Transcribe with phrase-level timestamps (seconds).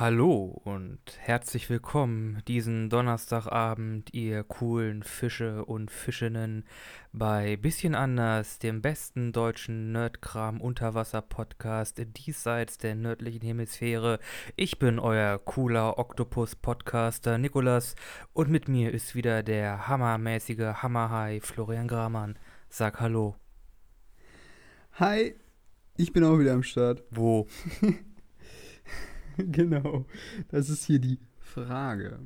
[0.00, 6.64] Hallo und herzlich willkommen diesen Donnerstagabend, ihr coolen Fische und Fischinnen,
[7.12, 14.20] bei Bisschen anders, dem besten deutschen Nerdkram-Unterwasser-Podcast diesseits der nördlichen Hemisphäre.
[14.56, 17.94] Ich bin euer cooler Oktopus-Podcaster Nikolas
[18.32, 22.38] und mit mir ist wieder der hammermäßige Hammerhai Florian Gramann.
[22.70, 23.36] Sag Hallo.
[24.92, 25.34] Hi,
[25.98, 27.02] ich bin auch wieder am Start.
[27.10, 27.46] Wo?
[29.52, 30.06] genau,
[30.48, 32.20] das ist hier die Frage.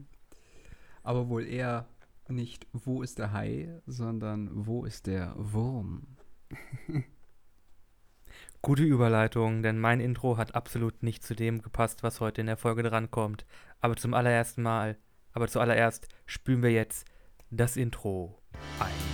[1.03, 1.87] Aber wohl eher
[2.29, 6.07] nicht, wo ist der Hai, sondern wo ist der Wurm?
[8.63, 12.57] Gute Überleitung, denn mein Intro hat absolut nicht zu dem gepasst, was heute in der
[12.57, 13.45] Folge drankommt.
[13.81, 14.97] Aber zum allerersten Mal,
[15.33, 17.07] aber zuallererst spülen wir jetzt
[17.51, 18.41] das Intro
[18.81, 19.14] ein.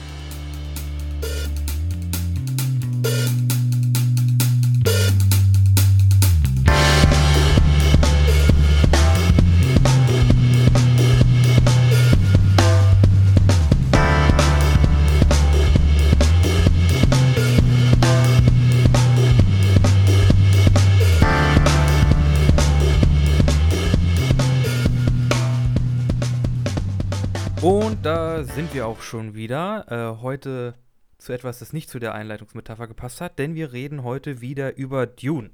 [28.01, 30.17] Und da sind wir auch schon wieder.
[30.17, 30.75] Äh, heute
[31.19, 35.07] zu etwas, das nicht zu der Einleitungsmetapher gepasst hat, denn wir reden heute wieder über
[35.07, 35.51] Dune.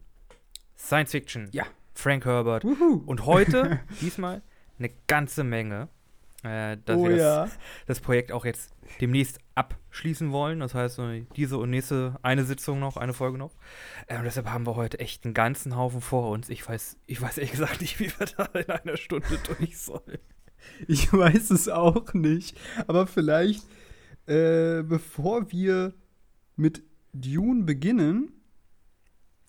[0.78, 1.48] Science Fiction.
[1.50, 1.64] Ja.
[1.92, 2.62] Frank Herbert.
[2.62, 3.02] Wuhu.
[3.04, 4.42] Und heute, diesmal,
[4.78, 5.88] eine ganze Menge.
[6.44, 7.58] Äh, dass oh wir das, ja.
[7.88, 10.60] das Projekt auch jetzt demnächst abschließen wollen.
[10.60, 11.00] Das heißt,
[11.34, 13.56] diese und nächste eine Sitzung noch, eine Folge noch.
[14.06, 16.48] Äh, und deshalb haben wir heute echt einen ganzen Haufen vor uns.
[16.48, 20.20] Ich weiß, ich weiß ehrlich gesagt nicht, wie wir da in einer Stunde durch sollen.
[20.88, 22.56] Ich weiß es auch nicht.
[22.86, 23.64] Aber vielleicht,
[24.26, 25.94] äh, bevor wir
[26.56, 28.32] mit Dune beginnen,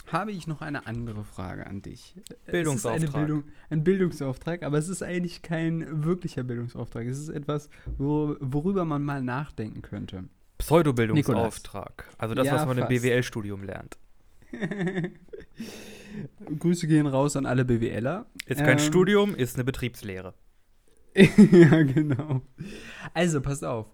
[0.07, 2.15] habe ich noch eine andere Frage an dich.
[2.49, 3.11] Bildungsauftrag.
[3.13, 7.05] Bildung, ein Bildungsauftrag, aber es ist eigentlich kein wirklicher Bildungsauftrag.
[7.07, 10.23] Es ist etwas, wor worüber man mal nachdenken könnte.
[10.59, 12.05] Pseudobildungsauftrag.
[12.17, 13.01] Also das, Ja, was man im fast.
[13.01, 13.97] BWL-Studium lernt.
[16.59, 18.25] Grüße gehen raus an alle BWLer.
[18.45, 20.33] Ist kein Ähm, Studium, ist eine Betriebslehre.
[21.51, 22.41] ja, genau.
[23.13, 23.87] Also, passt auf.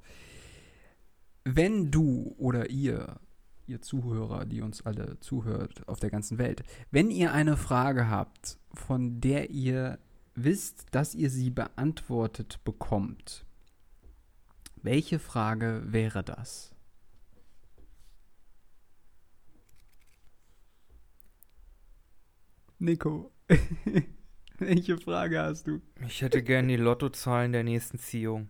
[1.45, 3.19] Wenn du oder ihr,
[3.65, 8.57] ihr Zuhörer, die uns alle zuhört auf der ganzen Welt, wenn ihr eine Frage habt,
[8.73, 9.99] von der ihr
[10.35, 13.45] wisst, dass ihr sie beantwortet bekommt,
[14.81, 16.75] welche Frage wäre das?
[22.79, 23.31] Nico,
[24.67, 25.81] welche Frage hast du?
[26.07, 28.49] Ich hätte gerne die Lottozahlen der nächsten Ziehung.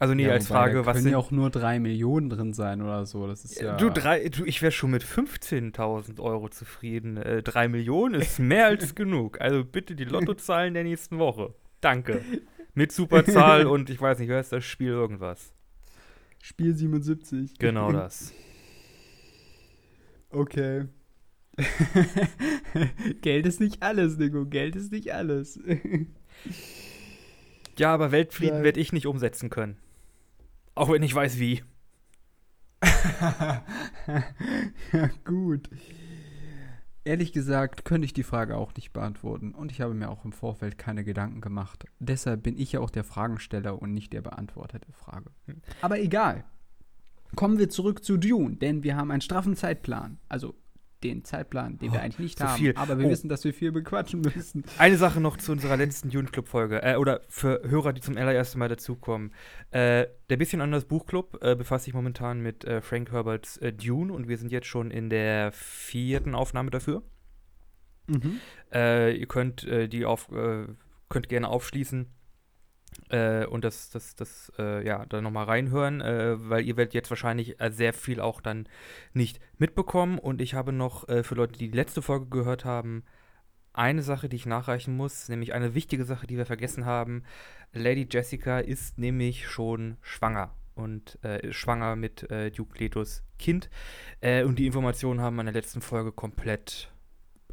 [0.00, 1.12] Also nee, Ja, als Frage, da was können sind.
[1.12, 3.26] ja auch nur drei Millionen drin sein oder so.
[3.26, 3.76] Das ist ja.
[3.76, 7.16] Du, drei, du, ich wäre schon mit 15.000 Euro zufrieden.
[7.16, 9.40] Äh, drei Millionen ist mehr als genug.
[9.40, 11.52] Also bitte die Lottozahlen der nächsten Woche.
[11.80, 12.22] Danke.
[12.74, 15.52] Mit Superzahl und ich weiß nicht, wer ist das Spiel irgendwas.
[16.40, 17.58] Spiel 77.
[17.58, 18.32] Genau das.
[20.30, 20.86] Okay.
[23.22, 24.46] Geld ist nicht alles, Nico.
[24.46, 25.60] Geld ist nicht alles.
[27.78, 29.76] Ja, aber Weltfrieden werde ich nicht umsetzen können.
[30.74, 31.62] Auch wenn ich weiß wie.
[32.82, 33.64] ja,
[35.24, 35.70] gut.
[37.04, 40.32] Ehrlich gesagt könnte ich die Frage auch nicht beantworten und ich habe mir auch im
[40.32, 41.84] Vorfeld keine Gedanken gemacht.
[42.00, 45.30] Deshalb bin ich ja auch der Fragensteller und nicht der Beantworter der Frage.
[45.80, 46.44] Aber egal.
[47.36, 50.18] Kommen wir zurück zu Dune, denn wir haben einen straffen Zeitplan.
[50.28, 50.54] Also
[51.02, 52.56] den Zeitplan, den wir Oh, eigentlich nicht so haben.
[52.58, 52.74] viel.
[52.76, 53.10] Aber wir Oh.
[53.10, 54.64] wissen, dass wir viel bequatschen müssen.
[54.78, 58.16] Eine Sache noch zu unserer letzten Dune Club Folge äh, oder für Hörer, die zum
[58.16, 59.32] allerersten Mal dazukommen.
[59.70, 64.12] Äh, der bisschen anders Buchclub äh, befasst sich momentan mit äh, Frank Herberts äh, Dune
[64.12, 67.02] und wir sind jetzt schon in der vierten Aufnahme dafür.
[68.08, 68.40] Mhm.
[68.72, 70.28] Äh, ihr könnt die auf
[71.08, 72.06] könnt gerne aufschließen
[73.10, 76.94] äh, und das das das äh, ja da noch mal reinhören, äh, weil ihr werdet
[76.94, 78.68] jetzt wahrscheinlich äh, sehr viel auch dann
[79.12, 83.04] nicht mitbekommen und ich habe noch äh, für Leute, die die letzte Folge gehört haben,
[83.72, 87.22] eine Sache, die ich nachreichen muss, nämlich eine wichtige Sache, die wir vergessen haben.
[87.72, 93.68] Lady Jessica ist nämlich schon schwanger und äh, schwanger mit äh, Duke Letos Kind
[94.20, 96.90] äh, und die Informationen haben wir in der letzten Folge komplett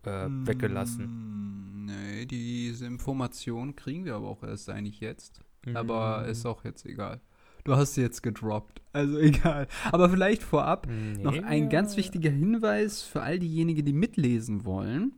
[0.08, 1.06] äh, weggelassen.
[1.06, 5.42] Mm, Nee, diese Information kriegen wir aber auch erst eigentlich jetzt.
[5.76, 6.30] Aber Mhm.
[6.30, 7.22] ist auch jetzt egal.
[7.64, 8.82] Du hast sie jetzt gedroppt.
[8.94, 9.68] Also egal.
[9.92, 10.88] Aber vielleicht vorab
[11.22, 11.42] noch Nee.
[11.44, 15.12] ein ganz wichtiger Hinweis für all diejenigen, die mitlesen wollen.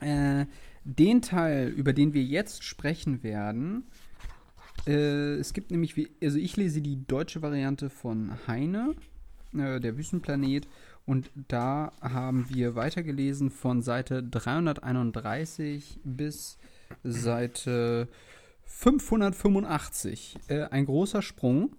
[0.00, 0.46] Äh,
[0.84, 3.84] den Teil, über den wir jetzt sprechen werden,
[4.86, 8.94] äh, es gibt nämlich, also ich lese die deutsche Variante von Heine,
[9.54, 10.66] äh, der Wüstenplanet,
[11.06, 16.58] Und da haben wir weitergelesen von Seite 331 bis
[17.02, 18.08] Seite
[18.64, 20.36] 585.
[20.48, 21.76] Äh, ein großer Sprung,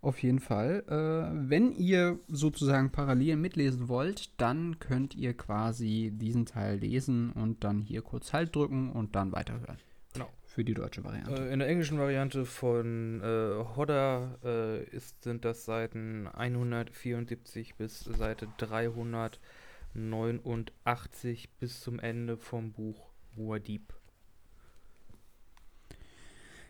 [0.00, 0.84] auf jeden Fall.
[0.88, 7.64] Äh, wenn ihr sozusagen parallel mitlesen wollt, dann könnt ihr quasi diesen Teil lesen und
[7.64, 9.78] dann hier kurz Halt drücken und dann weiterhören.
[10.12, 10.28] Genau.
[10.56, 11.34] Für die deutsche Variante.
[11.34, 18.00] Äh, in der englischen Variante von äh, Hodder äh, ist, sind das Seiten 174 bis
[18.00, 23.82] Seite 389 bis zum Ende vom Buch Muad'Dib.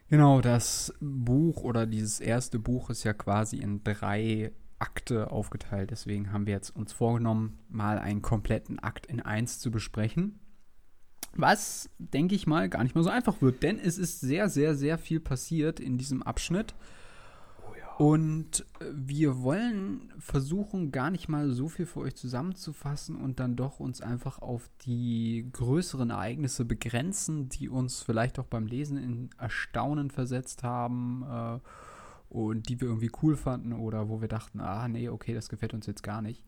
[0.09, 4.51] Genau, das Buch oder dieses erste Buch ist ja quasi in drei
[4.81, 5.93] Akte aufgeteilt.
[5.93, 10.41] Deswegen haben wir jetzt uns vorgenommen, mal einen kompletten Akt in eins zu besprechen.
[11.39, 14.75] Was, denke ich mal, gar nicht mal so einfach wird, denn es ist sehr, sehr,
[14.75, 16.75] sehr viel passiert in diesem Abschnitt.
[17.99, 23.57] Und äh, wir wollen versuchen, gar nicht mal so viel für euch zusammenzufassen und dann
[23.57, 29.31] doch uns einfach auf die größeren Ereignisse begrenzen, die uns vielleicht auch beim Lesen in
[29.39, 31.59] Erstaunen versetzt haben äh,
[32.29, 35.73] und die wir irgendwie cool fanden oder wo wir dachten, ah nee, okay, das gefällt
[35.73, 36.45] uns jetzt gar nicht.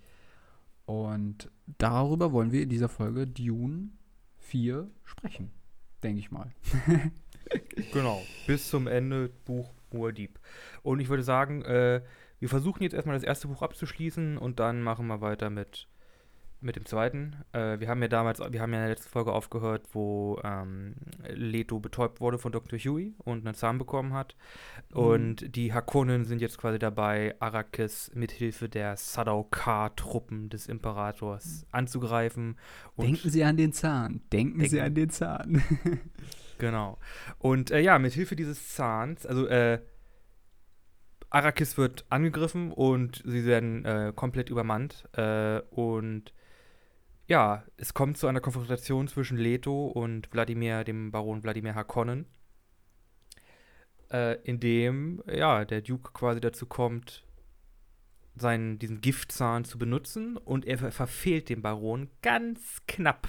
[0.84, 3.91] Und darüber wollen wir in dieser Folge Dune
[4.49, 5.50] 4 sprechen,
[6.03, 6.50] denke ich mal.
[7.93, 10.39] genau, bis zum Ende Buch Urdieb.
[10.83, 12.03] Und ich würde sagen, äh,
[12.39, 15.89] wir versuchen jetzt erstmal das erste Buch abzuschließen und dann machen wir weiter mit,
[16.60, 17.37] mit dem zweiten.
[17.52, 20.94] Äh, wir haben ja damals, wir haben ja in der letzten Folge aufgehört, wo ähm,
[21.28, 22.78] Leto betäubt wurde von Dr.
[22.78, 24.37] Huey und einen Zahn bekommen hat.
[24.90, 24.96] Mhm.
[24.96, 31.69] Und die Hakonnen sind jetzt quasi dabei, Arrakis mithilfe der Sadaukar-Truppen des Imperators mhm.
[31.72, 32.58] anzugreifen.
[32.99, 34.22] Denken Sie an den Zahn.
[34.32, 35.62] Denken, denken Sie an den Zahn.
[36.58, 36.99] Genau.
[37.38, 39.81] Und äh, ja, mit Hilfe dieses Zahns, also äh,
[41.31, 45.08] Arrakis wird angegriffen und sie werden äh, komplett übermannt.
[45.12, 46.32] Äh, und
[47.29, 52.27] ja, es kommt zu einer Konfrontation zwischen Leto und Wladimir, dem Baron Wladimir Harkonnen.
[54.11, 57.27] Äh, in dem, ja, der Duke quasi dazu kommt,
[58.35, 63.29] seinen, diesen Giftzahn zu benutzen und er verfehlt den Baron ganz knapp.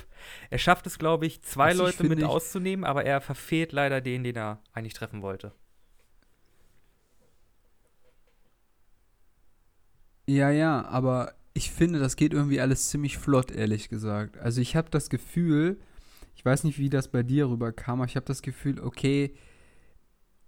[0.50, 4.00] Er schafft es, glaube ich, zwei Was Leute ich mit auszunehmen, aber er verfehlt leider
[4.00, 5.51] den, den er eigentlich treffen wollte.
[10.25, 14.38] Ja, ja, aber ich finde, das geht irgendwie alles ziemlich flott, ehrlich gesagt.
[14.38, 15.77] Also ich habe das Gefühl,
[16.33, 19.33] ich weiß nicht, wie das bei dir rüberkam, aber ich habe das Gefühl, okay,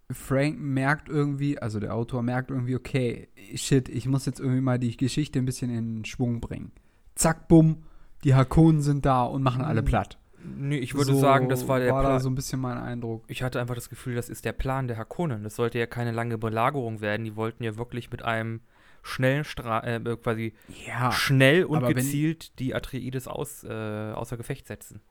[0.09, 4.79] Frank merkt irgendwie, also der Autor merkt irgendwie, okay, shit, ich muss jetzt irgendwie mal
[4.79, 6.71] die Geschichte ein bisschen in Schwung bringen.
[7.15, 7.83] Zack, bumm,
[8.23, 10.17] die Hakonen sind da und machen alle platt.
[10.45, 12.19] Nee, ich würde so sagen, das war der war Plan.
[12.21, 13.25] So ein bisschen mein Eindruck.
[13.27, 15.43] Ich hatte einfach das Gefühl, das ist der Plan der Hakonen.
[15.43, 17.25] Das sollte ja keine lange Belagerung werden.
[17.25, 18.61] Die wollten ja wirklich mit einem
[19.03, 20.53] schnellen Stra äh, quasi
[20.86, 25.01] ja, schnell und gezielt die Atreides aus, äh, außer Gefecht setzen.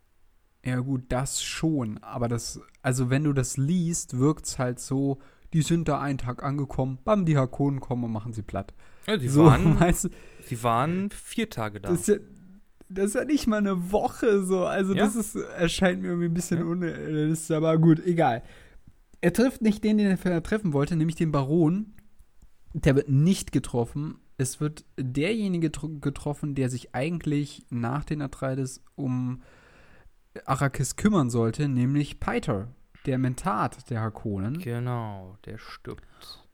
[0.64, 1.98] Ja, gut, das schon.
[1.98, 5.18] Aber das, also wenn du das liest, wirkt es halt so,
[5.52, 8.74] die sind da einen Tag angekommen, bam, die Hakonen kommen und machen sie platt.
[9.06, 10.08] Ja, sie, so, waren, weißt du,
[10.44, 11.88] sie waren vier Tage da.
[11.88, 12.16] Das ist, ja,
[12.88, 14.66] das ist ja nicht mal eine Woche so.
[14.66, 15.04] Also ja?
[15.04, 16.64] das ist, erscheint mir irgendwie ein bisschen ja.
[16.64, 18.42] unrealistisch, aber gut, egal.
[19.22, 21.94] Er trifft nicht den, den er treffen wollte, nämlich den Baron.
[22.72, 24.18] Der wird nicht getroffen.
[24.36, 29.42] Es wird derjenige getroffen, der sich eigentlich nach den Atreides um
[30.46, 32.68] Arrakis kümmern sollte, nämlich Peiter,
[33.06, 34.58] der Mentat der Hakonen.
[34.58, 36.04] Genau, der stirbt.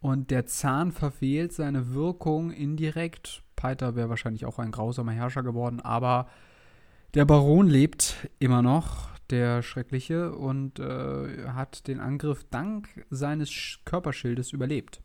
[0.01, 3.43] Und der Zahn verfehlt seine Wirkung indirekt.
[3.57, 6.29] Peiter wäre wahrscheinlich auch ein grausamer Herrscher geworden, aber
[7.15, 14.53] der Baron lebt immer noch, der Schreckliche, und äh, hat den Angriff dank seines Körperschildes
[14.53, 15.03] überlebt.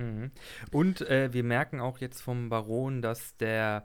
[0.00, 0.30] Mhm.
[0.72, 3.84] Und äh, wir merken auch jetzt vom Baron, dass der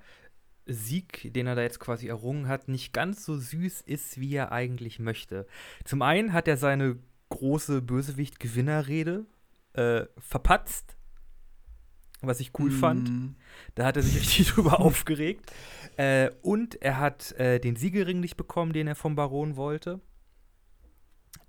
[0.65, 4.51] Sieg, den er da jetzt quasi errungen hat, nicht ganz so süß ist, wie er
[4.51, 5.45] eigentlich möchte.
[5.83, 6.97] Zum einen hat er seine
[7.29, 9.25] große Bösewicht-Gewinnerrede
[9.73, 10.95] äh, verpatzt,
[12.21, 12.79] was ich cool mm.
[12.79, 13.11] fand.
[13.75, 15.51] Da hat er sich richtig drüber aufgeregt.
[15.97, 19.99] Äh, und er hat äh, den Siegelring nicht bekommen, den er vom Baron wollte.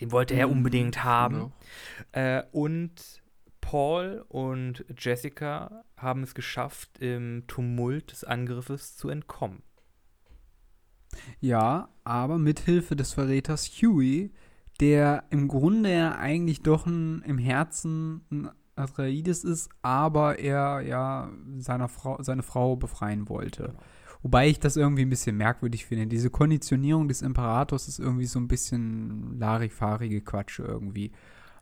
[0.01, 0.39] Den wollte mm.
[0.39, 1.53] er unbedingt haben.
[2.13, 2.43] Genau.
[2.53, 3.23] und
[3.67, 9.65] Paul und Jessica haben es geschafft, im Tumult des Angriffes zu entkommen.
[11.41, 14.33] Ja, aber mit Hilfe des Verräters Huey,
[14.79, 21.33] der im Grunde ja eigentlich doch ein, im Herzen ein Atreides ist, aber er ja
[21.59, 23.65] seiner Frau, seine Frau befreien wollte.
[23.65, 23.81] Genau.
[24.23, 26.07] Wobei ich das irgendwie ein bisschen merkwürdig finde.
[26.07, 31.11] Diese Konditionierung des Imperators ist irgendwie so ein bisschen larifarige Quatsche irgendwie.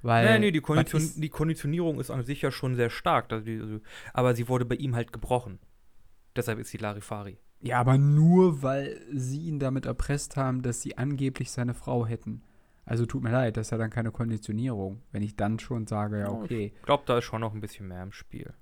[0.04, 3.32] Weil, nee, nee, die, Kondition, die Konditionierung ist an sich ja schon sehr stark.
[3.32, 3.80] Also die, also,
[4.12, 5.58] aber sie wurde bei ihm halt gebrochen.
[6.36, 7.38] Deshalb ist sie Larifari.
[7.60, 12.42] Ja, aber nur, weil sie ihn damit erpresst haben, dass sie angeblich seine Frau hätten.
[12.84, 16.20] Also tut mir leid, das ist ja dann keine Konditionierung, wenn ich dann schon sage,
[16.20, 16.74] ja, okay.
[16.76, 18.52] Ich glaube, da ist schon noch ein bisschen mehr im Spiel.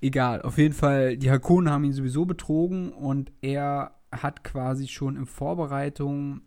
[0.00, 5.16] Egal, auf jeden Fall, die Hakonen haben ihn sowieso betrogen und er hat quasi schon
[5.16, 6.42] in Vorbereitung,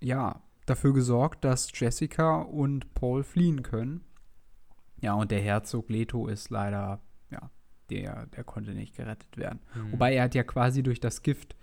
[0.00, 4.04] ja, dafür gesorgt, dass Jessica und Paul fliehen können.
[5.00, 7.50] Ja, und der Herzog Leto ist leider, ja,
[7.90, 9.60] der, der konnte nicht gerettet werden.
[9.74, 9.92] Mhm.
[9.92, 11.56] Wobei er hat ja quasi durch das Gift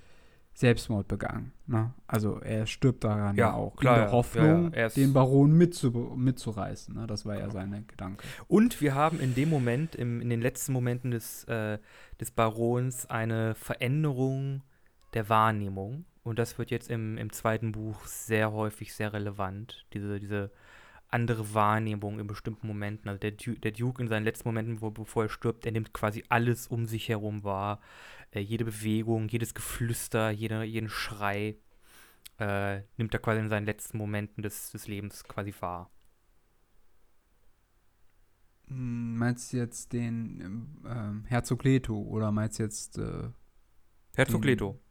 [0.55, 1.51] Selbstmord begangen.
[1.67, 1.93] Ne?
[2.07, 3.75] Also er stirbt daran ja, ja auch.
[3.75, 4.89] Klar, in der Hoffnung, ja, ja.
[4.89, 6.95] den Baron mitzu mitzureißen.
[6.95, 7.07] Ne?
[7.07, 8.25] Das war ja seine Gedanke.
[8.47, 11.77] Und wir haben in dem Moment, im, in den letzten Momenten des, äh,
[12.21, 14.63] des Barons, eine Veränderung
[15.13, 16.05] der Wahrnehmung.
[16.25, 19.86] Und das wird jetzt im, im zweiten Buch sehr häufig sehr relevant.
[19.94, 20.51] Diese, diese
[21.08, 23.08] andere Wahrnehmung in bestimmten Momenten.
[23.08, 25.94] Also der, du der Duke in seinen letzten Momenten, wo, bevor er stirbt, er nimmt
[25.94, 27.79] quasi alles um sich herum wahr.
[28.32, 31.58] Äh, jede Bewegung, jedes Geflüster, jede, jeden Schrei
[32.39, 35.91] äh, nimmt er quasi in seinen letzten Momenten des, des Lebens quasi wahr.
[38.67, 43.29] Hm, meinst du jetzt den ähm, Herzog Leto oder meinst du jetzt äh,
[44.15, 44.82] Herzog Leto?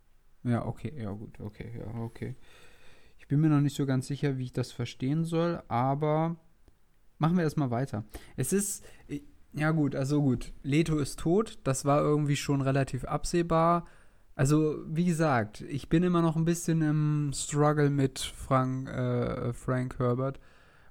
[0.45, 2.37] Ja, okay, ja gut, okay, ja, okay.
[3.19, 6.37] Ich bin mir noch nicht so ganz sicher, wie ich das verstehen soll, aber
[7.19, 8.05] machen wir erstmal weiter.
[8.37, 8.85] Es ist,
[9.55, 13.87] ja gut, also gut, Leto ist tot, das war irgendwie schon relativ absehbar.
[14.37, 19.99] Also, wie gesagt, ich bin immer noch ein bisschen im Struggle mit Frank, äh, Frank
[19.99, 20.39] Herbert,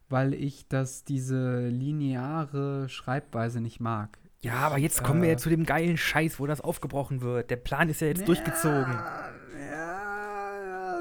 [0.10, 4.18] weil ich das, diese lineare Schreibweise nicht mag.
[4.42, 7.52] Ja, aber jetzt kommen äh, wir ja zu dem geilen Scheiß, wo das aufgebrochen wird.
[7.52, 8.98] Der Plan ist ja jetzt ja, durchgezogen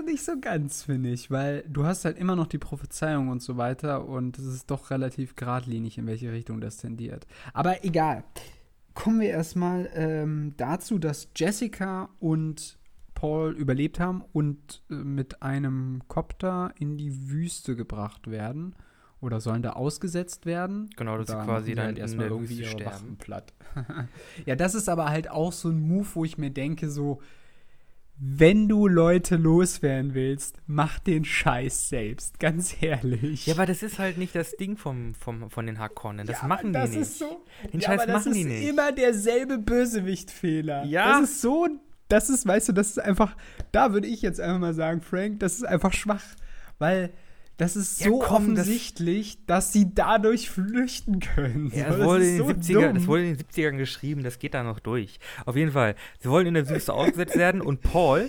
[0.03, 3.57] nicht so ganz, finde ich, weil du hast halt immer noch die Prophezeiung und so
[3.57, 7.27] weiter und es ist doch relativ geradlinig, in welche Richtung das tendiert.
[7.53, 8.25] Aber egal.
[8.95, 12.77] Kommen wir erstmal ähm, dazu, dass Jessica und
[13.15, 18.75] Paul überlebt haben und äh, mit einem Kopter in die Wüste gebracht werden
[19.23, 20.91] oder sollen da ausgesetzt werden.
[20.97, 23.17] Genau, dass sie quasi dann halt erstmal irgendwie sterben.
[23.19, 23.55] Platt.
[24.45, 27.23] ja, das ist aber halt auch so ein Move, wo ich mir denke, so,
[28.19, 33.47] wenn du Leute loswerden willst, mach den Scheiß selbst, ganz ehrlich.
[33.47, 36.27] Ja, aber das ist halt nicht das Ding vom, vom, von den Harkonnen.
[36.27, 37.11] Das ja, machen das die nicht.
[37.11, 38.57] So, den ja, Scheiß machen die nicht.
[38.57, 40.85] Das ist immer derselbe Bösewichtfehler.
[40.85, 41.21] Ja.
[41.21, 41.69] Das ist so,
[42.09, 43.37] das ist, weißt du, das ist einfach,
[43.73, 46.25] da würde ich jetzt einfach mal sagen, Frank, das ist einfach schwach.
[46.79, 47.13] Weil
[47.63, 51.71] das ist so ja, komm, offensichtlich, das dass sie dadurch flüchten können.
[51.73, 54.55] Ja, das, wurde in den so 70er, das wurde in den 70ern geschrieben, das geht
[54.55, 55.21] da noch durch.
[55.47, 58.29] Auf jeden Fall, sie wollen in der Wüste ausgesetzt werden und Paul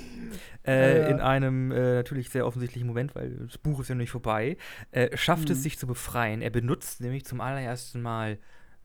[0.67, 4.01] äh, ja, in einem äh, natürlich sehr offensichtlichen Moment, weil das Buch ist ja noch
[4.01, 4.55] nicht vorbei,
[4.91, 5.53] äh, schafft mhm.
[5.53, 6.43] es sich zu befreien.
[6.43, 8.37] Er benutzt nämlich zum allerersten Mal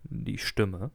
[0.04, 0.92] die Stimme.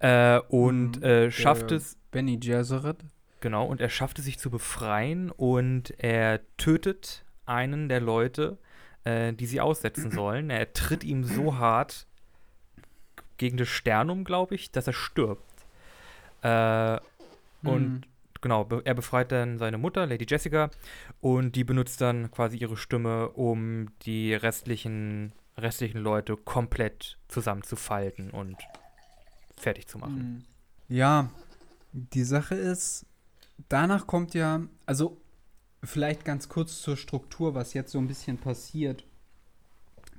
[0.00, 1.02] Äh, und mhm.
[1.02, 1.98] Äh, schafft es.
[2.10, 3.04] Benny Gesserit.
[3.40, 8.58] Genau, und er schafft es sich zu befreien und er tötet einen der Leute,
[9.04, 10.50] äh, die sie aussetzen sollen.
[10.50, 12.06] Er tritt ihm so hart
[13.36, 15.42] gegen das Sternum, glaube ich, dass er stirbt.
[16.42, 16.98] Äh,
[17.64, 18.00] und mhm.
[18.40, 20.70] genau, er befreit dann seine Mutter, Lady Jessica,
[21.20, 28.56] und die benutzt dann quasi ihre Stimme, um die restlichen, restlichen Leute komplett zusammenzufalten und
[29.56, 30.44] fertig zu machen.
[30.88, 30.94] Mhm.
[30.94, 31.30] Ja,
[31.92, 33.06] die Sache ist,
[33.68, 35.21] danach kommt ja, also
[35.84, 39.04] Vielleicht ganz kurz zur Struktur, was jetzt so ein bisschen passiert.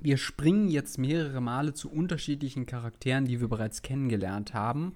[0.00, 4.94] Wir springen jetzt mehrere Male zu unterschiedlichen Charakteren, die wir bereits kennengelernt haben,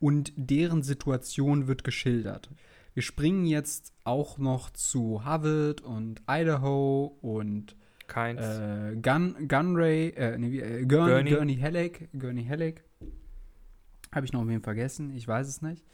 [0.00, 2.50] und deren Situation wird geschildert.
[2.94, 7.76] Wir springen jetzt auch noch zu Harvard und Idaho und
[8.08, 8.40] Keins.
[8.40, 11.30] Äh, Gun, Gunray, äh, nee, äh, Gurn, Gurney.
[11.30, 12.08] Gurney Halleck.
[12.18, 12.82] Gurney Halleck.
[14.12, 15.14] Habe ich noch wen vergessen?
[15.14, 15.84] Ich weiß es nicht.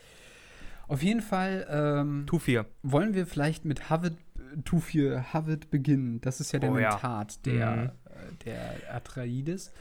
[0.88, 2.66] Auf jeden Fall ähm, Tufir.
[2.82, 4.16] wollen wir vielleicht mit Havid,
[4.64, 6.20] Tufir Havid beginnen.
[6.20, 7.52] Das ist ja der oh, Mentat, ja.
[7.52, 7.82] der, mhm.
[7.84, 9.72] Äh, der Atreides.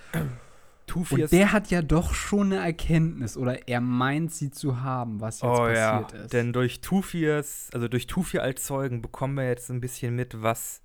[0.88, 5.22] Tufir Und der hat ja doch schon eine Erkenntnis oder er meint sie zu haben,
[5.22, 6.00] was jetzt oh, passiert ja.
[6.24, 6.34] ist.
[6.34, 10.82] Denn durch Tufirs, also durch Tufir als Zeugen bekommen wir jetzt ein bisschen mit, was,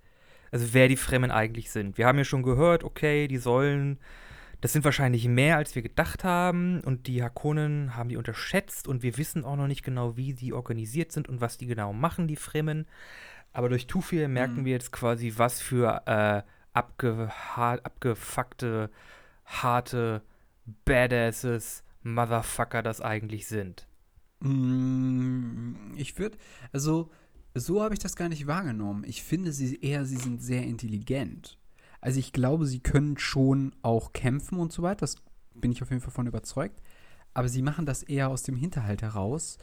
[0.51, 1.99] also wer die Fremen eigentlich sind.
[1.99, 3.99] Wir haben ja schon gehört, okay, die sollen
[4.61, 6.81] das sind wahrscheinlich mehr, als wir gedacht haben.
[6.81, 8.89] Und die Hakonen haben die unterschätzt.
[8.89, 11.93] Und wir wissen auch noch nicht genau, wie die organisiert sind und was die genau
[11.93, 12.87] machen, die Fremen.
[13.53, 14.65] Aber durch Tufir merken mhm.
[14.65, 18.91] wir jetzt quasi, was für äh, abge abgefuckte,
[19.45, 20.23] harte
[20.85, 23.87] Badasses, Motherfucker das eigentlich sind.
[24.41, 26.39] Mm, ich würde,
[26.73, 27.11] also
[27.55, 29.05] so habe ich das gar nicht wahrgenommen.
[29.05, 31.59] Ich finde sie eher, sie sind sehr intelligent.
[32.01, 35.01] Also ich glaube, sie können schon auch kämpfen und so weiter.
[35.01, 35.17] Das
[35.55, 36.81] bin ich auf jeden Fall von überzeugt.
[37.35, 39.59] aber sie machen das eher aus dem Hinterhalt heraus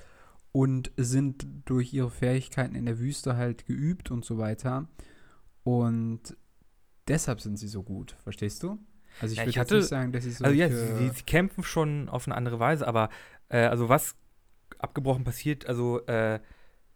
[0.51, 4.87] und sind durch ihre Fähigkeiten in der Wüste halt geübt und so weiter.
[5.63, 6.37] Und
[7.07, 8.79] deshalb sind sie so gut, verstehst du?
[9.19, 10.45] Also ich ja, würde hatte, nicht sagen, dass sie so.
[10.45, 13.09] Also ja, sie, sie, kämpfen schon auf eine andere Weise, aber
[13.49, 14.15] äh, also was
[14.77, 16.39] abgebrochen passiert, also äh,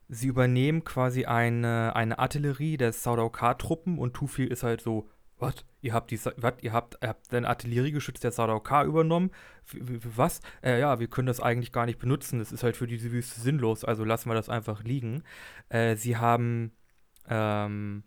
[0.08, 5.66] sie übernehmen quasi eine, eine Artillerie der Saudaukar-Truppen und Tufi ist halt so, was?
[5.82, 6.64] Ihr habt die, wat?
[6.64, 9.32] Ihr habt, ihr habt ein Artilleriegeschütz der Saudaukar übernommen?
[9.74, 10.42] was?
[10.64, 12.40] Äh, ja, wir können das eigentlich gar nicht benutzen.
[12.40, 15.24] Das ist halt für diese Wüste sinnlos, also lassen wir das einfach liegen.
[15.70, 16.72] Äh, sie haben,
[17.28, 18.04] ähm,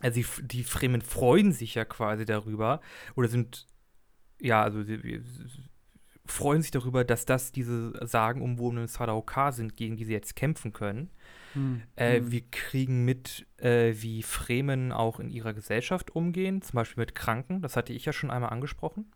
[0.00, 2.80] also die, die Fremen freuen sich ja quasi darüber
[3.14, 3.68] oder sind,
[4.40, 5.22] ja, also sie,
[6.30, 11.10] freuen sich darüber, dass das diese sagenumwobenen Sadaukar sind, gegen die sie jetzt kämpfen können.
[11.54, 11.82] Mhm.
[11.96, 17.14] Äh, wir kriegen mit, äh, wie Fremen auch in ihrer Gesellschaft umgehen, zum Beispiel mit
[17.14, 17.62] Kranken.
[17.62, 19.10] Das hatte ich ja schon einmal angesprochen.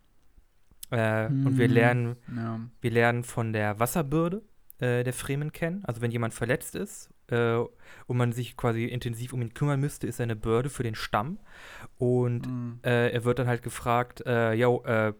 [0.91, 1.47] Äh, mhm.
[1.47, 1.73] Und wir hm.
[1.73, 2.59] lernen, ja.
[2.81, 4.43] wir lernen von der Wasserbürde
[4.79, 5.83] äh, der Fremen kennen.
[5.85, 10.05] Also wenn jemand verletzt ist äh, und man sich quasi intensiv um ihn kümmern müsste,
[10.05, 11.39] ist er eine Bürde für den Stamm.
[11.97, 12.79] Und mhm.
[12.83, 15.13] er wird dann halt gefragt, äh, ja,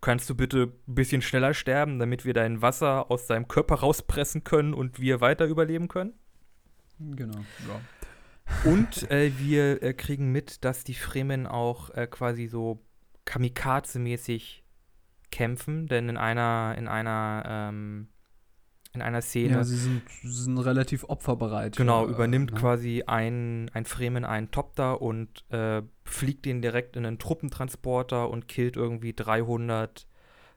[0.00, 4.44] kannst du bitte ein bisschen schneller sterben, damit wir dein Wasser aus deinem Körper rauspressen
[4.44, 6.14] können und wir weiter überleben können?
[7.16, 7.80] Genau, ja.
[8.64, 12.80] Und äh, wir äh, kriegen mit, dass die Fremen auch äh, quasi so
[13.24, 14.62] Kamikaze-mäßig
[15.30, 18.08] kämpfen, denn in einer, in einer, ähm,
[18.92, 19.54] in einer Szene.
[19.54, 21.76] Ja, sie sind, sind relativ opferbereit.
[21.76, 22.60] Genau, übernimmt ne?
[22.60, 28.48] quasi ein, ein Fremen einen Topter und äh, fliegt den direkt in einen Truppentransporter und
[28.48, 30.06] killt irgendwie 300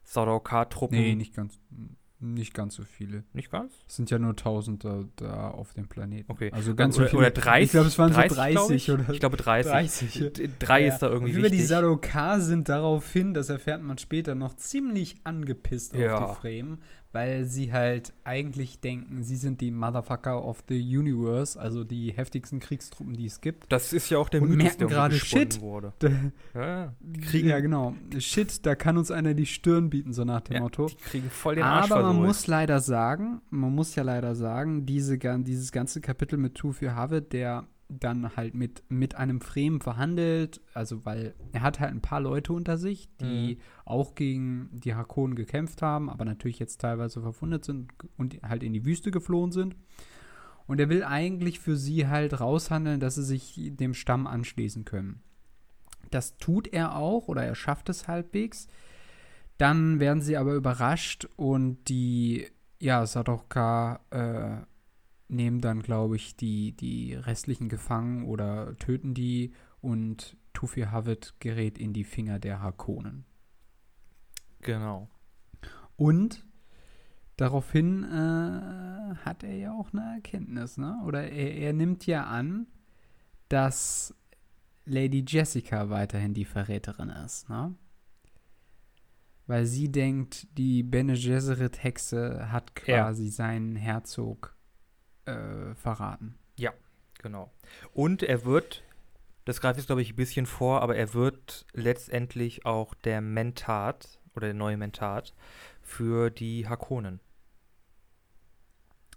[0.04, 0.98] Sardaukar-Truppen.
[0.98, 1.60] Nee, nicht ganz.
[2.34, 3.24] Nicht ganz so viele.
[3.34, 3.74] Nicht ganz?
[3.88, 6.32] Es sind ja nur 1000 da, da auf dem Planeten.
[6.32, 6.52] Okay.
[6.52, 7.22] Also ganz oder, so viele.
[7.22, 7.66] Oder 30.
[7.66, 8.92] Ich glaube, es waren 30, so 30 ich.
[8.92, 9.10] oder.
[9.14, 9.72] Ich glaube 30.
[9.72, 10.50] 30.
[10.60, 10.94] Drei ja.
[10.94, 15.94] ist da irgendwie Über die Sadokar sind daraufhin, das erfährt man später noch, ziemlich angepisst
[15.96, 16.18] ja.
[16.18, 16.80] auf die Fremen,
[17.16, 22.60] weil sie halt eigentlich denken, sie sind die Motherfucker of the Universe, also die heftigsten
[22.60, 23.72] Kriegstruppen, die es gibt.
[23.72, 25.62] Das ist ja auch der und Mythos, merken gerade Shit.
[25.62, 25.94] Wurde.
[26.54, 27.96] ja, kriegen, ja, genau.
[28.18, 30.88] Shit, da kann uns einer die Stirn bieten, so nach dem ja, Motto.
[30.88, 34.86] Die kriegen voll den Arsch Aber man muss leider sagen, man muss ja leider sagen,
[34.86, 39.80] diese, dieses ganze Kapitel mit Two für Harvard, der dann halt mit, mit einem Fremen
[39.80, 43.62] verhandelt, also weil er hat halt ein paar Leute unter sich, die mhm.
[43.86, 48.74] auch gegen die Hakonen gekämpft haben, aber natürlich jetzt teilweise verwundet sind und halt in
[48.74, 49.76] die Wüste geflohen sind.
[50.68, 55.22] Und er will eigentlich für sie halt raushandeln, dass sie sich dem Stamm anschließen können.
[56.10, 58.68] Das tut er auch oder er schafft es halbwegs.
[59.58, 62.48] Dann werden sie aber überrascht und die,
[62.80, 64.66] ja, Sadoka äh,
[65.28, 71.78] nehmen dann, glaube ich, die, die restlichen gefangen oder töten die und Tufi Havet gerät
[71.78, 73.26] in die Finger der Harkonnen.
[74.62, 75.10] Genau.
[75.96, 76.46] Und
[77.38, 81.02] daraufhin äh, hat er ja auch eine Erkenntnis, ne?
[81.06, 82.68] Oder er, er nimmt ja an,
[83.50, 84.16] dass
[84.86, 87.76] Lady Jessica weiterhin die Verräterin ist, ne?
[89.48, 93.32] Weil sie denkt, die Bene Gesserit Hexe hat quasi ja.
[93.32, 94.55] seinen Herzog
[95.26, 96.36] äh, verraten.
[96.58, 96.74] Ja,
[97.22, 97.52] genau.
[97.94, 98.84] Und er wird,
[99.46, 104.20] das greift jetzt glaube ich ein bisschen vor, aber er wird letztendlich auch der Mentat
[104.36, 105.34] oder der neue Mentat
[105.82, 107.20] für die Hakonen.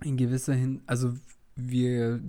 [0.03, 1.15] In gewisser Hin, also
[1.57, 2.21] wir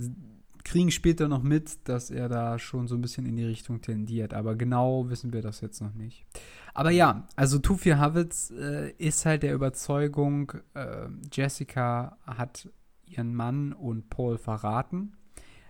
[0.64, 4.34] kriegen später noch mit, dass er da schon so ein bisschen in die Richtung tendiert,
[4.34, 6.26] aber genau wissen wir das jetzt noch nicht.
[6.74, 12.70] Aber ja, also Tufi Havitz äh, ist halt der Überzeugung, äh, Jessica hat
[13.10, 15.14] ihren Mann und Paul verraten,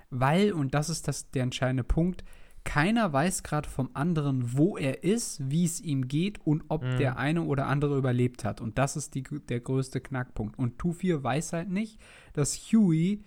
[0.09, 2.23] weil, und das ist das, der entscheidende Punkt,
[2.63, 6.97] keiner weiß gerade vom anderen, wo er ist, wie es ihm geht und ob mhm.
[6.97, 8.61] der eine oder andere überlebt hat.
[8.61, 10.57] Und das ist die, der größte Knackpunkt.
[10.59, 11.99] Und Tufir weiß halt nicht,
[12.33, 13.23] dass Huey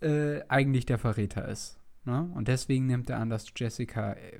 [0.00, 1.80] äh, eigentlich der Verräter ist.
[2.04, 2.30] Ne?
[2.34, 4.38] Und deswegen nimmt er an, dass Jessica äh,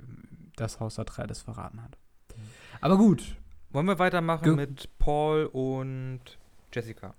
[0.54, 1.98] das Haus Atreides verraten hat.
[2.36, 2.40] Mhm.
[2.80, 3.36] Aber gut.
[3.70, 6.20] Wollen wir weitermachen Ge mit Paul und
[6.72, 7.14] Jessica?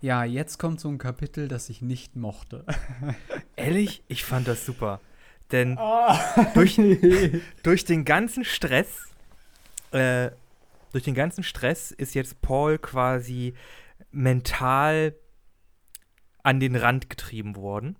[0.00, 2.64] Ja, jetzt kommt so ein Kapitel, das ich nicht mochte.
[3.56, 4.02] Ehrlich?
[4.08, 5.00] Ich fand das super.
[5.52, 6.14] Denn oh.
[6.54, 6.76] durch,
[7.62, 8.88] durch den ganzen Stress,
[9.92, 10.30] äh,
[10.92, 13.54] durch den ganzen Stress ist jetzt Paul quasi
[14.10, 15.14] mental
[16.42, 17.96] an den Rand getrieben worden.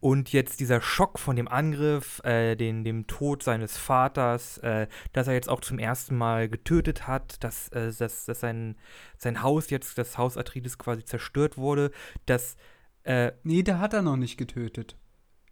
[0.00, 5.28] Und jetzt dieser Schock von dem Angriff, äh, den, dem Tod seines Vaters, äh, dass
[5.28, 8.76] er jetzt auch zum ersten Mal getötet hat, dass, äh, dass, dass sein,
[9.18, 11.90] sein Haus jetzt, das Haus Atreides quasi zerstört wurde,
[12.26, 12.56] dass.
[13.02, 14.96] Äh, nee, da hat er noch nicht getötet.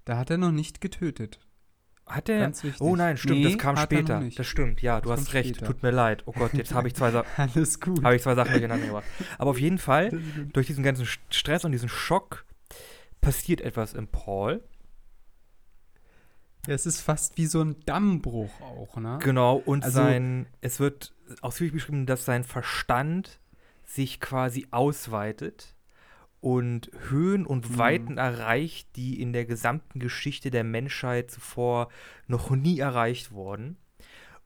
[0.05, 1.39] Da hat er noch nicht getötet.
[2.07, 2.53] Hat der?
[2.81, 4.23] Oh nein, stimmt, nee, das kam später.
[4.37, 5.57] Das stimmt, ja, du das hast recht.
[5.57, 5.67] Später.
[5.67, 6.25] Tut mir leid.
[6.27, 7.29] Oh Gott, jetzt habe ich zwei Sachen.
[7.37, 8.03] Alles gut.
[8.03, 9.05] Habe ich zwei Sachen durcheinander gebracht.
[9.39, 10.11] Aber auf jeden Fall,
[10.53, 12.45] durch diesen ganzen Stress und diesen Schock
[13.23, 14.63] passiert etwas im Paul.
[16.67, 19.19] Ja, es ist fast wie so ein Dammbruch auch, ne?
[19.23, 23.41] Genau, und also, sein, es wird ausführlich beschrieben, dass sein Verstand
[23.85, 25.75] sich quasi ausweitet
[26.41, 27.79] und Höhen und mhm.
[27.79, 31.89] Weiten erreicht, die in der gesamten Geschichte der Menschheit zuvor
[32.27, 33.77] noch nie erreicht wurden.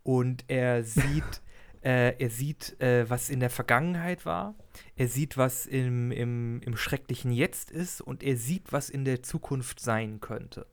[0.02, 1.42] Und er sieht,
[1.86, 4.56] äh, er sieht, äh, was in der Vergangenheit war,
[4.96, 9.22] er sieht, was im, im, im schrecklichen Jetzt ist und er sieht, was in der
[9.22, 10.66] Zukunft sein könnte.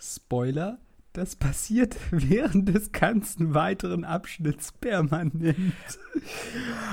[0.00, 0.80] Spoiler,
[1.12, 5.56] das passiert während des ganzen weiteren Abschnitts permanent.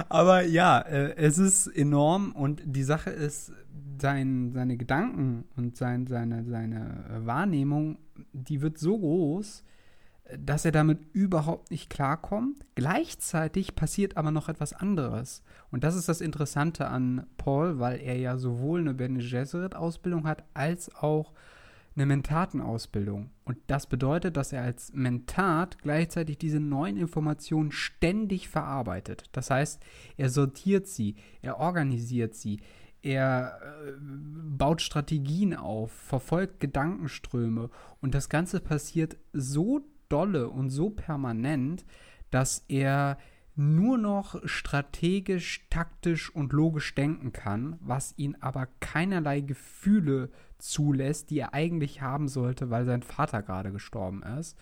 [0.08, 3.54] Aber ja, äh, es ist enorm und die Sache ist,
[4.00, 7.98] sein, seine Gedanken und sein, seine, seine Wahrnehmung,
[8.34, 9.64] die wird so groß,
[10.38, 12.66] dass er damit überhaupt nicht klarkommt.
[12.76, 15.44] Gleichzeitig passiert aber noch etwas anderes.
[15.72, 20.44] Und das ist das Interessante an Paul, weil er ja sowohl eine Bene Gesserit-Ausbildung hat,
[20.54, 21.34] als auch
[21.96, 23.32] eine Mentatenausbildung.
[23.44, 29.24] Und das bedeutet, dass er als Mentat gleichzeitig diese neuen Informationen ständig verarbeitet.
[29.32, 29.82] Das heißt,
[30.16, 32.60] er sortiert sie, er organisiert sie,
[33.02, 37.70] er äh, baut Strategien auf, verfolgt Gedankenströme
[38.02, 41.86] und das Ganze passiert so dolle und so permanent,
[42.32, 43.18] dass er
[43.56, 51.40] nur noch strategisch, taktisch und logisch denken kann, was ihn aber keinerlei Gefühle zulässt, die
[51.40, 54.58] er eigentlich haben sollte, weil sein Vater gerade gestorben ist.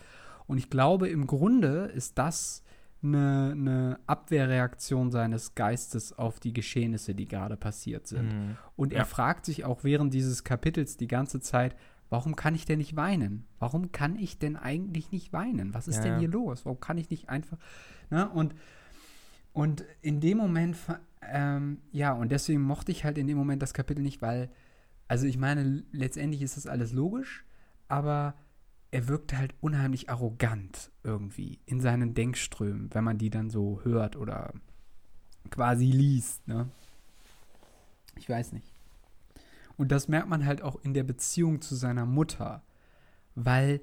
[0.47, 2.63] Und ich glaube, im Grunde ist das
[3.03, 8.33] eine, eine Abwehrreaktion seines Geistes auf die Geschehnisse, die gerade passiert sind.
[8.33, 8.57] Mhm.
[8.75, 9.05] Und er ja.
[9.05, 11.75] fragt sich auch während dieses Kapitels die ganze Zeit,
[12.09, 13.45] warum kann ich denn nicht weinen?
[13.59, 15.73] Warum kann ich denn eigentlich nicht weinen?
[15.73, 16.65] Was ist ja, denn hier los?
[16.65, 17.57] Warum kann ich nicht einfach.
[18.09, 18.29] Ne?
[18.29, 18.55] Und,
[19.53, 20.77] und in dem Moment,
[21.21, 24.49] ähm, ja, und deswegen mochte ich halt in dem Moment das Kapitel nicht, weil
[25.07, 27.45] also ich meine, letztendlich ist das alles logisch,
[27.87, 28.35] aber
[28.91, 34.15] er wirkt halt unheimlich arrogant irgendwie in seinen Denkströmen, wenn man die dann so hört
[34.15, 34.53] oder
[35.51, 36.69] quasi liest, ne?
[38.17, 38.74] Ich weiß nicht.
[39.77, 42.63] Und das merkt man halt auch in der Beziehung zu seiner Mutter,
[43.35, 43.81] weil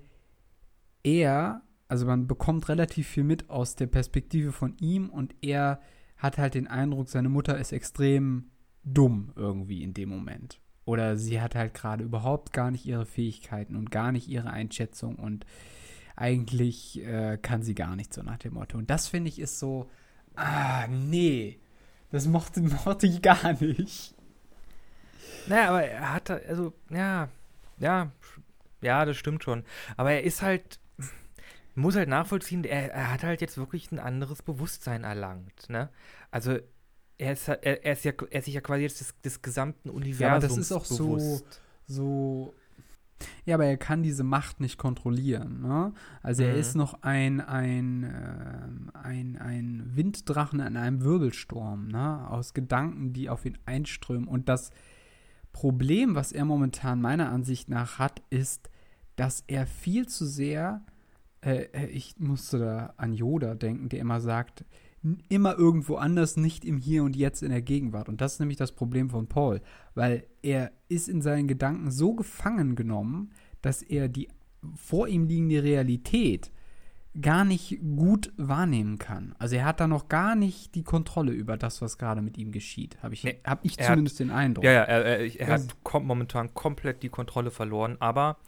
[1.02, 5.80] er, also man bekommt relativ viel mit aus der Perspektive von ihm und er
[6.16, 8.50] hat halt den Eindruck, seine Mutter ist extrem
[8.84, 10.60] dumm irgendwie in dem Moment.
[10.84, 15.16] Oder sie hat halt gerade überhaupt gar nicht ihre Fähigkeiten und gar nicht ihre Einschätzung
[15.16, 15.46] und
[16.16, 18.78] eigentlich äh, kann sie gar nicht so nach dem Motto.
[18.78, 19.88] Und das finde ich ist so,
[20.34, 21.60] ah, nee,
[22.10, 24.14] das mochte, mochte ich gar nicht.
[25.46, 27.28] Naja, aber er hat, also, ja,
[27.78, 28.10] ja,
[28.80, 29.64] ja, das stimmt schon.
[29.96, 30.78] Aber er ist halt,
[31.74, 35.88] muss halt nachvollziehen, er, er hat halt jetzt wirklich ein anderes Bewusstsein erlangt, ne?
[36.30, 36.58] Also
[37.18, 39.90] er ist, er, er ist ja er ist sich ja quasi jetzt des, des gesamten
[39.90, 41.60] Universums Ja, das ist auch bewusst.
[41.86, 42.54] so so
[43.44, 45.62] ja, aber er kann diese Macht nicht kontrollieren.
[45.62, 45.92] Ne?
[46.22, 46.48] Also mhm.
[46.48, 52.28] er ist noch ein, ein, äh, ein, ein Winddrachen in einem Wirbelsturm, ne?
[52.28, 54.28] aus Gedanken, die auf ihn einströmen.
[54.28, 54.70] Und das
[55.52, 58.70] Problem, was er momentan meiner Ansicht nach hat, ist,
[59.16, 60.84] dass er viel zu sehr,
[61.42, 64.64] äh, äh ich musste da an Yoda denken, der immer sagt,
[65.28, 68.08] immer irgendwo anders, nicht im Hier und Jetzt in der Gegenwart.
[68.08, 69.60] Und das ist nämlich das Problem von Paul,
[69.94, 74.28] weil er ist in seinen Gedanken so gefangen genommen, dass er die
[74.76, 76.52] vor ihm liegende Realität
[77.20, 79.34] gar nicht gut wahrnehmen kann.
[79.38, 82.52] Also er hat da noch gar nicht die Kontrolle über das, was gerade mit ihm
[82.52, 82.96] geschieht.
[83.02, 84.64] Habe ich, nee, hab ich zumindest hat, den Eindruck.
[84.64, 88.38] Ja, ja, er, er, er hat kom momentan komplett die Kontrolle verloren, aber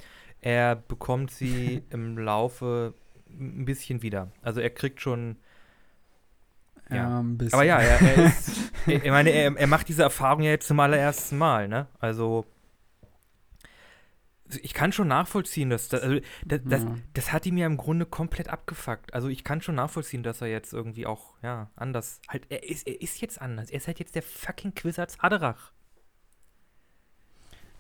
[0.41, 2.95] er bekommt sie im Laufe
[3.29, 4.31] ein bisschen wieder.
[4.43, 5.37] Also er kriegt schon
[6.91, 7.21] ja.
[7.21, 10.69] Ähm, Aber ja, er, er ist, ich meine, er, er macht diese Erfahrung ja jetzt
[10.69, 11.87] zum allerersten Mal, ne?
[11.99, 12.45] Also
[14.63, 16.97] ich kann schon nachvollziehen, dass das, also das, das, ja.
[17.15, 19.15] das, hat ihm ja im Grunde komplett abgefuckt.
[19.15, 22.87] Also ich kann schon nachvollziehen, dass er jetzt irgendwie auch, ja, anders, halt, er ist,
[22.87, 23.71] er ist jetzt anders.
[23.71, 25.73] Er ist halt jetzt der fucking Quizards Haderach.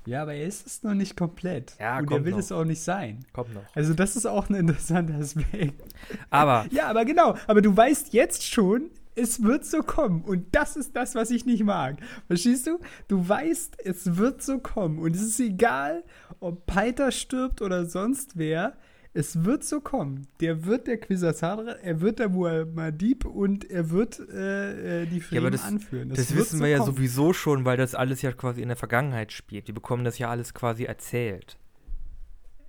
[0.07, 1.77] Ja, aber er ist es noch nicht komplett.
[1.79, 2.39] Ja, Und er will noch.
[2.39, 3.25] es auch nicht sein.
[3.33, 3.65] Kommt noch.
[3.75, 5.83] Also das ist auch ein interessanter Aspekt.
[6.31, 6.67] Aber.
[6.71, 7.37] ja, aber genau.
[7.47, 10.23] Aber du weißt jetzt schon, es wird so kommen.
[10.23, 11.99] Und das ist das, was ich nicht mag.
[12.27, 12.79] Verstehst du?
[13.09, 14.99] Du weißt, es wird so kommen.
[14.99, 16.05] Und es ist egal,
[16.41, 18.77] ob Peiter stirbt oder sonst wer.
[19.17, 20.27] Es wird so kommen.
[20.41, 25.45] Der wird der Quisassadra, er wird der Muad'Dib und er wird äh, äh die Fremen
[25.45, 26.09] ja, das, anführen.
[26.09, 26.89] Das, das wissen so wir kommen.
[26.89, 29.69] ja sowieso schon, weil das alles ja quasi in der Vergangenheit spielt.
[29.69, 31.59] Die bekommen das ja alles quasi erzählt.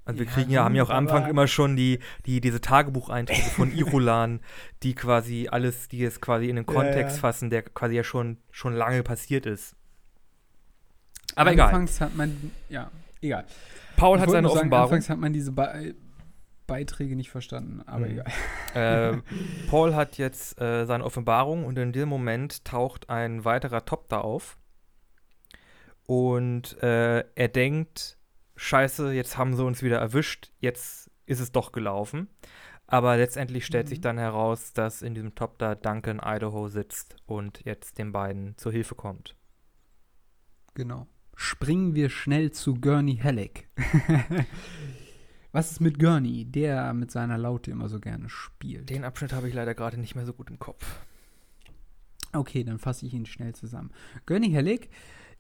[0.06, 3.50] Also wir kriegen ja, haben ja auch am Anfang immer schon die, die, diese Tagebucheinträge
[3.50, 4.40] von Irulan,
[4.84, 7.20] die quasi alles, die es quasi in den Kontext ja, ja.
[7.22, 9.76] fassen, der quasi ja schon, schon lange passiert ist.
[11.36, 12.10] Aber anfangs egal.
[12.10, 12.92] hat man, ja,
[13.22, 13.46] egal.
[13.98, 14.90] Paul ich hat seine Offenbarung.
[14.90, 15.96] Sagen, anfangs hat man diese Be
[16.68, 18.22] Beiträge nicht verstanden, aber mhm.
[18.74, 19.14] egal.
[19.14, 19.18] Äh,
[19.70, 24.22] Paul hat jetzt äh, seine Offenbarung und in dem Moment taucht ein weiterer Top da
[24.22, 24.58] auf.
[26.08, 28.15] Und äh, er denkt,
[28.56, 32.28] scheiße, jetzt haben sie uns wieder erwischt, jetzt ist es doch gelaufen.
[32.88, 33.90] Aber letztendlich stellt mhm.
[33.90, 38.58] sich dann heraus, dass in diesem Top da Duncan Idaho sitzt und jetzt den beiden
[38.58, 39.36] zur Hilfe kommt.
[40.76, 41.08] Genau.
[41.36, 43.68] Springen wir schnell zu Gurney Halleck.
[45.52, 48.90] Was ist mit Gurney, der mit seiner Laute immer so gerne spielt?
[48.90, 50.86] Den Abschnitt habe ich leider gerade nicht mehr so gut im Kopf.
[52.34, 53.92] Okay, dann fasse ich ihn schnell zusammen.
[54.26, 54.90] Gurney Halleck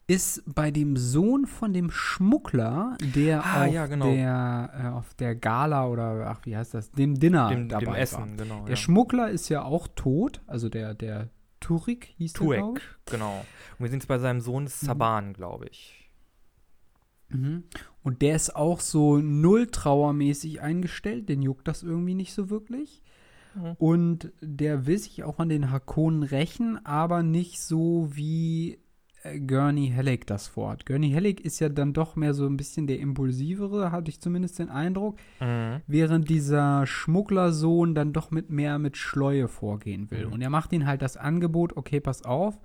[0.08, 4.06] ist bei dem Sohn von dem Schmuggler, der ah, auf, ja, genau.
[4.06, 7.94] der, äh, auf der Gala oder ach, wie heißt das, dem Dinner dem, dabei dem
[7.96, 8.38] Essen, war.
[8.38, 8.76] Genau, der ja.
[8.76, 13.40] Schmuggler ist ja auch tot, also der, der Turik hieß Tuek, der, genau.
[13.40, 14.68] Und wir sind jetzt bei seinem Sohn mhm.
[14.68, 15.34] Saban, mhm.
[15.34, 16.12] glaube ich.
[17.30, 17.64] Mhm.
[18.04, 23.02] Und der ist auch so null trauermäßig eingestellt, den juckt das irgendwie nicht so wirklich.
[23.56, 23.76] Mhm.
[23.80, 28.78] Und der will sich auch an den Hakonen rächen, aber nicht so wie
[29.48, 30.86] Gurney Halleck das fort.
[30.86, 34.60] Gurney Halleck ist ja dann doch mehr so ein bisschen der impulsivere, hatte ich zumindest
[34.60, 35.82] den Eindruck, mhm.
[35.88, 40.28] während dieser Schmugglersohn dann doch mit mehr mit Schleue vorgehen will.
[40.28, 40.34] Mhm.
[40.34, 42.60] Und er macht ihnen halt das Angebot, okay, pass auf,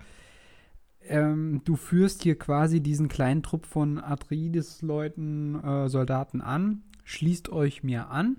[1.09, 7.83] ähm, du führst hier quasi diesen kleinen Trupp von Atreides-Leuten, äh, Soldaten an, schließt euch
[7.83, 8.37] mir an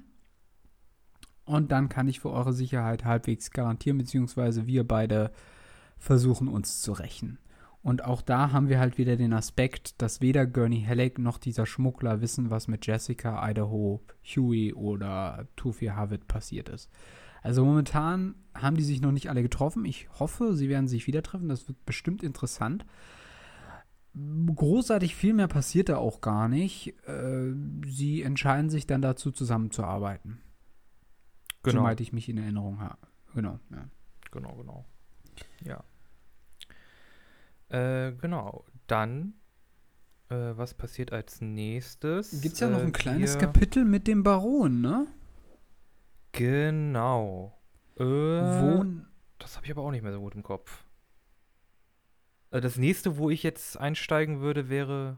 [1.45, 5.31] und dann kann ich für eure Sicherheit halbwegs garantieren, beziehungsweise wir beide
[5.97, 7.39] versuchen uns zu rächen.
[7.84, 11.65] Und auch da haben wir halt wieder den Aspekt, dass weder Gurney Halleck noch dieser
[11.65, 16.91] Schmuggler wissen, was mit Jessica, Idaho, Huey oder Tufi Harvard passiert ist.
[17.41, 19.86] Also momentan haben die sich noch nicht alle getroffen.
[19.86, 21.50] Ich hoffe, sie werden sich wieder treffen.
[21.50, 22.86] Das wird bestimmt interessant.
[24.13, 26.94] Großartig viel mehr passiert da auch gar nicht.
[27.08, 27.54] Äh,
[27.88, 30.41] sie entscheiden sich dann dazu, zusammenzuarbeiten.
[31.63, 31.82] Genau.
[31.82, 33.08] Soweit ich mich in Erinnerung habe.
[33.34, 33.86] Genau, ja.
[34.32, 34.86] Genau, genau.
[35.63, 35.84] Ja.
[37.71, 38.65] Äh, genau.
[38.88, 39.34] Dann,
[40.29, 42.41] äh, was passiert als nächstes?
[42.41, 45.07] Gibt es ja noch ein äh, kleines Kapitel mit dem Baron, ne?
[46.34, 47.57] Genau.
[47.97, 48.86] Äh, wo?
[49.39, 50.86] Das habe ich aber auch nicht mehr so gut im Kopf.
[52.51, 55.17] Äh, das nächste, wo ich jetzt einsteigen würde, wäre.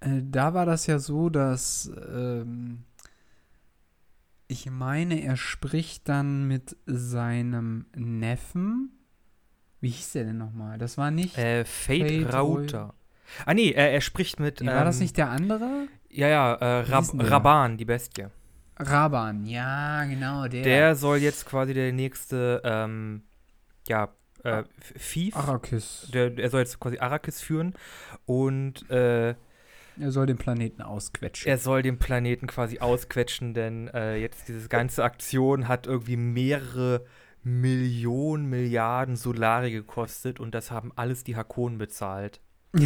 [0.00, 1.90] Äh, da war das ja so, dass.
[2.10, 2.84] Ähm,
[4.48, 8.95] ich meine, er spricht dann mit seinem Neffen
[9.86, 10.78] wie hieß der denn nochmal?
[10.78, 11.38] Das war nicht.
[11.38, 12.94] Äh, Fate, Fate Rauter.
[13.44, 14.60] Ah, nee, er, er spricht mit.
[14.60, 15.86] Nee, war das ähm, nicht der andere?
[16.10, 18.26] Ja, ja, äh, Rab Raban, die Bestie.
[18.78, 20.62] Raban, ja, genau, der.
[20.62, 23.22] Der soll jetzt quasi der nächste, ähm,
[23.86, 24.08] ja,
[24.42, 24.64] äh,
[24.96, 25.36] Fief.
[25.36, 26.08] Arrakis.
[26.12, 27.74] Der, er soll jetzt quasi Arrakis führen
[28.24, 29.34] und, äh,
[29.98, 31.48] er soll den Planeten ausquetschen.
[31.48, 37.06] Er soll den Planeten quasi ausquetschen, denn äh, jetzt diese ganze Aktion hat irgendwie mehrere
[37.46, 42.40] Millionen, Milliarden Solari gekostet und das haben alles die Hakonen bezahlt.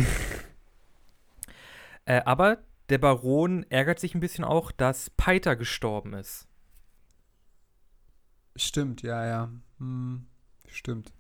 [2.05, 2.59] äh, aber
[2.91, 6.47] der Baron ärgert sich ein bisschen auch, dass Peiter gestorben ist.
[8.55, 9.51] Stimmt, ja, ja.
[9.79, 10.27] Hm,
[10.67, 11.15] stimmt.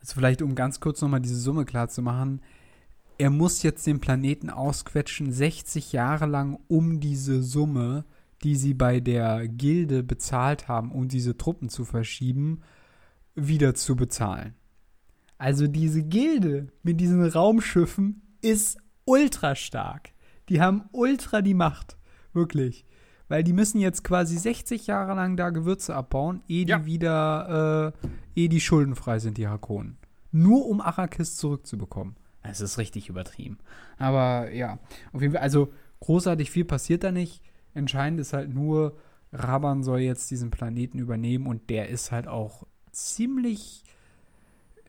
[0.00, 2.42] Also vielleicht, um ganz kurz nochmal diese Summe klar zu machen.
[3.18, 8.04] Er muss jetzt den Planeten ausquetschen, 60 Jahre lang, um diese Summe
[8.42, 12.62] die sie bei der Gilde bezahlt haben, um diese Truppen zu verschieben,
[13.34, 14.54] wieder zu bezahlen.
[15.38, 20.10] Also diese Gilde mit diesen Raumschiffen ist ultra stark.
[20.48, 21.96] Die haben ultra die Macht.
[22.32, 22.84] Wirklich.
[23.28, 26.78] Weil die müssen jetzt quasi 60 Jahre lang da Gewürze abbauen, ehe ja.
[26.78, 27.92] die wieder,
[28.36, 29.98] äh, ehe die schuldenfrei sind, die Hakonen.
[30.30, 32.16] Nur um Arrakis zurückzubekommen.
[32.42, 33.58] Es ist richtig übertrieben.
[33.98, 34.78] Aber ja,
[35.12, 37.42] auf jeden Fall, also großartig viel passiert da nicht.
[37.76, 38.96] Entscheidend ist halt nur,
[39.32, 43.84] Raban soll jetzt diesen Planeten übernehmen und der ist halt auch ziemlich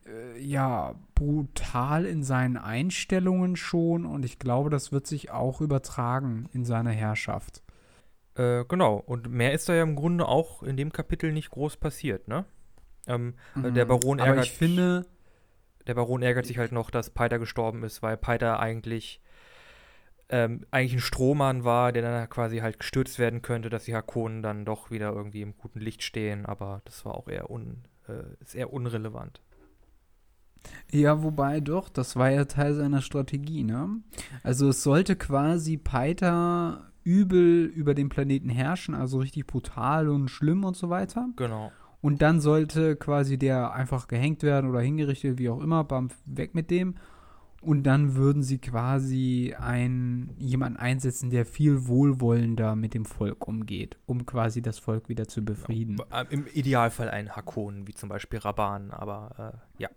[0.06, 6.50] äh, ja brutal in seinen Einstellungen schon und ich glaube, das wird sich auch übertragen
[6.54, 7.62] in seiner Herrschaft.
[8.36, 11.78] Äh, genau, und mehr ist da ja im Grunde auch in dem Kapitel nicht groß
[11.78, 12.46] passiert, ne?
[13.08, 13.74] Ähm, mhm.
[13.74, 14.36] Der Baron ärgert.
[14.36, 15.06] Aber ich finde.
[15.88, 19.22] Der Baron ärgert sich halt noch, dass Peiter gestorben ist, weil Peiter eigentlich
[20.30, 24.42] ähm, eigentlich ein Strohmann war, der dann quasi halt gestürzt werden könnte, dass die Hakonen
[24.42, 28.24] dann doch wieder irgendwie im guten Licht stehen, aber das war auch eher, un, äh,
[28.42, 29.42] ist eher unrelevant.
[30.92, 34.02] Ja, wobei doch, das war ja Teil seiner Strategie, ne?
[34.44, 40.66] Also es sollte quasi Peiter übel über den Planeten herrschen, also richtig brutal und schlimm
[40.66, 41.30] und so weiter.
[41.38, 41.72] Genau.
[42.02, 46.54] Und dann sollte quasi der einfach gehängt werden oder hingerichtet, wie auch immer, bam, weg
[46.54, 46.96] mit dem.
[47.62, 53.98] Und dann würden sie quasi ein, jemanden einsetzen, der viel wohlwollender mit dem Volk umgeht,
[54.06, 55.98] um quasi das Volk wieder zu befrieden.
[56.12, 59.90] Ja, Im Idealfall einen Hakon, wie zum Beispiel Raban, aber äh, ja.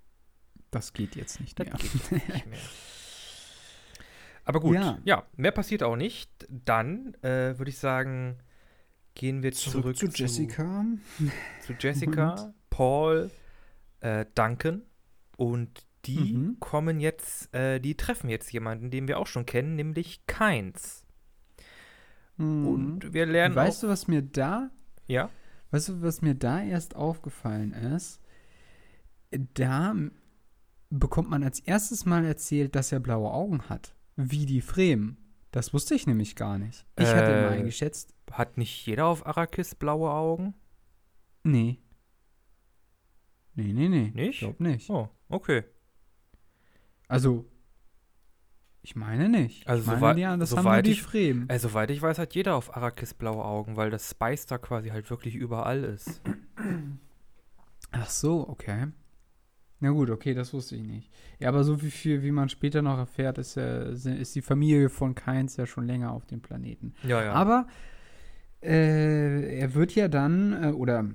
[0.70, 1.76] Das geht jetzt nicht Das mehr.
[1.76, 2.58] geht nicht mehr.
[4.44, 4.98] Aber gut, Ja.
[5.04, 5.24] ja.
[5.36, 6.30] mehr passiert auch nicht.
[6.48, 8.38] Dann äh, würde ich sagen,
[9.14, 10.84] gehen wir zurück, zu Jessica.
[11.66, 13.30] Zu, Jessica, Paul,
[14.00, 14.82] äh, Duncan
[15.36, 16.56] und die Mhm.
[16.60, 21.04] kommen jetzt, äh, die treffen jetzt jemanden, den wir auch schon kennen, nämlich Keins.
[22.36, 22.66] Mhm.
[22.66, 24.70] Und wir lernen weißt du, was mir da,
[25.06, 25.28] ja,
[25.72, 28.20] weißt du, was mir da erst aufgefallen ist?
[29.30, 29.94] Da
[30.88, 33.94] bekommt man als erstes mal erzählt, dass er blaue Augen hat.
[34.16, 35.16] Wie die Fremen.
[35.52, 36.86] Das wusste ich nämlich gar nicht.
[36.98, 40.54] Ich hatte immer Äh, eingeschätzt, hat nicht jeder auf Arrakis blaue Augen?
[41.42, 41.78] nee.
[43.54, 44.10] Nee, nee, nee.
[44.14, 44.30] Nicht?
[44.34, 44.88] Ich glaube nicht.
[44.88, 45.64] Oh, okay.
[47.10, 47.44] Also,
[48.82, 49.66] ich meine nicht.
[49.68, 51.48] Also ich meine, soweit- ja, das haben soweit nur die ich- Fremen.
[51.48, 54.88] Äh, soweit ich weiß, hat jeder auf Arrakis blaue Augen, weil das Spice da quasi
[54.90, 56.22] halt wirklich überall ist.
[57.92, 58.86] Ach so, okay.
[59.80, 61.10] Na gut, okay, das wusste ich nicht.
[61.38, 64.90] Ja, aber so wie viel, wie man später noch erfährt, ist, ja, ist die Familie
[64.90, 66.94] von Keins ja schon länger auf dem Planeten.
[67.02, 67.32] Ja, ja.
[67.32, 67.66] Aber
[68.62, 71.08] äh, er wird ja dann, äh, oder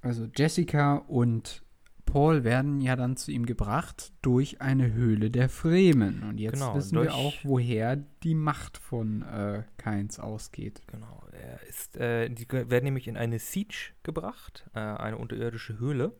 [0.00, 1.63] also Jessica und
[2.06, 6.22] Paul werden ja dann zu ihm gebracht durch eine Höhle der Fremen.
[6.22, 10.82] Und jetzt Genau, wissen wir auch, woher die Macht von äh, Keins ausgeht.
[10.86, 16.12] Genau, er ist, äh, die werden nämlich in eine Siege gebracht, äh, eine unterirdische Höhle.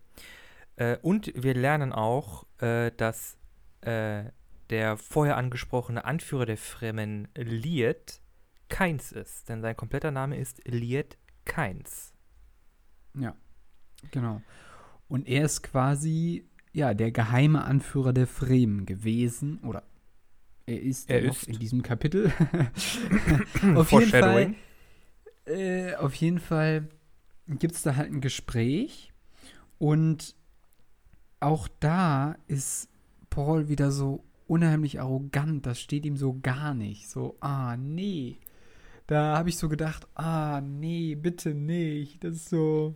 [0.77, 3.37] Äh, und wir lernen auch, äh, dass
[3.83, 4.25] äh,
[4.71, 8.21] der vorher angesprochene Anführer der Fremen, Liet,
[8.69, 9.49] Keins ist.
[9.49, 12.13] Denn sein kompletter Name ist Liet Keins.
[13.15, 13.37] Ja,
[14.11, 14.43] genau.
[15.09, 19.59] Und er ist quasi, ja, der geheime Anführer der Fremen gewesen.
[19.63, 19.83] Oder
[20.67, 21.47] er ist, Er ist.
[21.47, 22.33] in diesem Kapitel.
[23.75, 24.55] auf jeden Fall,
[25.47, 26.89] äh, auf jeden Fall
[27.47, 29.13] gibt es da halt ein Gespräch.
[29.79, 30.35] Und
[31.41, 32.89] auch da ist
[33.29, 35.67] Paul wieder so unheimlich arrogant.
[35.67, 37.09] Das steht ihm so gar nicht.
[37.09, 38.39] So, ah, nee.
[39.07, 42.25] Da habe ich so gedacht, ah, nee, bitte nicht.
[42.25, 42.95] Das ist so.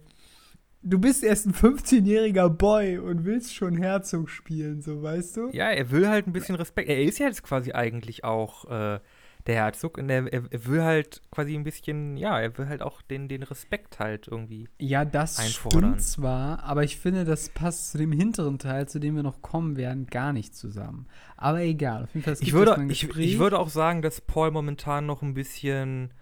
[0.82, 5.48] Du bist erst ein 15-jähriger Boy und willst schon Herzog spielen, so weißt du?
[5.52, 6.88] Ja, er will halt ein bisschen Respekt.
[6.88, 9.00] Er ist ja jetzt quasi eigentlich auch äh,
[9.48, 13.02] der Herzog und er, er, will halt quasi ein bisschen, ja, er will halt auch
[13.02, 14.68] den, den Respekt halt irgendwie.
[14.78, 15.80] Ja, das Einfordern.
[15.80, 19.42] stimmt zwar, aber ich finde, das passt zu dem hinteren Teil, zu dem wir noch
[19.42, 21.06] kommen werden, gar nicht zusammen.
[21.36, 22.34] Aber egal, auf jeden Fall.
[22.34, 26.12] es Ich würde, ich, ich würde auch sagen, dass Paul momentan noch ein bisschen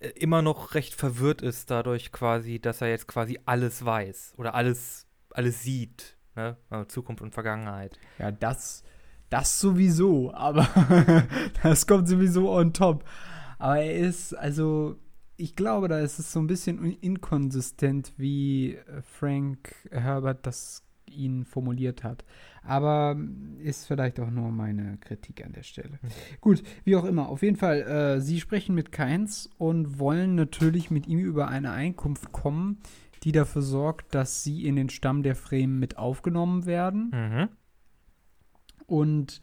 [0.00, 5.06] immer noch recht verwirrt ist, dadurch quasi, dass er jetzt quasi alles weiß oder alles,
[5.30, 6.16] alles sieht.
[6.36, 6.56] Ne?
[6.70, 7.98] Also Zukunft und Vergangenheit.
[8.18, 8.84] Ja, das,
[9.28, 10.68] das sowieso, aber
[11.62, 13.04] das kommt sowieso on top.
[13.58, 14.96] Aber er ist, also,
[15.36, 22.04] ich glaube, da ist es so ein bisschen inkonsistent, wie Frank Herbert das ihn formuliert
[22.04, 22.24] hat.
[22.62, 23.16] Aber
[23.58, 25.98] ist vielleicht auch nur meine Kritik an der Stelle.
[26.40, 27.28] Gut, wie auch immer.
[27.28, 31.72] Auf jeden Fall, äh, sie sprechen mit Keins und wollen natürlich mit ihm über eine
[31.72, 32.78] Einkunft kommen,
[33.22, 37.10] die dafür sorgt, dass sie in den Stamm der Fremen mit aufgenommen werden.
[37.12, 37.48] Mhm.
[38.86, 39.40] Und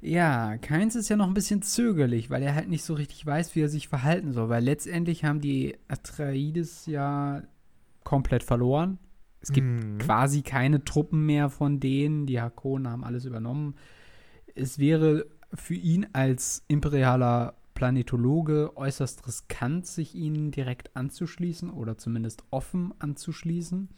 [0.00, 3.54] ja, Keins ist ja noch ein bisschen zögerlich, weil er halt nicht so richtig weiß,
[3.54, 4.50] wie er sich verhalten soll.
[4.50, 7.42] Weil letztendlich haben die Atreides ja
[8.02, 8.98] komplett verloren.
[9.44, 9.98] Es gibt Mhm.
[9.98, 12.24] quasi keine Truppen mehr von denen.
[12.24, 13.74] Die Hakonen haben alles übernommen.
[14.54, 22.42] Es wäre für ihn als imperialer Planetologe äußerst riskant, sich ihnen direkt anzuschließen oder zumindest
[22.50, 23.90] offen anzuschließen.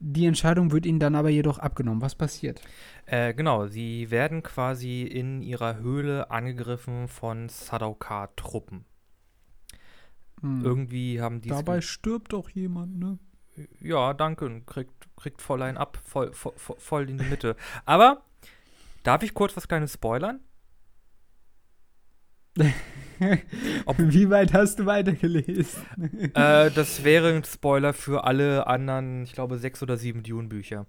[0.00, 2.02] Die Entscheidung wird ihnen dann aber jedoch abgenommen.
[2.02, 2.60] Was passiert?
[3.06, 8.84] Äh, genau, sie werden quasi in ihrer Höhle angegriffen von Sadaukar-Truppen.
[10.42, 10.64] Hm.
[10.64, 13.18] Irgendwie haben die Dabei stirbt doch jemand, ne?
[13.80, 14.62] Ja, danke.
[14.66, 17.56] Kriegt, kriegt voll ein ab, voll, voll, voll- voll in die Mitte.
[17.84, 18.22] Aber,
[19.02, 20.40] darf ich kurz was Kleines spoilern?
[23.86, 25.82] Ob- Wie weit hast du weitergelesen?
[26.34, 30.86] äh, das wäre ein Spoiler für alle anderen, ich glaube, sechs oder sieben Dune-Bücher.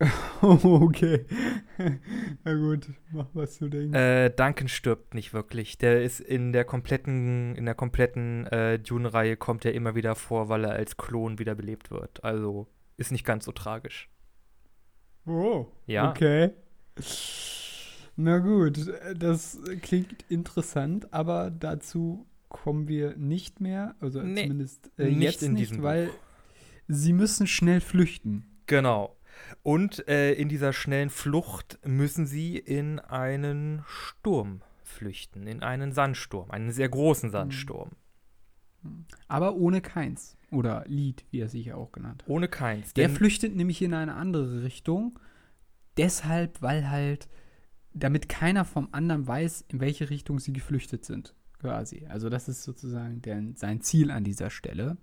[0.42, 1.26] okay.
[2.44, 3.96] Na gut, mach was du denkst.
[3.96, 5.76] Äh, Duncan stirbt nicht wirklich.
[5.78, 10.48] Der ist in der kompletten, in der kompletten äh, Dune-Reihe kommt er immer wieder vor,
[10.48, 12.24] weil er als Klon wiederbelebt wird.
[12.24, 14.08] Also ist nicht ganz so tragisch.
[15.26, 15.66] Oh.
[15.86, 16.10] Ja.
[16.10, 16.50] Okay.
[18.16, 25.04] Na gut, das klingt interessant, aber dazu kommen wir nicht mehr, also Nee, zumindest äh,
[25.04, 26.10] nicht jetzt in nicht, diesem weil
[26.88, 28.44] sie müssen schnell flüchten.
[28.66, 29.16] Genau.
[29.62, 36.50] Und äh, in dieser schnellen Flucht müssen sie in einen Sturm flüchten, in einen Sandsturm,
[36.50, 37.90] einen sehr großen Sandsturm.
[39.28, 40.36] Aber ohne keins.
[40.50, 42.28] Oder Lied, wie er sich ja auch genannt hat.
[42.28, 42.94] Ohne keins.
[42.94, 45.18] Der flüchtet nämlich in eine andere Richtung.
[45.96, 47.28] Deshalb, weil halt,
[47.92, 51.34] damit keiner vom anderen weiß, in welche Richtung sie geflüchtet sind.
[51.60, 52.06] Quasi.
[52.08, 54.96] Also, das ist sozusagen der, sein Ziel an dieser Stelle.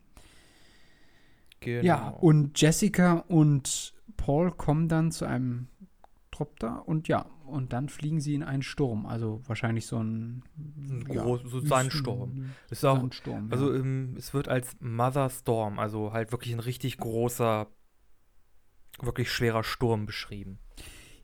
[1.60, 1.86] genau.
[1.86, 5.68] Ja, und Jessica und Paul kommen dann zu einem
[6.32, 9.06] Tropter und ja, und dann fliegen sie in einen Sturm.
[9.06, 12.52] Also wahrscheinlich so ein, Ein ja, groß- so Sandsturm.
[12.70, 13.48] Ist auch, Sandsturm.
[13.52, 13.80] also ja.
[13.80, 17.68] ähm, es wird als Mother Storm, also halt wirklich ein richtig großer,
[19.02, 20.60] wirklich schwerer Sturm beschrieben.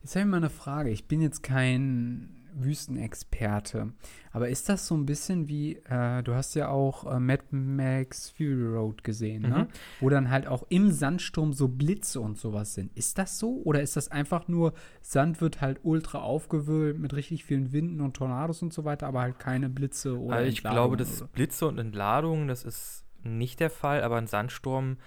[0.02, 0.90] Jetzt habe ich mal eine Frage.
[0.90, 3.94] Ich bin jetzt kein Wüstenexperte,
[4.32, 8.32] aber ist das so ein bisschen wie, äh, du hast ja auch äh, Mad Max
[8.32, 9.50] Fury Road gesehen, ne?
[9.50, 9.68] Mhm.
[10.00, 12.96] wo dann halt auch im Sandsturm so Blitze und sowas sind.
[12.98, 17.44] Ist das so oder ist das einfach nur, Sand wird halt ultra aufgewühlt mit richtig
[17.46, 20.94] vielen Winden und Tornados und so weiter, aber halt keine Blitze oder Also ich glaube,
[20.94, 24.98] Entladungen das oder- Blitze und Entladungen, das ist nicht der Fall, aber ein Sandsturm,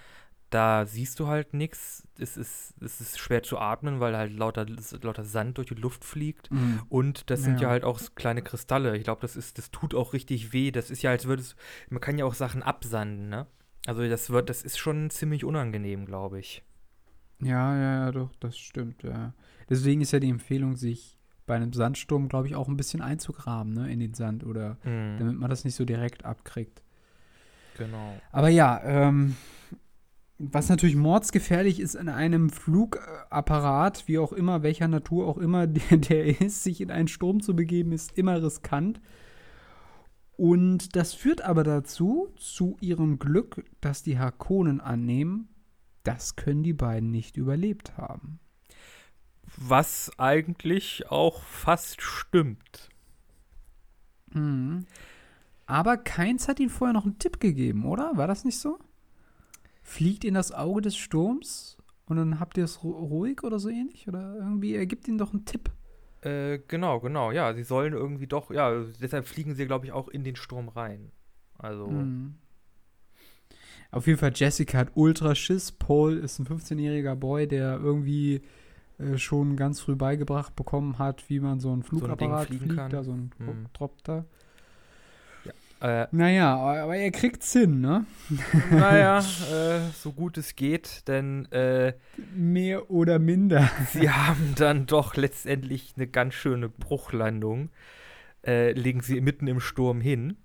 [0.51, 2.07] da siehst du halt nichts.
[2.19, 4.65] Es ist, es ist schwer zu atmen, weil halt lauter,
[5.03, 6.51] lauter Sand durch die Luft fliegt.
[6.51, 6.83] Mhm.
[6.89, 7.73] Und das sind ja Ja.
[7.73, 8.97] halt auch kleine Kristalle.
[8.97, 10.71] Ich glaube, das ist, das tut auch richtig weh.
[10.71, 11.57] Das ist ja, als würde es,
[11.91, 13.47] man kann ja auch Sachen absanden, ne?
[13.87, 16.63] Also das wird, das ist schon ziemlich unangenehm, glaube ich.
[17.41, 19.35] Ja, ja, ja, doch, das stimmt, ja.
[19.69, 23.73] Deswegen ist ja die Empfehlung, sich bei einem Sandsturm, glaube ich, auch ein bisschen einzugraben,
[23.75, 26.83] ne, in den Sand oder Mhm, damit man das nicht so direkt abkriegt.
[27.75, 28.21] genau.
[28.33, 29.37] Aber ja, ähm,
[30.39, 35.97] was natürlich mordsgefährlich ist in einem Flugapparat, wie auch immer, welcher Natur auch immer der,
[35.97, 39.01] der ist, sich in einen Sturm zu begeben, ist immer riskant.
[40.37, 45.49] Und das führt aber dazu, zu ihrem Glück, dass die Harkonnen annehmen,
[46.03, 48.39] das können die beiden nicht überlebt haben.
[49.57, 52.91] Was eigentlich auch fast stimmt.
[54.35, 54.85] Mhm.
[55.65, 58.13] Aber keins hat ihnen vorher noch einen Tipp gegeben, oder?
[58.17, 58.79] War das nicht so?
[59.89, 63.69] Fliegt in das Auge des Sturms und dann habt ihr es ru ruhig oder so
[63.69, 64.09] ähnlich?
[64.09, 65.71] Oder irgendwie, er gibt ihnen doch einen Tipp.
[66.23, 67.55] Äh, genau, genau, ja.
[67.55, 71.13] Sie sollen irgendwie doch, ja, deshalb fliegen sie, glaube ich, auch in den Sturm rein.
[71.57, 72.35] Also, Mhm.
[73.93, 75.71] Auf jeden Fall, Jessica hat ultra Schiss.
[75.71, 78.43] Paul ist ein 15-jähriger Boy, der irgendwie
[78.99, 82.77] äh, schon ganz früh beigebracht bekommen hat, wie man so ein Ding Flugapparat fliegen fliegt,
[82.77, 82.91] kann.
[82.91, 83.67] da so ein Mhm.
[83.73, 84.27] Dropter.
[85.81, 88.07] Äh, Naja, aber er kriegt's hin, ne?
[88.71, 91.95] naja, äh, so gut es geht, denn äh,
[92.35, 93.71] Mehr oder minder.
[93.93, 97.71] sie haben dann doch letztendlich eine ganz schöne Bruchlandung.
[98.45, 100.37] Äh, legen sie mitten im Sturm hin.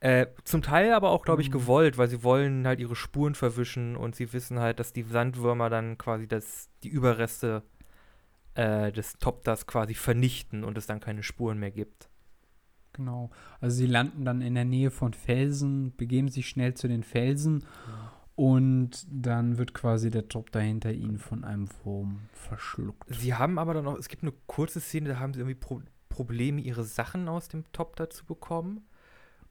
[0.00, 1.52] Äh, zum Teil aber auch, glaube ich, Mhm.
[1.54, 5.70] gewollt, weil sie wollen halt ihre Spuren verwischen und sie wissen halt, dass die Sandwürmer
[5.70, 7.62] dann quasi das, die Überreste
[8.54, 12.08] äh, des Topters quasi vernichten und es dann keine Spuren mehr gibt.
[12.98, 13.30] Genau.
[13.60, 17.64] Also sie landen dann in der Nähe von Felsen, begeben sich schnell zu den Felsen
[18.34, 23.08] und dann wird quasi der Top dahinter ihnen von einem Wurm verschluckt.
[23.08, 25.80] Sie haben aber dann noch, es gibt eine kurze Szene, da haben sie irgendwie Pro
[26.08, 28.84] Probleme, ihre Sachen aus dem Topter zu bekommen.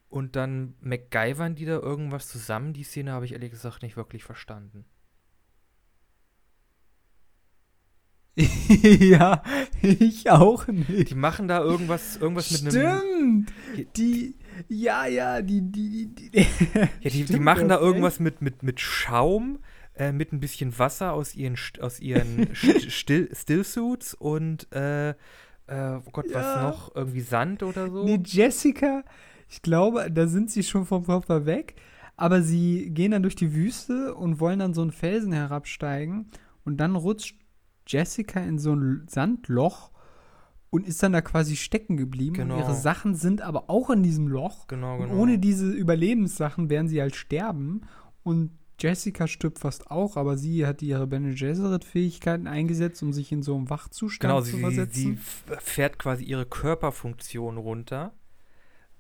[0.09, 2.73] Und dann MacGyvern die da irgendwas zusammen.
[2.73, 4.83] Die Szene habe ich ehrlich gesagt nicht wirklich verstanden.
[8.99, 9.41] ja,
[9.81, 11.09] ich auch nicht.
[11.09, 13.47] Die machen da irgendwas, irgendwas mit einem.
[13.73, 13.97] Stimmt.
[13.97, 14.35] Die,
[14.69, 16.45] ja, ja, die, die, die, die.
[17.01, 19.59] Ja, die, die machen da irgendwas mit, mit, mit Schaum,
[19.95, 25.15] äh, mit ein bisschen Wasser aus ihren, aus ihren St- Still Stillsuits und äh, äh,
[26.05, 26.61] oh Gott, was Ja.
[26.69, 26.95] noch?
[26.95, 28.03] Irgendwie Sand oder so?
[28.05, 29.03] Nee, Jessica,
[29.49, 31.75] ich glaube, da sind sie schon vom Körper weg,
[32.15, 36.29] aber sie gehen dann durch die Wüste und wollen dann so einen Felsen herabsteigen
[36.63, 37.35] und dann rutscht
[37.87, 39.91] Jessica in so ein Sandloch
[40.69, 42.55] und ist dann da quasi stecken geblieben Genau.
[42.55, 45.21] und ihre Sachen sind aber auch in diesem Loch Genau, und genau.
[45.21, 47.81] ohne diese Überlebenssachen werden sie halt sterben
[48.23, 53.41] und Jessica stirbt fast auch, aber sie hat ihre Bene Gesserit-Fähigkeiten eingesetzt, um sich in
[53.41, 55.13] so einen Wachzustand Genau, zu sie, sie versetzen.
[55.15, 58.13] f- fährt quasi ihre Körperfunktion runter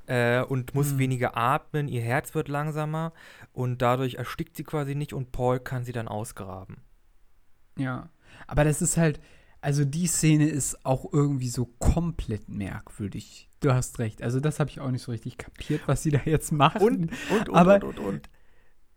[0.07, 0.97] äh, und muss Hm.
[0.99, 3.13] weniger atmen, ihr Herz wird langsamer
[3.53, 6.77] und dadurch erstickt sie quasi nicht und Paul kann sie dann ausgraben.
[7.77, 8.09] Ja,
[8.45, 9.19] aber das ist halt,
[9.61, 13.49] also die Szene ist auch irgendwie so komplett merkwürdig.
[13.59, 14.21] Du hast recht.
[14.21, 16.81] Also das habe ich auch nicht so richtig kapiert, was sie da jetzt machen.
[16.81, 18.29] Und, und, und, Aber- und, und, und.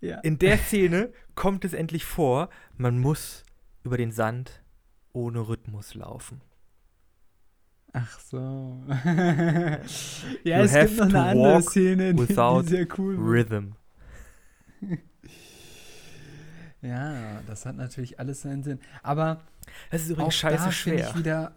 [0.01, 0.19] ja.
[0.21, 3.45] In der Szene kommt es endlich vor, man muss
[3.83, 4.63] über den Sand
[5.13, 6.43] ohne Rhythmus laufen.
[7.93, 8.85] Ach so.
[10.45, 13.73] ja, you es gibt noch eine andere Szene, die, die sehr cool Rhythm.
[16.83, 18.79] Ja, das hat natürlich alles seinen Sinn.
[19.03, 19.43] Aber
[19.91, 21.11] das ist übrigens scheiße schwer.
[21.11, 21.55] Ich, wieder,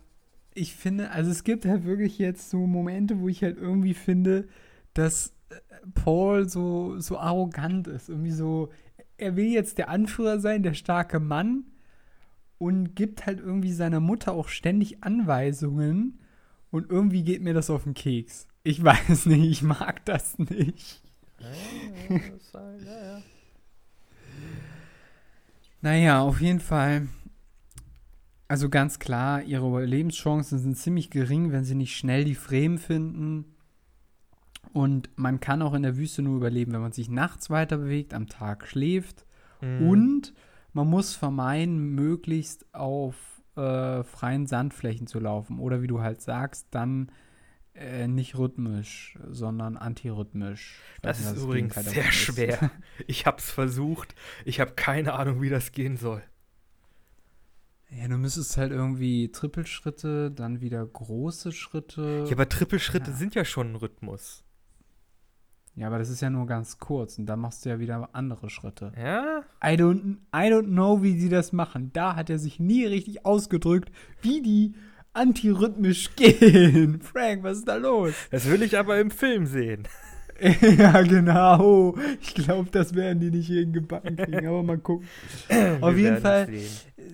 [0.54, 4.48] ich finde, also es gibt halt wirklich jetzt so Momente, wo ich halt irgendwie finde,
[4.94, 5.56] dass äh,
[5.94, 8.10] Paul so, so arrogant ist.
[8.10, 8.70] Irgendwie so,
[9.18, 11.66] er will jetzt der Anführer sein, der starke Mann
[12.58, 16.20] und gibt halt irgendwie seiner Mutter auch ständig Anweisungen
[16.70, 18.48] und irgendwie geht mir das auf den Keks.
[18.64, 21.02] Ich weiß nicht, ich mag das nicht.
[21.40, 23.22] Ja, ja, ja,
[25.84, 27.10] naja, auf jeden Fall.
[28.48, 33.46] Also ganz klar, ihre Überlebenschancen sind ziemlich gering, wenn sie nicht schnell die Fremen finden.
[34.72, 38.14] Und man kann auch in der Wüste nur überleben, wenn man sich nachts weiter bewegt,
[38.14, 39.26] am Tag schläft.
[39.62, 39.88] Mhm.
[39.90, 40.34] Und
[40.72, 45.60] man muss vermeiden, möglichst auf äh, freien Sandflächen zu laufen.
[45.60, 47.12] Oder wie du halt sagst, dann
[47.76, 50.80] äh, nicht rhythmisch, sondern antirhythmisch.
[51.02, 52.72] Das ist das übrigens sehr schwer.
[53.08, 54.14] Ich habe es versucht.
[54.46, 56.22] Ich habe keine Ahnung, wie das gehen soll.
[57.90, 62.26] Ja, du müsstest halt irgendwie Trippelschritte, dann wieder große Schritte.
[62.28, 63.18] Ja, aber Trippelschritte ja.
[63.18, 64.44] sind ja schon ein Rhythmus.
[65.76, 68.50] Ja, aber das ist ja nur ganz kurz und dann machst du ja wieder andere
[68.50, 68.92] Schritte.
[68.96, 69.44] Ja?
[69.64, 71.92] I don't, I don't know, wie sie das machen.
[71.94, 74.76] Da hat er sich nie richtig ausgedrückt, wie die
[75.14, 77.02] antirhythmisch gehen.
[77.02, 78.14] Frank, was ist da los?
[78.32, 79.88] Das will ich aber im Film sehen.
[80.78, 81.96] ja, genau.
[82.20, 85.08] Ich glaube, das werden die nicht hingebacken kriegen, aber mal gucken.
[85.80, 86.50] Auf jeden Fall,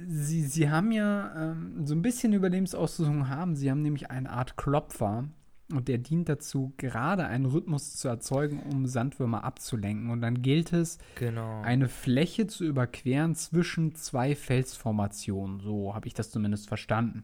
[0.08, 3.56] sie, sie haben ja ähm, so ein bisschen Überlebensausrüstung haben.
[3.56, 5.26] Sie haben nämlich eine Art Klopfer,
[5.72, 10.10] und der dient dazu, gerade einen Rhythmus zu erzeugen, um Sandwürmer abzulenken.
[10.10, 11.62] Und dann gilt es, genau.
[11.62, 15.60] eine Fläche zu überqueren zwischen zwei Felsformationen.
[15.60, 17.24] So habe ich das zumindest verstanden.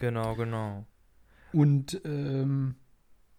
[0.00, 0.86] Genau, genau.
[1.52, 2.76] Und ähm,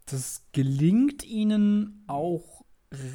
[0.05, 2.61] das gelingt ihnen auch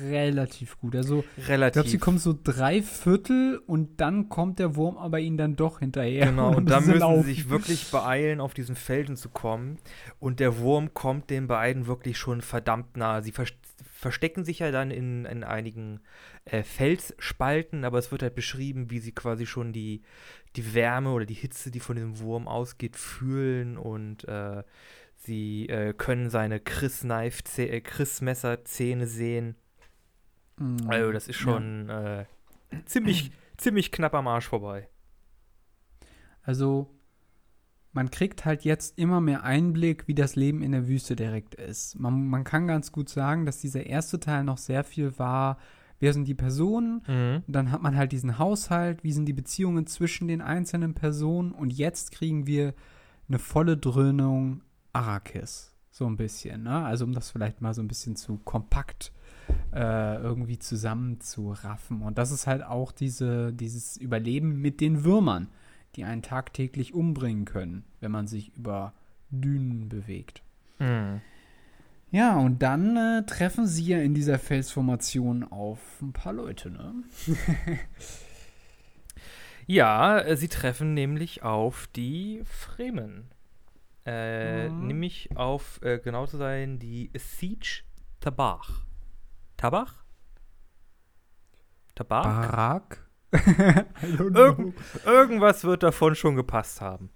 [0.03, 0.97] relativ gut.
[0.97, 1.69] Also, relativ.
[1.69, 5.57] ich glaube, sie kommen so drei Viertel und dann kommt der Wurm aber ihnen dann
[5.57, 6.27] doch hinterher.
[6.27, 7.23] Genau, und, und da müssen laufen.
[7.23, 9.79] sie sich wirklich beeilen, auf diesen Felden zu kommen.
[10.19, 13.23] Und der Wurm kommt den beiden wirklich schon verdammt nah.
[13.23, 13.47] Sie ver
[13.93, 16.01] verstecken sich ja dann in, in einigen
[16.47, 20.03] äh, Felsspalten, aber es wird halt beschrieben, wie sie quasi schon die,
[20.57, 24.65] die Wärme oder die Hitze, die von diesem Wurm ausgeht, fühlen und äh,
[25.17, 29.57] sie äh, können seine Chris-Knife, äh, Chris-Messer-Zähne sehen
[30.59, 30.89] Mhm.
[30.89, 32.21] Also das ist schon ja.
[32.21, 32.25] äh,
[32.87, 34.89] ziemlich, ziemlich knapp am Arsch vorbei.
[36.43, 36.91] Also
[37.93, 41.99] man kriegt halt jetzt immer mehr Einblick, wie das Leben in der Wüste direkt ist.
[41.99, 45.59] Man, man kann ganz gut sagen, dass dieser erste Teil noch sehr viel war,
[46.01, 47.43] wer sind die Personen, mhm.
[47.47, 51.73] dann hat man halt diesen Haushalt, wie sind die Beziehungen zwischen den einzelnen Personen und
[51.73, 52.75] jetzt kriegen wir
[53.29, 55.73] eine volle Dröhnung Arrakis.
[55.91, 56.85] So ein bisschen, ne?
[56.85, 59.13] Also um das vielleicht mal so ein bisschen zu kompakt
[59.73, 62.03] äh, irgendwie zusammenzuraffen.
[62.03, 65.49] Und das ist halt auch diese, dieses Überleben mit den Würmern,
[65.95, 68.93] die einen tagtäglich umbringen können, wenn man sich über
[69.31, 70.43] Dünen bewegt.
[70.79, 71.21] Mhm.
[72.11, 77.03] Ja, und dann äh, treffen sie ja in dieser Felsformation auf ein paar Leute, ne?
[79.67, 83.31] ja, äh, sie treffen nämlich auf die Fremen.
[84.07, 84.87] Äh, mhm.
[84.87, 87.83] Nämlich auf, äh, genau zu sein, die Siege
[88.21, 88.85] Tabach.
[89.57, 90.05] Tabach?
[91.97, 92.23] Tabak?
[92.23, 93.11] Barak?
[94.19, 97.11] Irg irgendwas wird davon schon gepasst haben.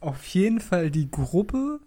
[0.00, 1.80] Auf jeden Fall die Gruppe.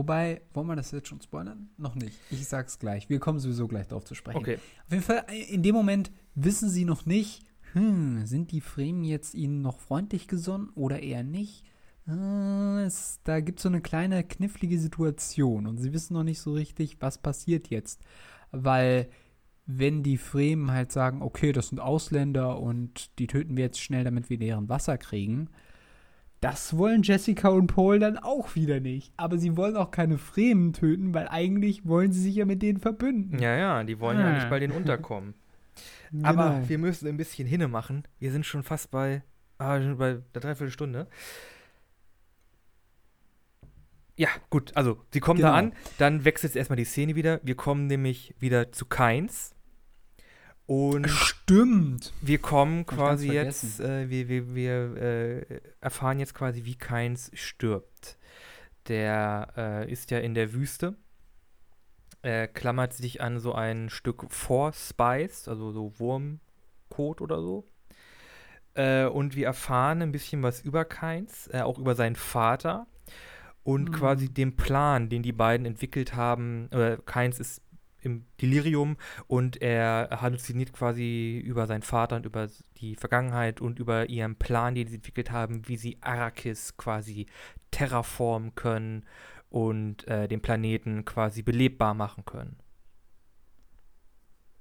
[0.00, 1.68] Wobei, wollen wir das jetzt schon spoilern?
[1.76, 2.16] Noch nicht.
[2.30, 3.10] Ich sag's gleich.
[3.10, 4.38] Wir kommen sowieso gleich darauf zu sprechen.
[4.38, 4.58] Okay.
[4.86, 7.44] Auf jeden Fall, in dem Moment wissen sie noch nicht,
[7.74, 11.66] hm, sind die Fremen jetzt ihnen noch freundlich gesonnen oder eher nicht?
[12.08, 16.40] Äh, es, da gibt es so eine kleine knifflige Situation und sie wissen noch nicht
[16.40, 18.00] so richtig, was passiert jetzt.
[18.52, 19.10] Weil
[19.66, 24.04] wenn die Fremen halt sagen, okay, das sind Ausländer und die töten wir jetzt schnell,
[24.04, 25.50] damit wir deren Wasser kriegen,
[26.40, 29.12] das wollen Jessica und Paul dann auch wieder nicht.
[29.16, 32.80] Aber sie wollen auch keine Fremen töten, weil eigentlich wollen sie sich ja mit denen
[32.80, 33.38] verbünden.
[33.38, 34.28] Ja, ja, die wollen ah.
[34.28, 35.34] ja nicht bei denen unterkommen.
[36.10, 36.28] genau.
[36.28, 38.04] Aber wir müssen ein bisschen hinne machen.
[38.18, 39.22] Wir sind schon fast bei,
[39.58, 41.08] ah, bei der Dreiviertelstunde.
[44.16, 45.52] Ja, gut, also sie kommen genau.
[45.52, 47.40] da an, dann wechselt erstmal die Szene wieder.
[47.42, 49.54] Wir kommen nämlich wieder zu Keins.
[50.70, 52.12] Und Stimmt.
[52.20, 58.16] Wir kommen quasi jetzt, äh, wir, wir, wir äh, erfahren jetzt quasi, wie Keins stirbt.
[58.86, 60.94] Der äh, ist ja in der Wüste,
[62.22, 67.66] Er klammert sich an so ein Stück Forspice, also so Wurmkot oder so.
[68.74, 72.86] Äh, und wir erfahren ein bisschen was über Keins, äh, auch über seinen Vater
[73.64, 73.92] und Mhm.
[73.92, 76.70] quasi den Plan, den die beiden entwickelt haben.
[76.70, 77.60] Äh, Keins ist
[78.02, 78.96] im Delirium
[79.26, 82.48] und er halluziniert quasi über seinen Vater und über
[82.78, 87.26] die Vergangenheit und über ihren Plan, den sie entwickelt haben, wie sie Arrakis quasi
[87.70, 89.04] terraformen können
[89.50, 92.56] und äh, den Planeten quasi belebbar machen können.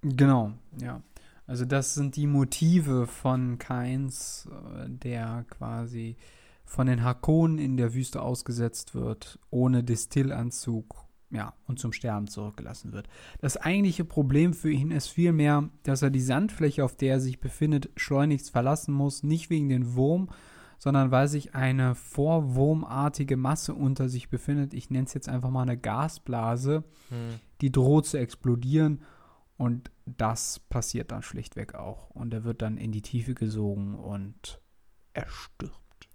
[0.01, 1.01] Genau, ja.
[1.45, 6.15] Also das sind die Motive von Kainz, äh, der quasi
[6.63, 12.91] von den Hakonen in der Wüste ausgesetzt wird, ohne Distillanzug, ja, und zum Sterben zurückgelassen
[12.91, 13.07] wird.
[13.39, 17.39] Das eigentliche Problem für ihn ist vielmehr, dass er die Sandfläche, auf der er sich
[17.39, 20.29] befindet, schleunigst verlassen muss, nicht wegen den Wurm,
[20.79, 24.73] sondern weil sich eine vorwurmartige Masse unter sich befindet.
[24.73, 27.39] Ich nenne es jetzt einfach mal eine Gasblase, Hm.
[27.61, 29.03] die droht zu explodieren
[29.57, 32.09] und das passiert dann schlichtweg auch.
[32.11, 34.61] Und er wird dann in die Tiefe gesogen und
[35.13, 36.09] er stirbt.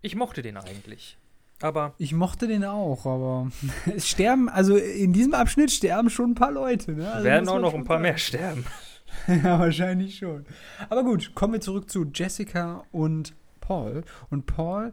[0.00, 1.18] Ich mochte den eigentlich.
[1.62, 3.50] Aber Ich mochte den auch, aber
[3.94, 6.92] es sterben, also in diesem Abschnitt sterben schon ein paar Leute.
[6.92, 7.10] Ne?
[7.10, 8.64] Also werden auch noch ein paar mehr sterben.
[9.26, 10.44] ja, wahrscheinlich schon.
[10.88, 14.02] Aber gut, kommen wir zurück zu Jessica und Paul.
[14.30, 14.92] Und Paul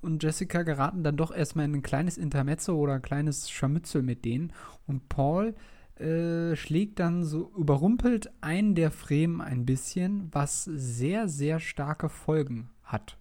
[0.00, 4.24] und Jessica geraten dann doch erstmal in ein kleines Intermezzo oder ein kleines Scharmützel mit
[4.24, 4.52] denen.
[4.86, 5.54] Und Paul
[6.00, 12.70] äh, schlägt dann so, überrumpelt einen der Fremen ein bisschen, was sehr, sehr starke Folgen
[12.82, 13.16] hat.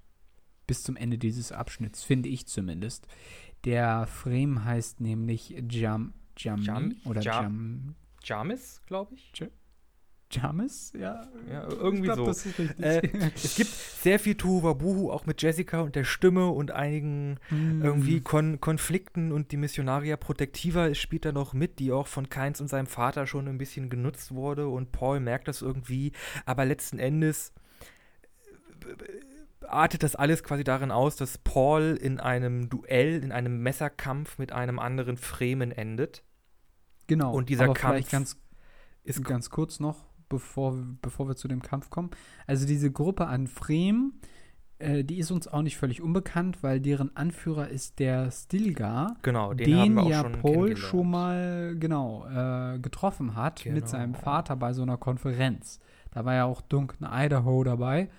[0.68, 3.08] Bis zum Ende dieses Abschnitts, finde ich zumindest.
[3.66, 9.32] Der Frame heißt nämlich Jam, Jami Jam- oder Ja- Jam, Jamis, glaube ich.
[10.32, 10.92] Jamis?
[11.00, 12.26] Ja, Ja, irgendwie ich glaub, so.
[12.26, 12.84] Das ist richtig.
[12.84, 17.82] Äh, es gibt sehr viel Tohuwabohu, auch mit Jessica und der Stimme und einigen Mm.
[17.84, 22.60] irgendwie Kon Konflikten und die Missionaria Protectiva spielt da noch mit, die auch von Keins
[22.60, 26.12] und seinem Vater schon ein bisschen genutzt wurde und Paul merkt das irgendwie,
[26.46, 27.54] aber letzten Endes
[28.88, 28.96] äh,
[29.70, 34.52] artet das alles quasi darin aus, dass Paul in einem Duell, in einem Messerkampf mit
[34.52, 36.24] einem anderen Fremen endet.
[37.08, 37.34] Genau.
[37.34, 38.38] und dieser aber Kampf ganz,
[39.04, 42.10] Ist ganz kurz noch, bevor, bevor wir zu dem Kampf kommen.
[42.48, 44.20] Also diese Gruppe an Fremen,
[44.80, 49.54] äh, die ist uns auch nicht völlig unbekannt, weil deren Anführer ist der Stilgar, genau,
[49.54, 53.76] den, haben den wir auch ja schon Paul schon mal genau äh, getroffen hat mit
[53.76, 53.88] Genau.
[53.88, 55.80] seinem Vater bei so einer Konferenz.
[56.12, 58.10] Da war ja auch Duncan Idaho dabei.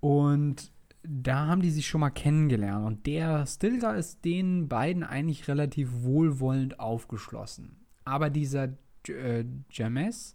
[0.00, 0.72] Und
[1.02, 2.86] da haben die sich schon mal kennengelernt.
[2.86, 7.86] Und der Stilgar ist den beiden eigentlich relativ wohlwollend aufgeschlossen.
[8.04, 8.70] Aber dieser
[9.08, 10.34] äh, James,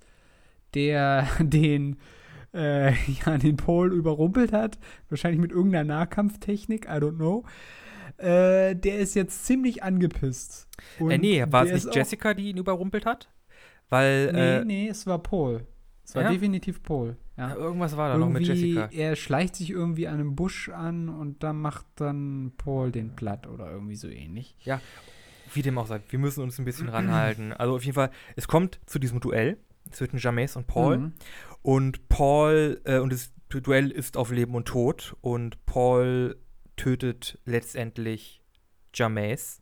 [0.73, 1.97] der den,
[2.53, 2.93] äh,
[3.25, 7.45] ja, den Paul überrumpelt hat, wahrscheinlich mit irgendeiner Nahkampftechnik, I don't know,
[8.17, 10.67] äh, der ist jetzt ziemlich angepisst.
[10.99, 13.29] Äh, Und nee, war es nicht Jessica, die ihn überrumpelt hat?
[13.89, 15.67] Weil Nee, äh, nee, es war Paul.
[16.05, 16.31] Es war Ja?
[16.31, 17.17] definitiv Paul.
[17.37, 17.55] Ja.
[17.55, 18.89] irgendwas war da noch mit Irgendwie, Jessica.
[18.91, 23.47] er schleicht sich irgendwie an einem Busch an und dann macht dann Paul den platt
[23.47, 24.55] oder irgendwie so ähnlich.
[25.53, 27.53] Wie dem auch sei, wir müssen uns ein bisschen ranhalten.
[27.53, 29.57] Also auf jeden Fall, es kommt zu diesem Duell
[29.91, 30.97] zwischen James und Paul.
[30.97, 31.13] Mhm.
[31.61, 35.15] Und Paul, äh, und das Duell ist auf Leben und Tod.
[35.21, 36.37] Und Paul
[36.75, 38.41] tötet letztendlich
[38.93, 39.61] James.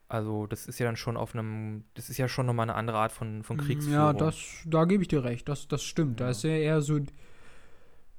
[0.09, 2.97] Also, das ist ja dann schon auf einem, das ist ja schon nochmal eine andere
[2.99, 3.99] Art von, von Kriegsführung.
[3.99, 6.21] Ja, das, da gebe ich dir recht, das, das stimmt.
[6.21, 6.31] Da Ja.
[6.31, 6.99] ist ja eher so,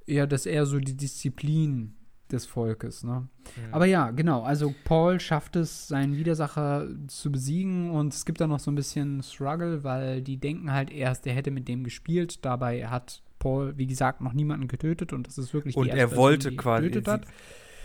[0.06, 1.96] eher, das ist eher so die Disziplin
[2.32, 3.28] des Volkes, ne?
[3.58, 3.74] Mhm.
[3.74, 4.44] Aber ja, genau.
[4.44, 8.76] Also Paul schafft es, seinen Widersacher zu besiegen und es gibt da noch so ein
[8.76, 12.46] bisschen Struggle, weil die denken halt erst, er hätte mit dem gespielt.
[12.46, 16.00] Dabei hat Paul, wie gesagt, noch niemanden getötet und das ist wirklich die und erste
[16.02, 16.84] er Person, wollte die quasi.
[16.90, 17.26] getötet hat.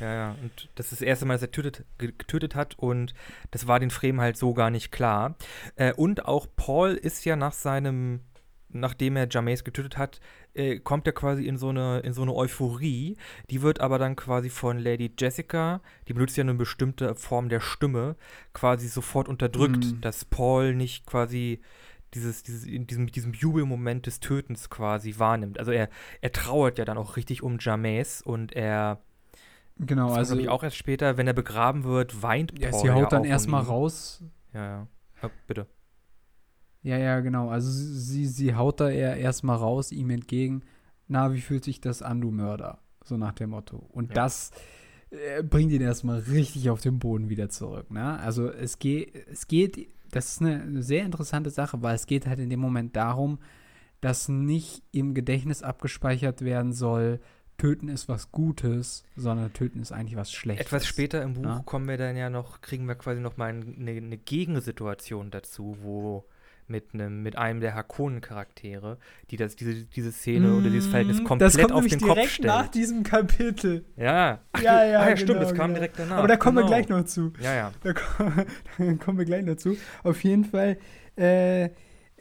[0.00, 0.36] Ja, ja.
[0.42, 3.14] Und das ist das erste Mal, dass er tötet, ge- getötet hat und
[3.50, 5.36] das war den Fremen halt so gar nicht klar.
[5.76, 8.20] Äh, und auch Paul ist ja nach seinem,
[8.70, 10.20] nachdem er James getötet hat,
[10.54, 13.16] äh, kommt er quasi in so, eine, in so eine Euphorie.
[13.50, 17.60] Die wird aber dann quasi von Lady Jessica, die benutzt ja eine bestimmte Form der
[17.60, 18.16] Stimme,
[18.52, 20.00] quasi sofort unterdrückt, Mhm.
[20.00, 21.60] dass Paul nicht quasi
[22.14, 25.58] dieses, dieses, in diesem, diesem Jubelmoment des Tötens quasi wahrnimmt.
[25.58, 25.88] Also er,
[26.20, 29.00] er trauert ja dann auch richtig um James und er
[29.76, 32.90] Genau, das also ich auch erst später, wenn er begraben wird, weint ja, Paul sie
[32.90, 34.22] haut ja dann erstmal raus.
[34.52, 34.88] Ja, ja.
[35.22, 35.66] ja bitte.
[36.82, 37.48] Ja, ja, genau.
[37.48, 40.62] Also sie, sie haut da eher erstmal raus, ihm entgegen.
[41.08, 42.78] Na, wie fühlt sich das an, du Mörder?
[43.02, 43.78] So nach dem Motto.
[43.90, 44.14] Und ja.
[44.14, 44.52] das
[45.10, 47.90] äh, bringt ihn erstmal richtig auf den Boden wieder zurück.
[47.90, 48.18] Ne?
[48.20, 52.38] Also es geht, es geht, das ist eine sehr interessante Sache, weil es geht halt
[52.38, 53.38] in dem Moment darum,
[54.00, 57.20] dass nicht im Gedächtnis abgespeichert werden soll,
[57.58, 60.66] Töten ist was Gutes, sondern Töten ist eigentlich was Schlechtes.
[60.66, 61.62] Etwas später im Buch ja?
[61.64, 66.24] kommen wir dann ja noch, kriegen wir quasi noch mal eine, eine Gegensituation dazu, wo
[66.66, 68.98] mit einem mit einem der Hakonen-Charaktere,
[69.30, 72.46] die das diese diese Szene mm, oder dieses Verhältnis mm, komplett auf den Kopf stellt.
[72.46, 73.84] nach diesem Kapitel.
[73.96, 74.40] Ja.
[74.52, 75.74] Ach, ja, ja, ah, ja stimmt, genau, das kam genau.
[75.74, 76.18] direkt danach.
[76.18, 76.68] Aber da kommen genau.
[76.68, 77.32] wir gleich noch zu.
[77.40, 77.72] Ja, ja.
[77.82, 77.92] Da,
[78.78, 79.76] da kommen wir gleich dazu.
[80.02, 80.78] Auf jeden Fall
[81.16, 81.68] äh,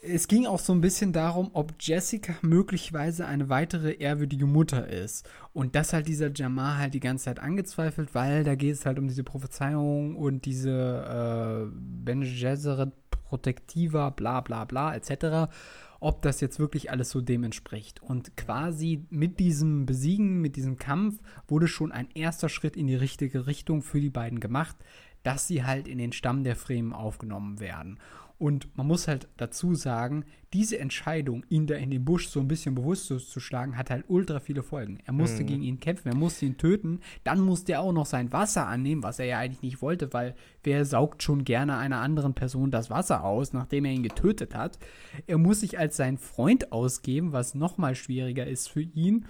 [0.05, 5.27] es ging auch so ein bisschen darum, ob Jessica möglicherweise eine weitere ehrwürdige Mutter ist.
[5.53, 8.99] Und das hat dieser Jamar halt die ganze Zeit angezweifelt, weil da geht es halt
[8.99, 15.51] um diese Prophezeiung und diese äh, Bene Gesserit Protectiva, bla bla bla, etc.
[15.99, 18.03] Ob das jetzt wirklich alles so dem entspricht.
[18.03, 22.95] Und quasi mit diesem Besiegen, mit diesem Kampf, wurde schon ein erster Schritt in die
[22.95, 24.75] richtige Richtung für die beiden gemacht,
[25.23, 27.97] dass sie halt in den Stamm der Fremen aufgenommen werden.
[28.37, 32.47] Und man muss halt dazu sagen, diese Entscheidung, ihn da in den Busch so ein
[32.47, 34.99] bisschen bewusst zu schlagen, hat halt ultra viele Folgen.
[35.05, 35.47] Er musste mhm.
[35.47, 39.01] gegen ihn kämpfen, er musste ihn töten, dann musste er auch noch sein Wasser annehmen,
[39.01, 42.89] was er ja eigentlich nicht wollte, weil wer saugt schon gerne einer anderen Person das
[42.89, 44.77] Wasser aus, nachdem er ihn getötet hat.
[45.25, 49.25] Er muss sich als sein Freund ausgeben, was nochmal schwieriger ist für ihn.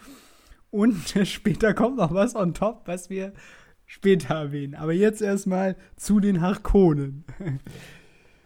[0.72, 3.34] Und später kommt noch was on top, was wir
[3.86, 4.76] später erwähnen.
[4.76, 7.26] Aber jetzt erstmal zu den Harkonen.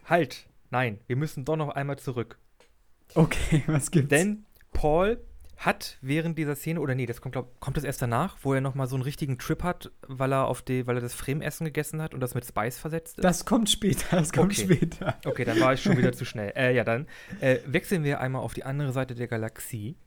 [0.07, 2.37] Halt, Nein, wir müssen doch noch einmal zurück.
[3.13, 4.09] Okay, was gibt's?
[4.09, 5.19] Denn Paul
[5.55, 8.61] hat während dieser Szene, oder nee, das kommt, glaub, kommt das erst danach, wo er
[8.61, 11.99] nochmal so einen richtigen Trip hat, weil er auf die, weil er das Fremessen gegessen
[12.01, 13.23] hat und das mit Spice versetzt ist?
[13.23, 14.75] Das kommt später, das kommt okay.
[14.75, 15.17] später.
[15.25, 16.53] Okay, dann war ich schon wieder zu schnell.
[16.55, 17.07] Äh, ja, dann
[17.39, 19.97] äh, wechseln wir einmal auf die andere Seite der Galaxie.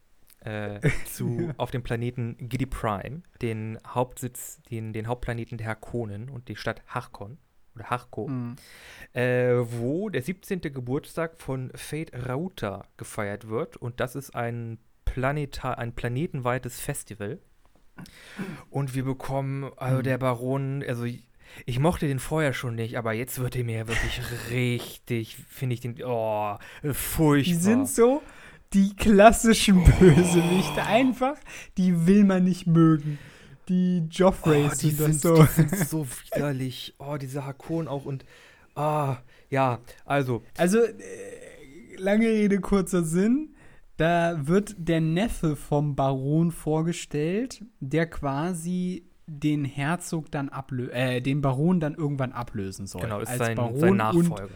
[0.43, 6.49] Äh, zu, auf dem Planeten Giddy Prime, den Hauptsitz, den, den Hauptplaneten der Harkonnen und
[6.49, 7.37] die Stadt Harkon
[7.81, 8.57] oder Harko, mhm.
[9.13, 10.61] äh, wo der 17.
[10.61, 13.77] Geburtstag von Fate Rauta gefeiert wird.
[13.77, 17.41] Und das ist ein, Planeta ein planetenweites Festival.
[18.71, 20.03] Und wir bekommen, also mhm.
[20.05, 21.23] der Baron, also ich,
[21.67, 24.21] ich, mochte den vorher schon nicht, aber jetzt wird er mir wirklich
[24.51, 26.57] richtig, finde ich den, oh,
[26.93, 27.53] furchtbar.
[27.53, 28.23] Die sind so
[28.73, 30.89] die klassischen Bösewichte, oh.
[30.89, 31.37] einfach,
[31.77, 33.19] die will man nicht mögen
[33.71, 35.43] die Joffreys oh, die sind, so.
[35.43, 36.95] Die sind so widerlich.
[36.99, 38.25] Oh, diese Hakon auch und
[38.75, 39.19] ah,
[39.49, 40.43] ja, also.
[40.59, 43.55] Also, äh, lange Rede, kurzer Sinn.
[43.97, 51.41] Da wird der Neffe vom Baron vorgestellt, der quasi den Herzog dann ablösen, äh, den
[51.41, 53.03] Baron dann irgendwann ablösen soll.
[53.03, 54.49] Genau, ist als sein, Baron sein Nachfolger.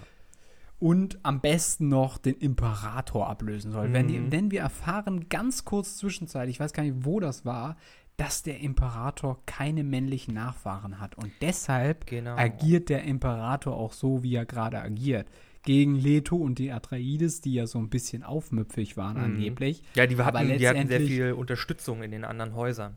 [0.80, 3.88] Und, und, am besten noch den Imperator ablösen soll.
[3.88, 3.92] Mhm.
[3.92, 7.76] Wenn die, denn wir erfahren ganz kurz zwischenzeitlich, ich weiß gar nicht, wo das war,
[8.16, 11.16] dass der Imperator keine männlichen Nachfahren hat.
[11.16, 12.36] Und deshalb genau.
[12.36, 15.26] agiert der Imperator auch so, wie er gerade agiert.
[15.62, 19.24] Gegen Leto und die Atreides, die ja so ein bisschen aufmüpfig waren, mhm.
[19.24, 19.82] angeblich.
[19.94, 22.96] Ja, die hatten, die hatten sehr viel Unterstützung in den anderen Häusern.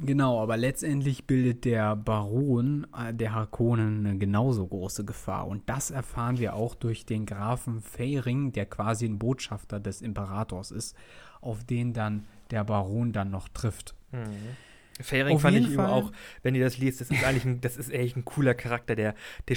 [0.00, 5.48] Genau, aber letztendlich bildet der Baron äh, der Harkonnen eine genauso große Gefahr.
[5.48, 10.70] Und das erfahren wir auch durch den Grafen Feyring, der quasi ein Botschafter des Imperators
[10.70, 10.96] ist,
[11.40, 13.94] auf den dann der Baron dann noch trifft.
[14.12, 14.56] Mhm.
[15.00, 16.10] Fairing fand ich immer auch,
[16.42, 19.14] wenn ihr das liest, das ist eigentlich ein, das ist echt ein cooler Charakter, der,
[19.48, 19.56] der,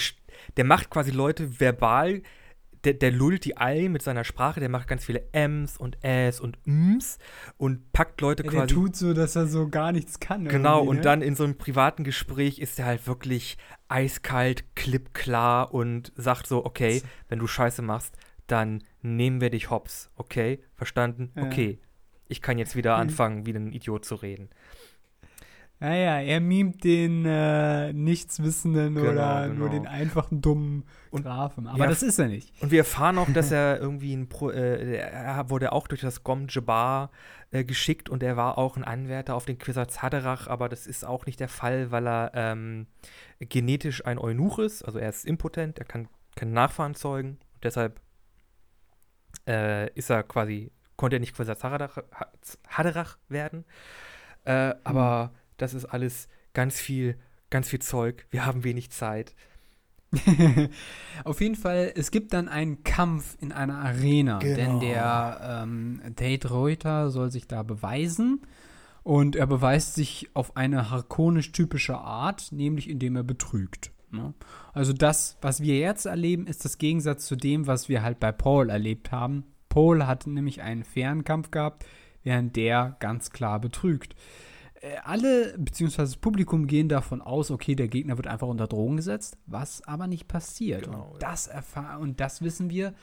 [0.57, 2.21] der macht quasi Leute verbal,
[2.83, 6.39] der, der lullt die ein mit seiner Sprache, der macht ganz viele M's und Äs
[6.39, 7.19] und Ms
[7.57, 8.57] und packt Leute quasi.
[8.57, 10.45] Der tut so, dass er so gar nichts kann.
[10.45, 11.01] Genau, und ne?
[11.01, 16.65] dann in so einem privaten Gespräch ist er halt wirklich eiskalt, klippklar und sagt so,
[16.65, 18.17] okay, wenn du Scheiße machst,
[18.47, 20.59] dann nehmen wir dich hops, okay?
[20.75, 21.31] Verstanden?
[21.35, 21.43] Ja.
[21.43, 21.79] Okay
[22.31, 23.01] ich kann jetzt wieder mhm.
[23.01, 24.49] anfangen, wie ein Idiot zu reden.
[25.81, 29.59] Naja, er mimt den äh, Nichtswissenden genau, oder genau.
[29.61, 31.65] nur den einfachen, dummen und, Grafen.
[31.65, 32.53] Aber ja, das ist er nicht.
[32.61, 36.23] Und wir erfahren auch, dass er irgendwie ein Pro, äh, er wurde auch durch das
[36.23, 37.09] Gom Jabbar
[37.49, 41.03] äh, geschickt und er war auch ein Anwärter auf den Quisar Zaderach, aber das ist
[41.03, 42.85] auch nicht der Fall, weil er ähm,
[43.39, 44.83] genetisch ein Eunuch ist.
[44.83, 47.39] Also er ist impotent, er kann keine Nachfahren zeugen.
[47.63, 47.99] Deshalb
[49.47, 50.71] äh, ist er quasi
[51.01, 51.51] konnte er nicht quasi
[52.69, 53.65] Haderach werden.
[54.45, 55.37] Äh, aber mhm.
[55.57, 57.17] das ist alles ganz viel,
[57.49, 58.27] ganz viel Zeug.
[58.29, 59.33] Wir haben wenig Zeit.
[61.23, 64.55] Auf jeden Fall, es gibt dann einen Kampf in einer Arena, genau.
[64.55, 68.45] denn der ähm, Date Reuter soll sich da beweisen
[69.01, 73.91] und er beweist sich auf eine harkonisch typische Art, nämlich indem er betrügt.
[74.11, 74.35] Ne?
[74.71, 78.31] Also das, was wir jetzt erleben, ist das Gegensatz zu dem, was wir halt bei
[78.31, 79.45] Paul erlebt haben.
[79.71, 81.85] Paul hat nämlich einen fairen Kampf gehabt,
[82.23, 84.15] während der ganz klar betrügt.
[84.81, 88.97] Äh, alle, beziehungsweise das Publikum gehen davon aus, okay, der Gegner wird einfach unter Drogen
[88.97, 90.83] gesetzt, was aber nicht passiert.
[90.83, 92.93] Genau, und, das erfahren, und das wissen wir,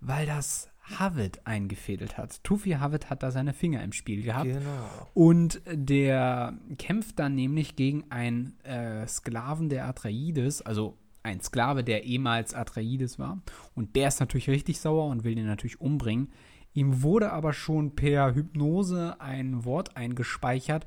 [0.00, 0.68] weil das
[0.98, 2.42] Havid eingefädelt hat.
[2.42, 4.46] Tufi Havid hat da seine Finger im Spiel gehabt.
[4.46, 5.08] Genau.
[5.14, 12.04] Und der kämpft dann nämlich gegen einen äh, Sklaven der Atreides, also ein Sklave, der
[12.04, 13.42] ehemals Atreides war.
[13.74, 16.32] Und der ist natürlich richtig sauer und will den natürlich umbringen.
[16.72, 20.86] Ihm wurde aber schon per Hypnose ein Wort eingespeichert,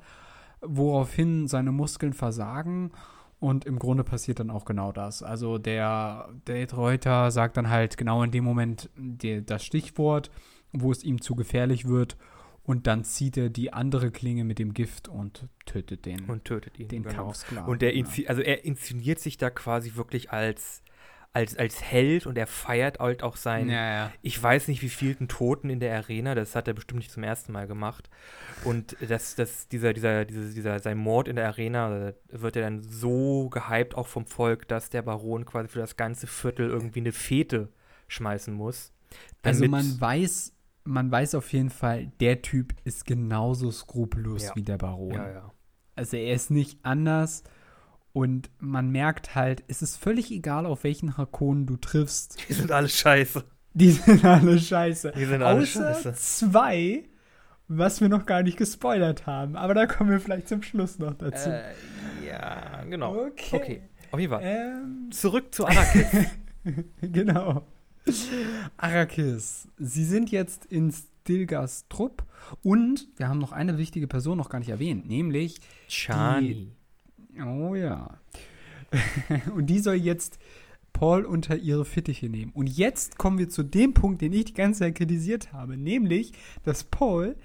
[0.61, 2.91] woraufhin seine Muskeln versagen
[3.39, 5.23] und im Grunde passiert dann auch genau das.
[5.23, 10.29] Also der Date Reuter sagt dann halt genau in dem Moment die, das Stichwort,
[10.73, 12.17] wo es ihm zu gefährlich wird.
[12.69, 16.25] Und dann zieht er die andere Klinge mit dem Gift und tötet den.
[16.25, 16.87] Und tötet ihn.
[16.87, 17.33] Den genau.
[17.65, 17.91] Und er,
[18.27, 20.83] also er inszeniert sich da quasi wirklich als
[21.33, 24.13] als, als Held und er feiert halt auch seinen, ja, ja.
[24.21, 27.23] ich weiß nicht wie vielen Toten in der Arena, das hat er bestimmt nicht zum
[27.23, 28.09] ersten Mal gemacht.
[28.65, 32.81] Und das, das, dieser, dieser, dieser, dieser, sein Mord in der Arena wird ja dann
[32.81, 37.13] so gehypt auch vom Volk, dass der Baron quasi für das ganze Viertel irgendwie eine
[37.13, 37.69] Fete
[38.07, 38.91] schmeißen muss.
[39.43, 40.53] Also man weiß,
[40.89, 44.55] man weiß auf jeden Fall, der Typ ist genauso skrupellos ja.
[44.55, 45.13] wie der Baron.
[45.13, 45.53] Ja, ja.
[45.95, 47.43] Also er ist nicht anders
[48.11, 52.37] und man merkt halt, es ist völlig egal, auf welchen Hakonen du triffst.
[52.49, 53.43] Die sind alle scheiße.
[53.73, 55.13] Die sind alle scheiße.
[55.15, 56.13] Die sind alle Außer scheiße.
[56.13, 57.03] zwei,
[57.67, 59.55] was wir noch gar nicht gespoilert haben.
[59.55, 61.49] Aber da kommen wir vielleicht zum Schluss noch dazu.
[61.49, 61.73] Äh,
[62.27, 63.27] ja, genau.
[63.27, 63.55] Okay.
[63.55, 63.81] okay.
[64.11, 64.41] Auf jeden Fall.
[64.43, 66.07] Ähm, Zurück zu Arrakis.
[67.01, 67.67] genau.
[68.77, 69.67] Arrakis.
[69.77, 72.23] Sie sind jetzt in Stilgas Trupp
[72.63, 76.71] und wir haben noch eine wichtige Person noch gar nicht erwähnt, nämlich Chani.
[77.45, 78.19] Oh ja.
[79.55, 80.39] und die soll jetzt
[80.93, 82.51] Paul unter ihre Fittiche nehmen.
[82.53, 86.33] Und jetzt kommen wir zu dem Punkt, den ich die ganze Zeit kritisiert habe, nämlich,
[86.63, 87.35] dass Paul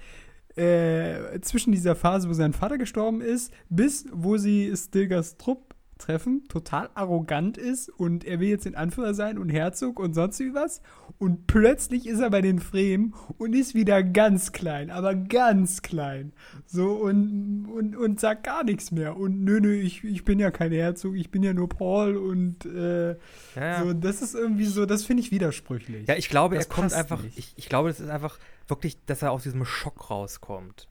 [0.55, 5.64] äh, zwischen dieser Phase, wo sein Vater gestorben ist, bis wo sie Stilgers Trupp
[5.97, 10.39] treffen, total arrogant ist und er will jetzt den Anführer sein und Herzog und sonst
[10.39, 10.81] wie was.
[11.17, 16.33] Und plötzlich ist er bei den Fremen und ist wieder ganz klein, aber ganz klein.
[16.65, 19.15] So und, und, und sagt gar nichts mehr.
[19.15, 22.65] Und nö, nö, ich, ich bin ja kein Herzog, ich bin ja nur Paul und
[22.65, 23.15] äh, ja,
[23.55, 23.83] ja.
[23.83, 26.07] so, das ist irgendwie so, das finde ich widersprüchlich.
[26.07, 28.37] Ja, ich glaube, das er kommt einfach, ich, ich glaube, das ist einfach
[28.67, 30.87] wirklich, dass er aus diesem Schock rauskommt.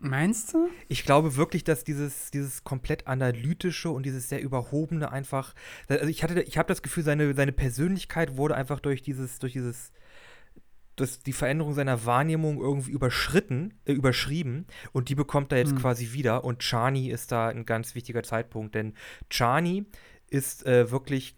[0.00, 0.68] Meinst du?
[0.88, 5.54] Ich glaube wirklich, dass dieses, dieses komplett analytische und dieses sehr überhobene einfach.
[5.88, 9.52] Also ich hatte, ich habe das Gefühl, seine, seine Persönlichkeit wurde einfach durch dieses, durch
[9.52, 9.92] dieses,
[10.96, 15.78] das, die Veränderung seiner Wahrnehmung irgendwie überschritten, äh, überschrieben und die bekommt er jetzt mhm.
[15.78, 18.94] quasi wieder und Chani ist da ein ganz wichtiger Zeitpunkt, denn
[19.28, 19.86] Chani
[20.28, 21.36] ist äh, wirklich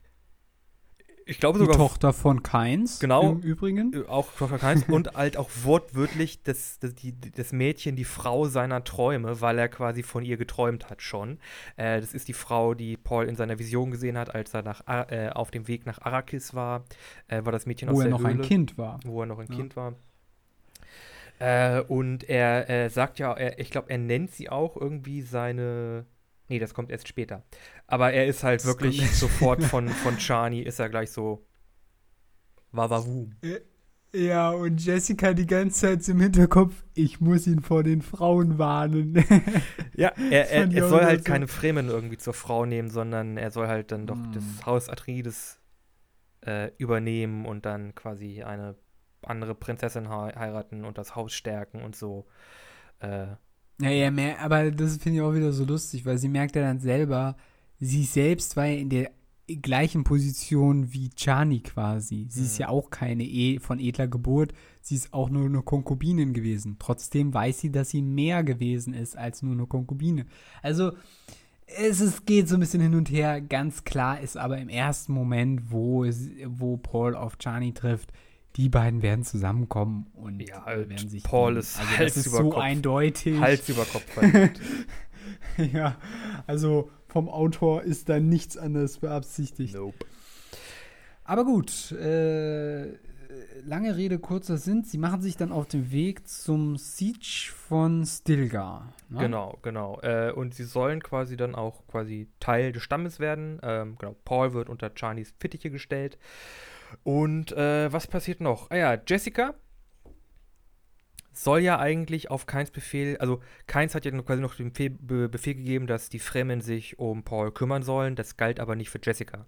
[1.33, 1.75] ich glaube sogar.
[1.75, 3.01] Die Tochter von Keins.
[3.01, 3.33] Genau.
[3.33, 3.93] Im Übrigen.
[3.95, 8.47] Äh, auch Tochter Keins und halt auch wortwörtlich das, das, die, das Mädchen, die Frau
[8.47, 11.39] seiner Träume, weil er quasi von ihr geträumt hat schon.
[11.77, 14.83] Äh, das ist die Frau, die Paul in seiner Vision gesehen hat, als er nach,
[14.87, 16.85] äh, auf dem Weg nach Arrakis war.
[17.29, 19.01] Äh, war das Mädchen wo aus der Wo er noch ein Kind war.
[19.05, 19.57] Wo er noch ein ja.
[19.57, 19.95] Kind war.
[21.39, 26.05] Äh, und er sagt ja, er, ich glaube, er nennt sie auch irgendwie seine
[26.53, 27.45] Nee, das kommt erst später.
[27.87, 31.47] Aber er ist halt das wirklich sofort von, von Chani, ist er gleich so
[32.73, 33.31] Wawawu.
[34.15, 39.15] Ja, und Jessica die ganze Zeit im Hinterkopf, ich muss ihn vor den Frauen warnen.
[39.95, 41.33] ja, er, er, er soll halt so.
[41.33, 44.33] keine Fremen irgendwie zur Frau nehmen, sondern er soll halt dann doch mm.
[44.33, 45.59] das Haus Atreides
[46.45, 48.77] äh, übernehmen und dann quasi eine
[49.23, 52.27] andere Prinzessin heiraten und das Haus stärken und so.
[52.99, 53.29] Äh,
[53.83, 56.79] naja, mehr, aber das finde ich auch wieder so lustig, weil sie merkt ja dann
[56.79, 57.37] selber,
[57.81, 59.11] sie selbst war ja in der
[59.61, 62.27] gleichen Position wie Chani quasi.
[62.31, 62.47] Sie mhm.
[62.47, 66.77] ist ja auch keine e von edler Geburt, sie ist auch nur eine Konkubinin gewesen.
[66.79, 70.27] Trotzdem weiß sie, dass sie mehr gewesen ist als nur eine Konkubine.
[70.63, 70.93] Also,
[71.67, 73.41] es ist, geht so ein bisschen hin und her.
[73.41, 78.13] Ganz klar ist aber im ersten Moment, wo, es, wo Paul auf Chani trifft,
[78.57, 81.23] die beiden werden zusammenkommen und ja, halt werden sich.
[81.23, 83.41] Paul ist, also Hals das ist so Kopf, eindeutig.
[83.41, 84.05] Hals über Kopf.
[85.73, 85.97] ja,
[86.47, 89.75] also vom Autor ist da nichts anderes beabsichtigt.
[89.75, 90.07] Nope.
[91.25, 92.93] Aber gut, äh,
[93.65, 94.85] lange Rede, kurzer Sinn.
[94.85, 98.93] Sie machen sich dann auf den Weg zum Siege von Stilgar.
[99.09, 99.21] Ne?
[99.21, 100.01] Genau, genau.
[100.03, 103.61] Äh, und sie sollen quasi dann auch quasi Teil des Stammes werden.
[103.63, 106.19] Ähm, genau, Paul wird unter Charnies Fittiche gestellt.
[107.03, 108.71] Und äh, was passiert noch?
[108.71, 109.55] Ah ja, Jessica
[111.33, 115.55] soll ja eigentlich auf Keins Befehl, also Keins hat ja quasi noch den Befehl, Befehl
[115.55, 118.17] gegeben, dass die Fremen sich um Paul kümmern sollen.
[118.17, 119.47] Das galt aber nicht für Jessica.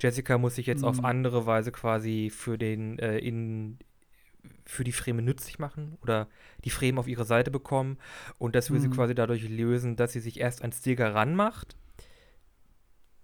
[0.00, 0.88] Jessica muss sich jetzt mhm.
[0.88, 3.78] auf andere Weise quasi für den äh, in
[4.64, 6.28] für die Fremen nützlich machen oder
[6.64, 7.98] die Fremen auf ihre Seite bekommen.
[8.38, 8.82] Und das will mhm.
[8.82, 11.76] sie quasi dadurch lösen, dass sie sich erst an Stilgar ranmacht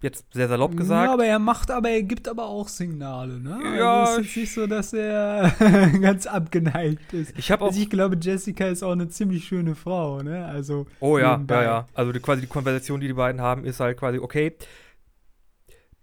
[0.01, 1.07] jetzt sehr salopp gesagt.
[1.07, 3.59] Ja, aber er macht, aber er gibt aber auch Signale, ne?
[3.77, 4.03] Ja.
[4.03, 5.55] Also es ist nicht so, dass er
[6.01, 7.33] ganz abgeneigt ist.
[7.37, 7.67] Ich habe auch.
[7.67, 10.45] Also ich glaube, Jessica ist auch eine ziemlich schöne Frau, ne?
[10.45, 10.85] Also.
[10.99, 11.85] Oh ja, ja, ja.
[11.93, 14.55] Also die, quasi die Konversation, die die beiden haben, ist halt quasi, okay,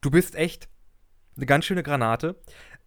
[0.00, 0.68] du bist echt
[1.36, 2.36] eine ganz schöne Granate.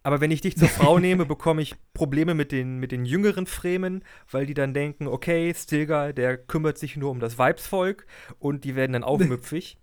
[0.04, 3.46] Aber wenn ich dich zur Frau nehme, bekomme ich Probleme mit den, mit den jüngeren
[3.46, 8.06] Fremen, weil die dann denken, okay, Stilgar, der kümmert sich nur um das Weibsvolk
[8.38, 9.78] und die werden dann aufmüpfig.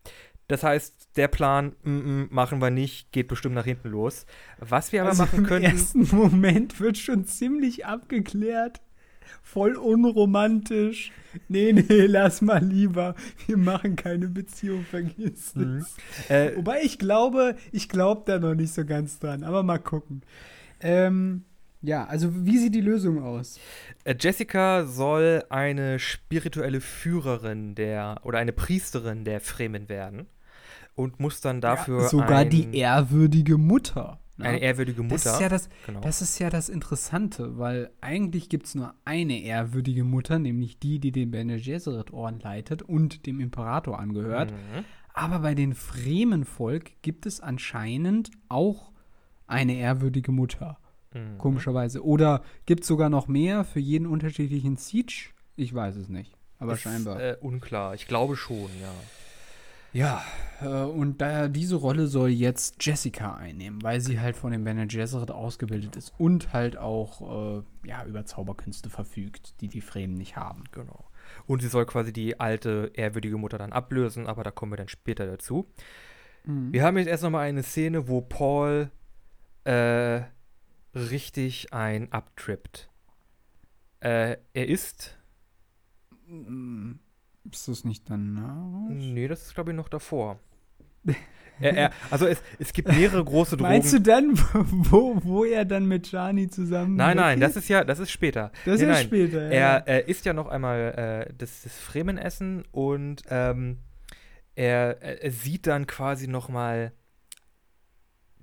[0.48, 4.26] Das heißt, der Plan mm, mm, machen wir nicht, geht bestimmt nach hinten los.
[4.60, 5.66] Was wir aber also machen können.
[5.66, 8.82] Im ersten Moment wird schon ziemlich abgeklärt.
[9.42, 11.12] Voll unromantisch.
[11.48, 13.16] Nee, nee, lass mal lieber.
[13.48, 15.78] Wir machen keine Beziehung, vergiss mhm.
[15.78, 16.30] es.
[16.30, 19.44] Äh, Wobei ich glaube, ich glaube da noch nicht so ganz dran.
[19.44, 20.22] Aber mal gucken.
[20.80, 21.46] Ähm,
[21.86, 23.60] ja, also wie sieht die Lösung aus?
[24.04, 30.28] Äh, Jessica soll eine spirituelle Führerin der oder eine Priesterin der Fremen werden
[30.96, 32.04] und muss dann dafür.
[32.04, 34.20] Ja, sogar ein, die ehrwürdige Mutter.
[34.38, 34.46] Ne?
[34.46, 35.16] Eine ehrwürdige Mutter.
[35.16, 36.02] Das ist ja das, genau.
[36.02, 41.00] das, ist ja das Interessante, weil eigentlich gibt es nur eine ehrwürdige Mutter, nämlich die,
[41.00, 44.52] die den Bene Gesserit-Orden leitet und dem Imperator angehört.
[44.52, 44.84] Mhm.
[45.14, 48.92] Aber bei den Fremenvolk gibt es anscheinend auch
[49.48, 50.78] eine ehrwürdige Mutter.
[51.16, 51.38] Mhm.
[51.38, 52.04] Komischerweise.
[52.04, 55.30] Oder gibt es sogar noch mehr für jeden unterschiedlichen Siege?
[55.56, 56.34] Ich weiß es nicht.
[56.60, 57.20] Aber ist, scheinbar.
[57.20, 57.96] Äh, unklar.
[57.96, 58.94] Ich glaube schon, ja.
[59.94, 60.26] Ja,
[60.62, 64.88] äh, und da diese Rolle soll jetzt Jessica einnehmen, weil sie halt von dem Bene
[64.88, 70.36] Gesserit ausgebildet ist und halt auch äh, ja, über Zauberkünste verfügt, die die Fremen nicht
[70.36, 70.66] haben.
[70.72, 71.06] Genau.
[71.48, 74.90] Und sie soll quasi die alte, ehrwürdige Mutter dann ablösen, aber da kommen wir dann
[74.90, 75.66] später dazu.
[76.44, 76.74] Mhm.
[76.74, 78.92] Wir haben jetzt erst nochmal eine Szene, wo Paul
[79.64, 80.22] äh,
[80.96, 82.90] richtig ein abtrippt.
[84.00, 85.18] Äh, er ist
[86.28, 87.00] mhm.
[87.52, 88.90] Ist das nicht danach?
[88.90, 90.40] Nee, das ist, glaube ich, noch davor.
[91.60, 93.70] er, er, also es, es gibt mehrere große Drogen.
[93.70, 97.84] Meinst du dann, wo, wo er dann mit Jani zusammen Nein, nein, das ist ja,
[97.84, 98.52] das ist später.
[98.66, 99.06] Das nee, ist nein.
[99.06, 99.78] später, ja.
[99.78, 103.78] Er, er isst ja noch einmal äh, das, das Fremenessen und ähm,
[104.56, 106.94] er, er, sieht dann quasi noch mal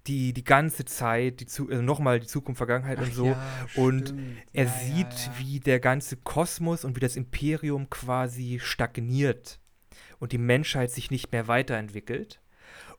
[0.06, 3.26] die, die ganze Zeit, die zu, also nochmal die Zukunft, Vergangenheit Ach und so.
[3.26, 4.14] Ja, und
[4.52, 9.60] er ja, sieht, ja, wie der ganze Kosmos und wie das Imperium quasi stagniert
[10.18, 12.40] und die Menschheit sich nicht mehr weiterentwickelt.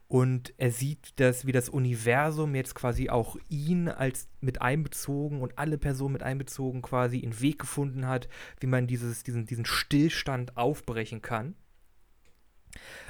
[0.07, 5.57] Und er sieht, dass wie das Universum jetzt quasi auch ihn als mit einbezogen und
[5.57, 8.27] alle Personen mit einbezogen quasi einen Weg gefunden hat,
[8.59, 11.55] wie man dieses, diesen, diesen Stillstand aufbrechen kann.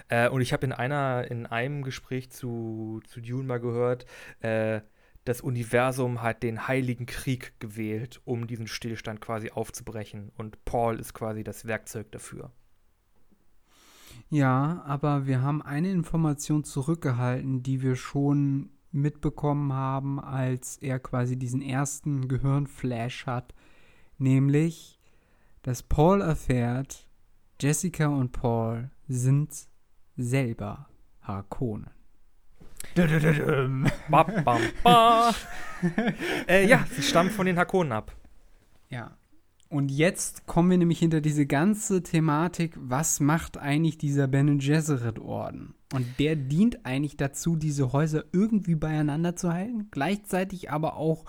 [0.09, 4.05] Äh, und ich habe in einer, in einem Gespräch zu, zu Dune mal gehört,
[4.41, 4.81] äh,
[5.25, 10.31] das Universum hat den Heiligen Krieg gewählt, um diesen Stillstand quasi aufzubrechen.
[10.35, 12.51] Und Paul ist quasi das Werkzeug dafür.
[14.29, 21.37] Ja, aber wir haben eine Information zurückgehalten, die wir schon mitbekommen haben, als er quasi
[21.37, 23.53] diesen ersten Gehirnflash hat.
[24.17, 24.99] Nämlich,
[25.61, 27.07] dass Paul erfährt,
[27.59, 29.49] Jessica und Paul sind
[30.15, 30.89] selber
[31.21, 31.89] Harkonnen.
[34.09, 35.33] ba, ba, ba.
[36.47, 38.15] äh, ja, sie stammt von den Harkonnen ab.
[38.89, 39.17] Ja.
[39.69, 45.17] Und jetzt kommen wir nämlich hinter diese ganze Thematik, was macht eigentlich dieser Bene Gesserit
[45.17, 45.73] Orden?
[45.91, 51.25] Und der dient eigentlich dazu, diese Häuser irgendwie beieinander zu halten, gleichzeitig aber auch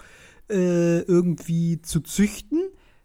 [0.50, 2.60] äh, irgendwie zu züchten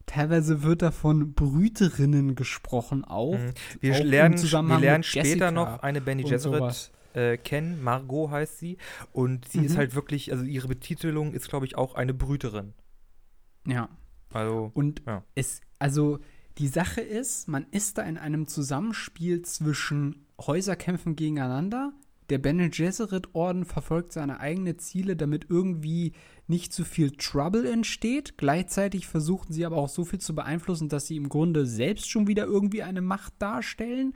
[0.10, 3.38] Teilweise wird da von Brüterinnen gesprochen auch.
[3.38, 3.54] Mhm.
[3.80, 7.84] Wir, auch lernen, wir lernen später noch eine Benny Gesserit äh, kennen.
[7.84, 8.80] Margot heißt sie.
[9.12, 9.66] Und sie mhm.
[9.66, 12.74] ist halt wirklich, also ihre Betitelung ist, glaube ich, auch eine Brüterin.
[13.68, 13.88] Ja.
[14.34, 14.72] Also.
[14.74, 15.24] Und ja.
[15.36, 16.18] es, also
[16.58, 21.94] die Sache ist, man ist da in einem Zusammenspiel zwischen Häuserkämpfen gegeneinander.
[22.32, 26.14] Der Bene Gesserit Orden verfolgt seine eigenen Ziele, damit irgendwie
[26.50, 28.38] nicht zu viel Trouble entsteht.
[28.38, 32.28] Gleichzeitig versuchen sie aber auch so viel zu beeinflussen, dass sie im Grunde selbst schon
[32.28, 34.14] wieder irgendwie eine Macht darstellen.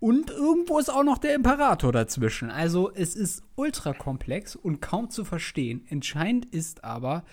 [0.00, 2.50] Und irgendwo ist auch noch der Imperator dazwischen.
[2.50, 5.86] Also es ist ultra komplex und kaum zu verstehen.
[5.88, 7.24] Entscheidend ist aber,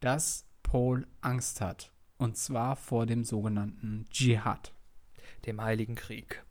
[0.00, 1.90] dass Paul Angst hat.
[2.18, 4.74] Und zwar vor dem sogenannten Dschihad.
[5.46, 6.44] Dem Heiligen Krieg.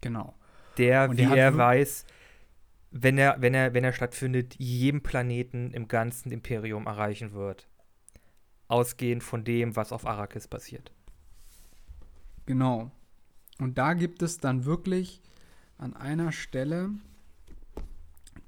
[0.00, 0.34] Genau.
[0.78, 2.06] Der, wie er weiß,
[3.02, 7.68] wenn er, wenn er, wenn er stattfindet, jedem Planeten im ganzen Imperium erreichen wird.
[8.70, 10.92] ausgehend von dem, was auf Arrakis passiert.
[12.44, 12.90] Genau.
[13.58, 15.22] Und da gibt es dann wirklich
[15.78, 16.90] an einer Stelle,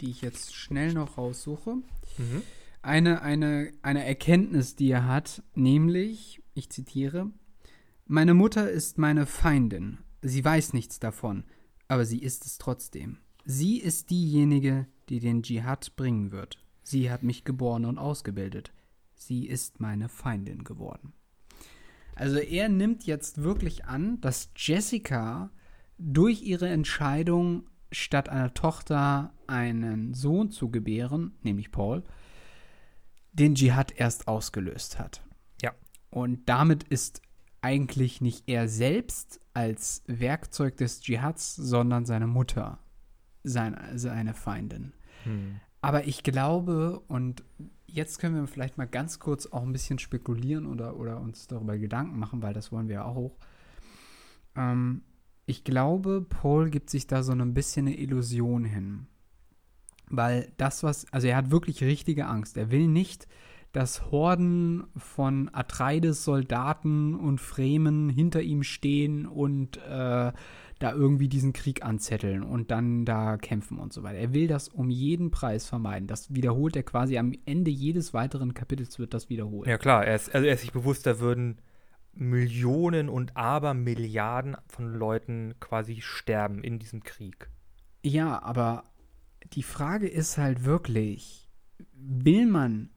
[0.03, 1.77] die ich jetzt schnell noch raussuche,
[2.19, 2.43] Mhm.
[2.83, 7.31] eine, eine, eine Erkenntnis, die er hat, nämlich, ich zitiere,
[8.07, 9.99] meine Mutter ist meine Feindin.
[10.21, 11.45] Sie weiß nichts davon,
[11.89, 13.19] aber sie ist es trotzdem.
[13.45, 16.59] Sie ist diejenige, die den Dschihad bringen wird.
[16.83, 18.73] Sie hat mich geboren und ausgebildet.
[19.15, 21.13] Sie ist meine Feindin geworden.
[22.15, 25.51] Also er nimmt jetzt wirklich an, dass Jessica
[25.99, 32.05] durch ihre Entscheidung, statt einer Tochter einen Sohn zu gebären, nämlich Paul,
[33.33, 35.23] den Dschihad erst ausgelöst hat.
[35.63, 35.73] Ja.
[36.11, 37.23] Und damit ist
[37.63, 42.79] eigentlich nicht er selbst als Werkzeug des Dschihads, sondern seine Mutter
[43.43, 44.93] seine, seine Feindin.
[45.25, 45.61] Hm.
[45.81, 47.43] Aber ich glaube, und
[47.87, 51.79] jetzt können wir vielleicht mal ganz kurz auch ein bisschen spekulieren oder, oder uns darüber
[51.79, 53.37] Gedanken machen, weil das wollen wir ja auch.
[54.57, 55.03] Ähm,
[55.47, 59.07] ich glaube, Paul gibt sich da so ein bisschen eine Illusion hin.
[60.09, 62.57] Weil das, was, also er hat wirklich richtige Angst.
[62.57, 63.27] Er will nicht,
[63.73, 70.33] dass Horden von Atreides Soldaten und Fremen hinter ihm stehen und äh,
[70.81, 74.19] da irgendwie diesen Krieg anzetteln und dann da kämpfen und so weiter.
[74.19, 76.09] Er will das um jeden Preis vermeiden.
[76.09, 79.69] Das wiederholt er quasi am Ende jedes weiteren Kapitels wird das wiederholt.
[79.69, 81.61] Ja klar, er ist, also er ist sich bewusst, da würden
[82.15, 87.51] Millionen und Abermilliarden von Leuten quasi sterben in diesem Krieg.
[88.03, 88.85] Ja, aber
[89.53, 91.47] die Frage ist halt wirklich,
[91.93, 92.89] will man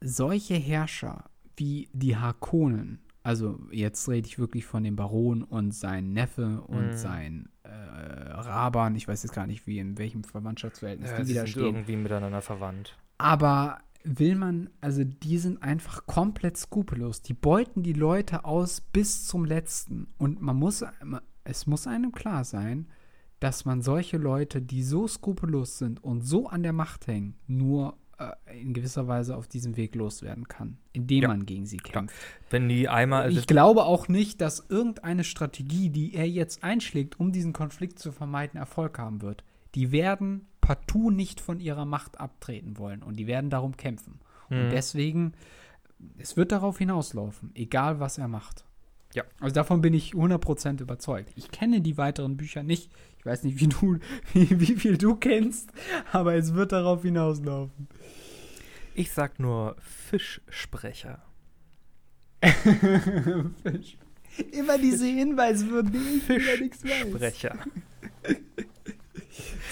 [0.00, 6.12] solche Herrscher wie die Harkonnen, also jetzt rede ich wirklich von dem Baron und sein
[6.12, 6.96] Neffe und Mhm.
[6.96, 11.30] sein äh, Raban, ich weiß jetzt gar nicht, wie in welchem Verwandtschaftsverhältnis Ja, die sie
[11.32, 11.64] wieder sind stehen.
[11.64, 12.96] irgendwie miteinander verwandt.
[13.18, 17.22] Aber will man, also die sind einfach komplett skrupellos.
[17.22, 20.08] Die beuten die Leute aus bis zum letzten.
[20.18, 20.84] Und man muss,
[21.44, 22.88] es muss einem klar sein,
[23.40, 27.96] dass man solche Leute, die so skrupellos sind und so an der Macht hängen, nur
[28.18, 32.14] äh, in gewisser Weise auf diesem Weg loswerden kann, indem Ja, man gegen sie kämpft.
[32.50, 37.18] Wenn die einmal, also ich glaube auch nicht, dass irgendeine Strategie, die er jetzt einschlägt,
[37.20, 39.44] um diesen Konflikt zu vermeiden, Erfolg haben wird.
[39.74, 44.20] Die werden partout nicht von ihrer Macht abtreten wollen und die werden darum kämpfen.
[44.50, 44.70] Und Mhm.
[44.70, 45.32] deswegen,
[46.18, 48.64] es wird darauf hinauslaufen, egal was er macht.
[49.14, 49.22] Ja.
[49.40, 51.32] Also davon bin ich 100% überzeugt.
[51.36, 52.90] Ich kenne die weiteren Bücher nicht.
[53.24, 53.98] Ich weiß nicht, wie, du,
[54.34, 55.70] wie, wie viel du kennst,
[56.12, 57.88] aber es wird darauf hinauslaufen.
[58.94, 61.22] ich sag nur Fischsprecher.
[63.62, 63.96] Fisch.
[64.52, 66.90] Immer diese Hinweise, ich nichts weiß.
[67.02, 67.58] Fischsprecher.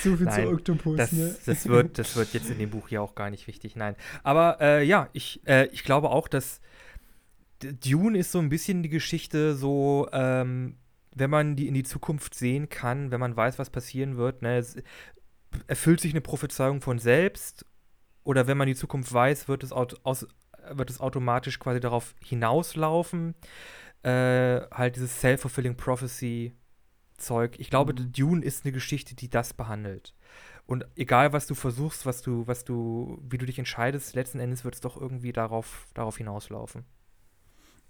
[0.02, 1.36] So viel Nein, zu Oktopus, Das, ne?
[1.44, 3.96] das, wird, das wird jetzt in dem Buch ja auch gar nicht wichtig, nein.
[4.22, 6.60] Aber äh, ja, ich, äh, ich glaube auch, dass
[7.60, 10.76] Dune ist so ein bisschen die Geschichte so, ähm,
[11.14, 14.58] wenn man die in die Zukunft sehen kann, wenn man weiß, was passieren wird, ne,
[14.58, 14.76] es
[15.66, 17.66] erfüllt sich eine Prophezeiung von selbst
[18.24, 20.26] oder wenn man die Zukunft weiß, wird es, aut aus,
[20.70, 23.34] wird es automatisch quasi darauf hinauslaufen.
[24.02, 26.52] Äh, halt dieses Self-Fulfilling Prophecy
[27.18, 27.58] Zeug.
[27.58, 28.12] Ich glaube, Mhm.
[28.12, 30.14] Dune ist eine Geschichte, die das behandelt.
[30.66, 34.64] Und egal, was du versuchst, was du, was du, wie du dich entscheidest, letzten Endes
[34.64, 36.84] wird es doch irgendwie darauf, darauf hinauslaufen.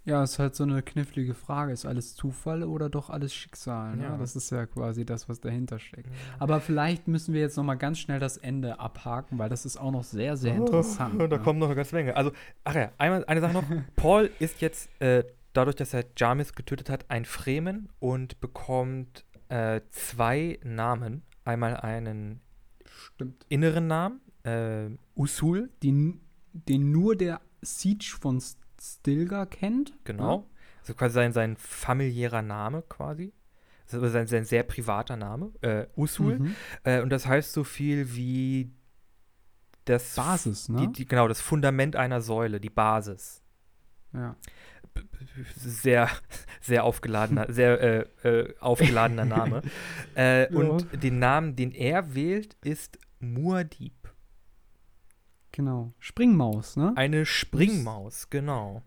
[0.05, 1.71] Ja, ist halt so eine knifflige Frage.
[1.71, 3.95] Ist alles Zufall oder doch alles Schicksal?
[3.95, 4.03] Ne?
[4.03, 4.17] Ja.
[4.17, 6.09] Das ist ja quasi das, was dahinter steckt.
[6.39, 9.77] Aber vielleicht müssen wir jetzt noch mal ganz schnell das Ende abhaken, weil das ist
[9.77, 11.15] auch noch sehr, sehr interessant.
[11.21, 11.43] Oh, da ne?
[11.43, 12.15] kommt noch eine ganze Menge.
[12.17, 12.31] Also,
[12.65, 13.63] ach ja, einmal, eine Sache noch.
[13.95, 15.23] Paul ist jetzt, äh,
[15.53, 21.21] dadurch, dass er Jarmis getötet hat, ein Fremen und bekommt äh, zwei Namen.
[21.45, 22.41] Einmal einen
[22.85, 23.45] Stimmt.
[23.49, 26.19] inneren Namen, äh, Usul, Den,
[26.51, 29.93] den nur der Siege von S- Stilgar kennt.
[30.03, 30.49] genau.
[30.81, 33.33] Also quasi sein, sein familiärer Name quasi.
[33.85, 36.39] Das ist aber sein, sein sehr privater Name, äh, Usul.
[36.39, 36.55] Mhm.
[36.83, 38.73] Äh, und das heißt so viel wie
[39.85, 40.81] das Basis, ne?
[40.81, 43.41] die, die, genau, das Fundament einer Säule, die Basis.
[44.13, 44.35] ja.
[45.55, 46.07] Sehr,
[46.61, 47.81] sehr aufgeladener, sehr
[48.23, 49.61] äh, äh, aufgeladener Name.
[50.15, 50.47] äh.
[50.53, 54.02] Und den Namen, den er wählt, ist Muad'Dib.
[55.53, 55.93] Genau.
[55.99, 56.91] Springmaus, ne?
[56.95, 58.81] Eine Springmaus, genau.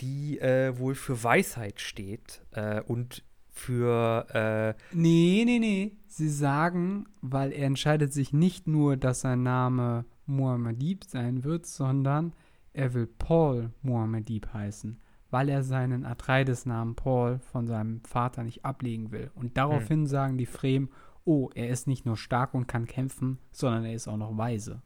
[0.00, 5.96] Die äh, wohl für Weisheit steht äh, und für äh, Nee, nee, nee.
[6.08, 12.32] Sie sagen, weil er entscheidet sich nicht nur, dass sein Name Muhammedib sein wird, sondern
[12.72, 14.98] er will Paul Muhammedib heißen,
[15.28, 19.30] weil er seinen Atreides-Namen Paul von seinem Vater nicht ablegen will.
[19.34, 20.88] Und daraufhin sagen die Fremen,
[21.24, 24.80] oh, er ist nicht nur stark und kann kämpfen, sondern er ist auch noch weise.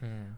[0.00, 0.36] Hm,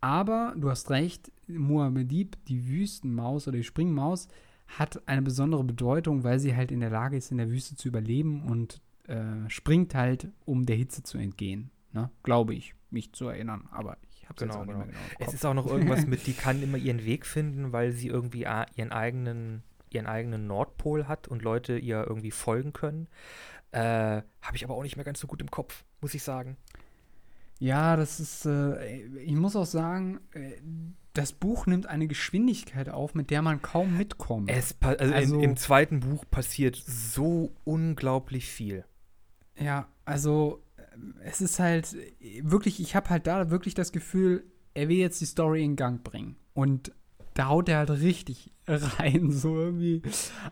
[0.00, 4.28] Aber du hast recht, Muad'Dib, die Wüstenmaus oder die Springmaus,
[4.68, 7.88] hat eine besondere Bedeutung, weil sie halt in der Lage ist, in der Wüste zu
[7.88, 11.70] überleben und äh, springt halt, um der Hitze zu entgehen.
[11.92, 12.10] Ne?
[12.22, 13.66] Glaube ich, mich zu erinnern.
[13.72, 14.78] Aber ich habe es Genau, jetzt auch genau.
[14.84, 15.16] nicht mehr genau.
[15.18, 18.08] im Es ist auch noch irgendwas mit, die kann immer ihren Weg finden, weil sie
[18.08, 23.08] irgendwie a- ihren eigenen, ihren eigenen Nordpol hat und Leute ihr irgendwie folgen können.
[23.72, 23.80] Äh,
[24.42, 26.58] Habe ich aber auch nicht mehr ganz so gut im Kopf, muss ich sagen.
[27.58, 30.52] Ja, das ist, äh, ich muss auch sagen, äh,
[31.14, 34.50] das Buch nimmt eine Geschwindigkeit auf, mit der man kaum mitkommt.
[34.50, 38.84] Es also Also- in, im zweiten Buch passiert so unglaublich viel.
[39.58, 40.62] Ja, also
[40.94, 44.44] ähm, es ist halt äh, wirklich, ich habe halt da wirklich das Gefühl,
[44.74, 46.36] er will jetzt die Story in Gang bringen.
[46.54, 46.92] Und
[47.34, 50.02] da haut er halt richtig rein, so irgendwie.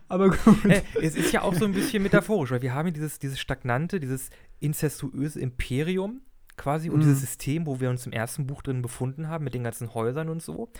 [0.08, 0.64] Aber gut.
[0.64, 3.38] Äh, es ist ja auch so ein bisschen metaphorisch, weil wir haben hier dieses, dieses
[3.38, 6.22] stagnante, dieses incestuöse Imperium
[6.56, 7.02] quasi und Mhm.
[7.02, 10.28] dieses System, wo wir uns im ersten Buch drin befunden haben, mit den ganzen Häusern
[10.28, 10.70] und so.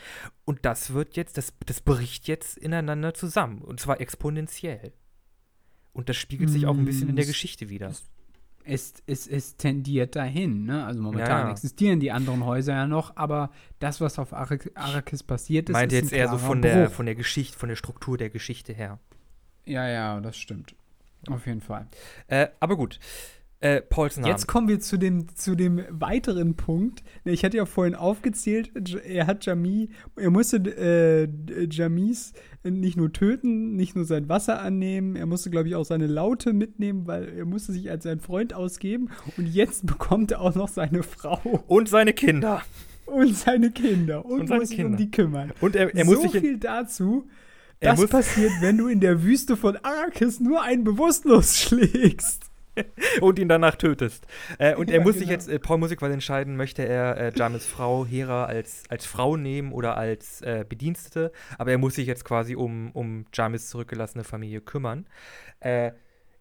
[0.45, 3.63] Und das wird jetzt, das, das bricht jetzt ineinander zusammen.
[3.63, 4.93] Und zwar exponentiell.
[5.93, 7.95] Und das spiegelt sich auch ein bisschen in der Mm, Geschichte wieder.
[8.69, 10.85] Es, es, es tendiert dahin, ne?
[10.85, 15.23] Also momentan Ja, existieren die anderen Häuser ja noch, aber das, was auf Arrak Arrakis
[15.23, 18.19] passiert ist, Meint ist jetzt eher so von der, von der Geschichte, von der Struktur
[18.19, 18.99] der Geschichte her.
[19.65, 20.75] Ja, ja, das stimmt.
[21.29, 21.87] Auf jeden Fall.
[22.29, 22.99] Äh, aber gut.
[23.61, 24.29] Äh, Pauls Name.
[24.31, 27.03] Jetzt kommen wir zu dem, zu dem weiteren Punkt.
[27.25, 28.71] Ich hatte ja vorhin aufgezählt,
[29.05, 32.35] er hat Jami, er musste äh, Jamis
[32.65, 36.53] nicht nur töten, nicht nur sein Wasser annehmen, er musste, glaube ich, auch seine Laute
[36.53, 39.09] mitnehmen, weil er musste sich als sein Freund ausgeben.
[39.39, 42.61] Und jetzt bekommt er auch noch seine Frau und seine Kinder.
[43.07, 44.99] und seine Kinder und, Und seine muss sich um Kinder.
[44.99, 45.53] die kümmern.
[45.63, 47.27] Und er, er muss so viel dazu.
[47.81, 52.51] Er Das muss- passiert, wenn du in der Wüste von Arrakis nur einen bewusstlos schlägst.
[53.21, 54.27] und ihn danach tötest.
[54.59, 55.33] Äh, und er Ja, muss sich genau.
[55.33, 59.07] jetzt, äh, Paul muss sich quasi entscheiden, möchte er äh, Jamis Frau Hera als, als
[59.07, 61.33] Frau nehmen oder als äh, Bedienstete.
[61.59, 65.07] Aber er muss sich jetzt quasi um, um Jamis zurückgelassene Familie kümmern.
[65.61, 65.93] Äh,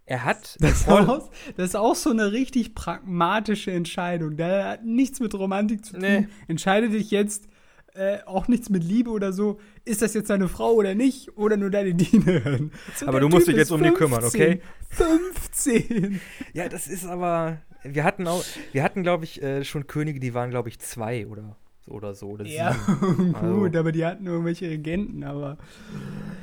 [0.05, 4.37] er hat Das ist, auch, das ist auch so eine richtig pragmatische Entscheidung.
[4.37, 6.01] Da hat nichts mit Romantik zu tun.
[6.01, 6.27] Nee.
[6.47, 7.47] Entscheide dich jetzt,
[7.95, 9.59] äh, auch nichts mit Liebe oder so.
[9.85, 11.37] Ist das jetzt deine Frau oder nicht?
[11.37, 12.71] Oder nur deine Dienerin?
[12.95, 14.61] So, Aber du musst Typ dich jetzt um die kümmern, okay?
[14.89, 16.19] 15.
[16.53, 17.61] Ja, das ist aber.
[17.83, 21.27] Wir hatten auch, wir hatten, glaube ich, äh, schon Könige, die waren, glaube ich, zwei
[21.27, 21.55] oder
[21.87, 22.29] oder so.
[22.29, 25.57] Oder Ja, gut, Also- aber die hatten irgendwelche Regenten, aber.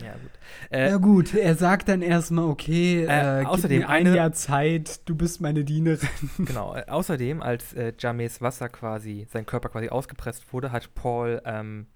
[0.05, 0.31] Ja, gut.
[0.71, 5.09] Äh, Ja, gut, er sagt dann erstmal, okay, Äh, äh, außerdem ein eine- Jahr Zeit,
[5.09, 6.09] du bist meine Dienerin.
[6.39, 11.41] Genau, äh, außerdem, als äh, James Wasser quasi, sein Körper quasi ausgepresst wurde, hat Paul
[11.45, 11.87] ähm,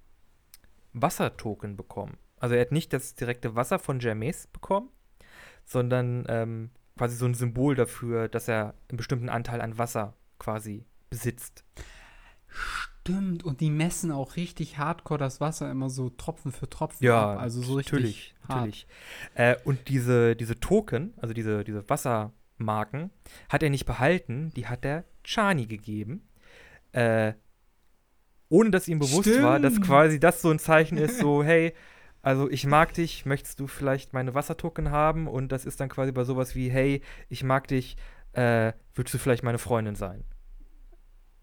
[0.93, 2.17] Wassertoken bekommen.
[2.39, 4.89] Also er hat nicht das direkte Wasser von James bekommen,
[5.65, 10.85] sondern ähm, quasi so ein Symbol dafür, dass er einen bestimmten Anteil an Wasser quasi
[11.11, 11.65] besitzt.
[12.49, 17.33] Stimmt, und die messen auch richtig hardcore das Wasser immer so Tropfen für Tropfen Ja,
[17.33, 17.41] ab.
[17.41, 18.57] Also so richtig natürlich, hart.
[18.59, 18.87] natürlich.
[19.35, 23.11] Äh, und diese, diese Token, also diese, diese Wassermarken,
[23.49, 26.29] hat er nicht behalten, die hat er Chani gegeben.
[26.93, 27.35] Äh,
[28.49, 29.87] ohne dass ihm bewusst war, dass Stimmt.
[29.87, 31.75] quasi das so ein Zeichen ist, so, hey,
[32.23, 35.29] also ich mag dich, möchtest du vielleicht meine Wassertoken haben?
[35.29, 37.97] Und das ist dann quasi bei sowas wie, hey, ich mag dich,
[38.33, 40.25] äh, willst du vielleicht meine Freundin sein?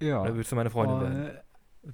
[0.02, 0.22] Ja.
[0.22, 1.38] Oder willst du meine Freundin werden?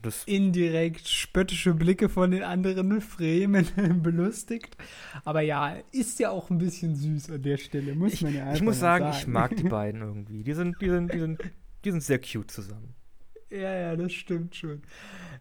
[0.02, 3.66] Das, indirekt spöttische Blicke von den anderen Fremen
[4.04, 4.78] belustigt.
[5.26, 8.44] Aber ja, ist ja auch ein bisschen süß an der Stelle, muss ich, man ja
[8.44, 10.44] einfach ich muss mal sagen, ich mag die beiden irgendwie.
[10.44, 11.42] Die sind, die sind, die sind,
[11.84, 12.94] die sind sehr cute zusammen.
[13.50, 14.84] Ja, ja, das stimmt schon.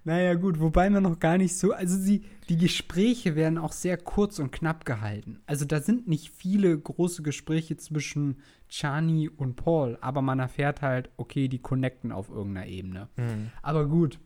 [0.04, 1.72] Naja, gut, wobei man noch gar nicht so.
[1.72, 5.40] Also, sie, die Gespräche werden auch sehr kurz und knapp gehalten.
[5.44, 8.38] Also, da sind nicht viele große Gespräche zwischen
[8.70, 13.08] Chani und Paul, aber man erfährt halt, okay, die connecten auf irgendeiner Ebene.
[13.16, 13.50] Hm.
[13.60, 14.18] Aber gut.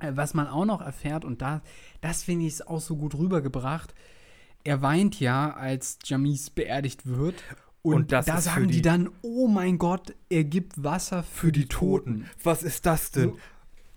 [0.00, 1.62] Äh, Was man auch noch erfährt, und da,
[2.00, 3.94] das finde ich auch so gut rübergebracht,
[4.64, 7.42] er weint ja, als Jamis beerdigt wird.
[7.82, 11.22] Und, Und das da für sagen die, die- dann, oh mein Gott, er gibt Wasser
[11.22, 12.28] für, die Toten.
[12.42, 13.30] Was ist das denn?
[13.30, 13.38] So-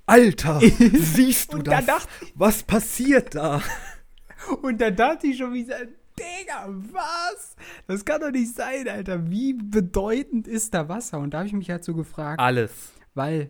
[0.05, 0.59] Alter,
[0.93, 1.85] siehst du da das?
[1.85, 3.61] dachte- Was passiert da?
[4.61, 5.75] Und da dachte ich schon wieder,
[6.17, 7.55] Digga, was?
[7.87, 9.29] Das kann doch nicht sein, Alter.
[9.29, 11.19] Wie bedeutend ist da Wasser?
[11.19, 12.71] Und da habe ich mich halt so gefragt, Alles.
[13.15, 13.49] weil,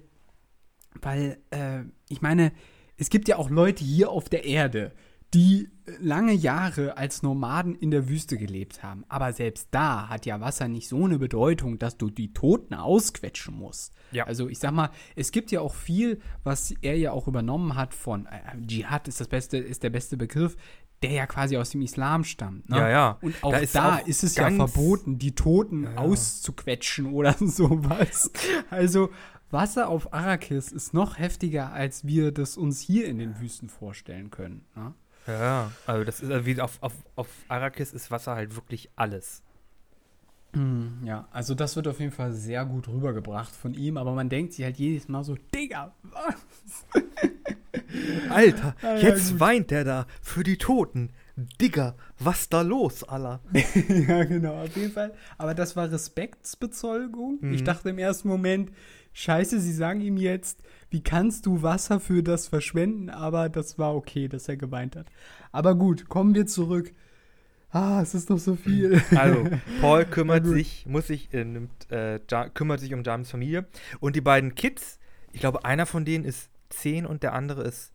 [1.02, 1.82] weil, äh,
[2.14, 2.52] ich meine,
[2.98, 4.94] es gibt ja auch Leute hier auf der Erde,
[5.34, 5.70] die
[6.00, 9.04] lange Jahre als Nomaden in der Wüste gelebt haben.
[9.10, 13.56] Aber selbst da hat ja Wasser nicht so eine Bedeutung, dass du die Toten ausquetschen
[13.56, 13.94] musst.
[14.12, 14.26] Ja.
[14.26, 17.94] Also ich sag mal, es gibt ja auch viel, was er ja auch übernommen hat
[17.94, 20.56] von äh, Dschihad ist das beste, ist der beste Begriff,
[21.02, 22.70] der ja quasi aus dem Islam stammt.
[22.70, 22.78] Ne?
[22.78, 23.18] Ja, ja.
[23.22, 25.98] Und auch Da da ist ist, auch es ja verboten, die Toten Ja, ja.
[25.98, 28.32] auszuquetschen oder sowas.
[28.70, 29.10] Also
[29.54, 34.32] Wasser auf Arrakis ist noch heftiger, als wir das uns hier in den Wüsten vorstellen
[34.32, 34.66] können.
[34.76, 34.94] Ne?
[35.28, 39.42] Ja, also das ist also wie auf, auf, auf Arrakis ist Wasser halt wirklich alles.
[40.54, 44.30] Mhm, ja, also das wird auf jeden Fall sehr gut rübergebracht von ihm, aber man
[44.30, 47.04] denkt sich halt jedes Mal so, Digga, was?
[48.30, 49.40] Alter, ah, ja, jetzt gut.
[49.40, 51.12] weint der da für die Toten.
[51.36, 53.40] Digga, was da los, Allah?
[53.54, 55.14] ja, genau, auf jeden Fall.
[55.40, 57.40] Aber das war Respektsbezeugung.
[57.42, 57.54] Mhm.
[57.54, 58.72] Ich dachte im ersten Moment,
[59.14, 63.10] scheiße, sie sagen ihm jetzt, wie kannst du Wasser für das verschwenden?
[63.10, 65.08] Aber das war okay, dass er geweint hat.
[65.52, 66.92] Aber gut, kommen wir zurück.
[67.72, 69.02] Ah, es ist noch so viel.
[69.16, 69.50] Also,
[69.82, 72.20] Paul kümmert sich, muss sich, äh, nimmt, äh,
[72.54, 73.66] kümmert sich um James Familie.
[74.00, 75.00] Und die beiden Kids,
[75.32, 77.92] ich glaube, einer von denen ist zehn und der andere ist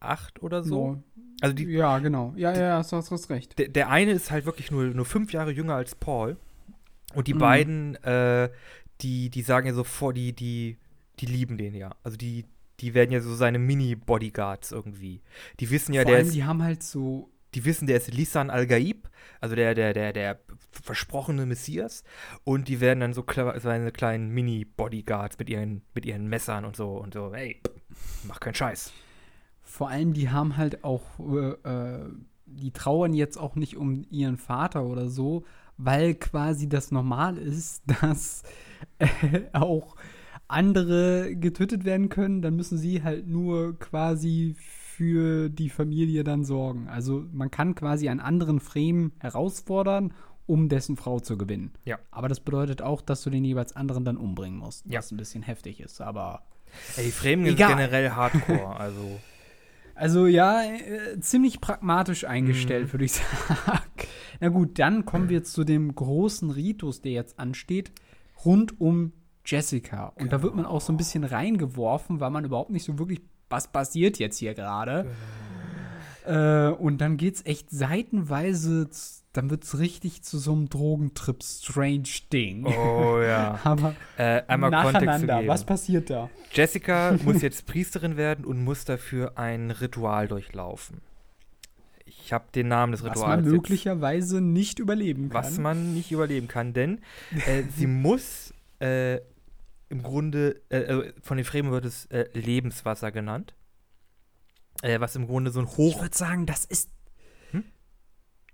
[0.00, 0.68] acht oder so.
[0.70, 1.02] so.
[1.40, 2.32] Also die, ja, genau.
[2.36, 3.58] Ja, ja, ja, du hast recht.
[3.58, 6.36] Der, der eine ist halt wirklich nur, nur fünf Jahre jünger als Paul.
[7.14, 7.38] Und die mhm.
[7.38, 8.50] beiden, äh,
[9.00, 10.76] die, die sagen ja so vor, die, die,
[11.20, 11.94] die lieben den ja.
[12.02, 12.44] Also die,
[12.80, 15.22] die werden ja so seine Mini-Bodyguards irgendwie.
[15.60, 17.30] Die wissen ja, Vor der allem, ist, die haben halt so.
[17.54, 19.08] Die wissen, der ist Lisan al-Gaib,
[19.40, 20.38] also der, der, der, der
[20.70, 22.04] versprochene Messias.
[22.44, 23.24] Und die werden dann so
[23.56, 27.62] seine kleinen Mini-Bodyguards mit ihren, mit ihren Messern und so und so, ey,
[28.24, 28.92] mach keinen Scheiß.
[29.62, 32.10] Vor allem, die haben halt auch, äh, äh,
[32.44, 35.44] die trauern jetzt auch nicht um ihren Vater oder so,
[35.78, 38.42] weil quasi das normal ist, dass
[38.98, 39.06] äh,
[39.52, 39.96] auch
[40.48, 46.88] andere getötet werden können, dann müssen sie halt nur quasi für die Familie dann sorgen.
[46.88, 50.12] Also man kann quasi einen anderen Frame herausfordern,
[50.46, 51.72] um dessen Frau zu gewinnen.
[51.84, 51.98] Ja.
[52.10, 54.98] Aber das bedeutet auch, dass du den jeweils anderen dann umbringen musst, ja.
[54.98, 56.42] was ein bisschen heftig ist, aber
[56.96, 59.20] Ey, Fremen sind generell hardcore, also
[59.98, 62.92] also ja, äh, ziemlich pragmatisch eingestellt, mhm.
[62.92, 64.08] würde ich sagen.
[64.40, 67.92] Na gut, dann kommen wir zu dem großen Ritus, der jetzt ansteht,
[68.44, 69.12] rund um
[69.44, 70.08] Jessica.
[70.08, 70.30] Und genau.
[70.30, 73.20] da wird man auch so ein bisschen reingeworfen, weil man überhaupt nicht so wirklich,
[73.50, 75.06] was passiert jetzt hier gerade?
[76.24, 76.70] Genau.
[76.70, 78.88] Äh, und dann geht es echt seitenweise,
[79.32, 82.66] dann wird es richtig zu so einem Drogentrip, strange Ding.
[82.66, 83.60] Oh ja.
[83.64, 86.30] Aber äh, einmal nacheinander, was passiert da?
[86.52, 91.02] Jessica muss jetzt Priesterin werden und muss dafür ein Ritual durchlaufen.
[92.04, 93.20] Ich habe den Namen des Rituals.
[93.20, 95.44] Was man möglicherweise nicht überleben kann.
[95.44, 97.00] Was man nicht überleben kann, denn
[97.46, 99.20] äh, sie muss äh,
[99.88, 103.54] im Grunde, äh, äh, von den Fremen wird es äh, Lebenswasser genannt.
[104.80, 105.96] Was im Grunde so ein Hoch.
[105.96, 106.88] Ich würde sagen, das ist.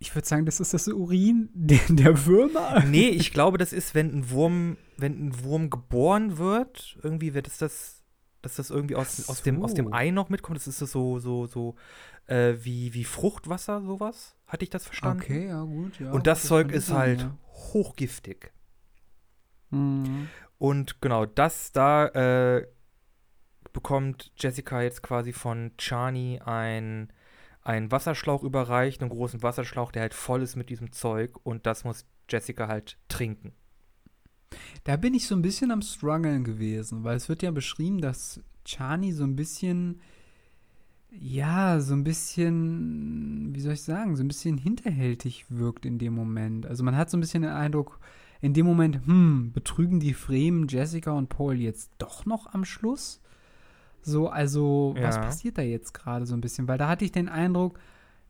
[0.04, 2.84] Ich würde sagen, das ist das Urin der, der Würmer.
[2.84, 7.46] Nee, ich glaube, das ist, wenn ein Wurm, wenn ein Wurm geboren wird, irgendwie wird
[7.46, 8.02] es das,
[8.42, 9.32] dass das irgendwie aus, so.
[9.32, 10.58] aus, dem, aus dem Ei noch mitkommt.
[10.58, 11.74] Das ist das so, so, so
[12.26, 14.36] äh, wie, wie Fruchtwasser, sowas.
[14.46, 15.22] Hatte ich das verstanden?
[15.22, 16.10] Okay, ja, gut, ja.
[16.12, 17.38] Und das, das Zeug ist halt ja.
[17.72, 18.52] hochgiftig.
[19.70, 20.28] Mhm.
[20.58, 22.66] Und genau, das da äh,
[23.72, 27.10] bekommt Jessica jetzt quasi von Chani ein,
[27.64, 31.84] einen Wasserschlauch überreicht, einen großen Wasserschlauch, der halt voll ist mit diesem Zeug und das
[31.84, 33.52] muss Jessica halt trinken.
[34.84, 38.40] Da bin ich so ein bisschen am struggeln gewesen, weil es wird ja beschrieben, dass
[38.64, 40.00] Chani so ein bisschen,
[41.10, 46.14] ja, so ein bisschen, wie soll ich sagen, so ein bisschen hinterhältig wirkt in dem
[46.14, 46.66] Moment.
[46.66, 47.98] Also man hat so ein bisschen den Eindruck,
[48.40, 53.22] in dem Moment, hm, betrügen die Fremen Jessica und Paul jetzt doch noch am Schluss?
[54.04, 55.04] So, also, ja.
[55.04, 56.68] was passiert da jetzt gerade so ein bisschen?
[56.68, 57.78] Weil da hatte ich den Eindruck,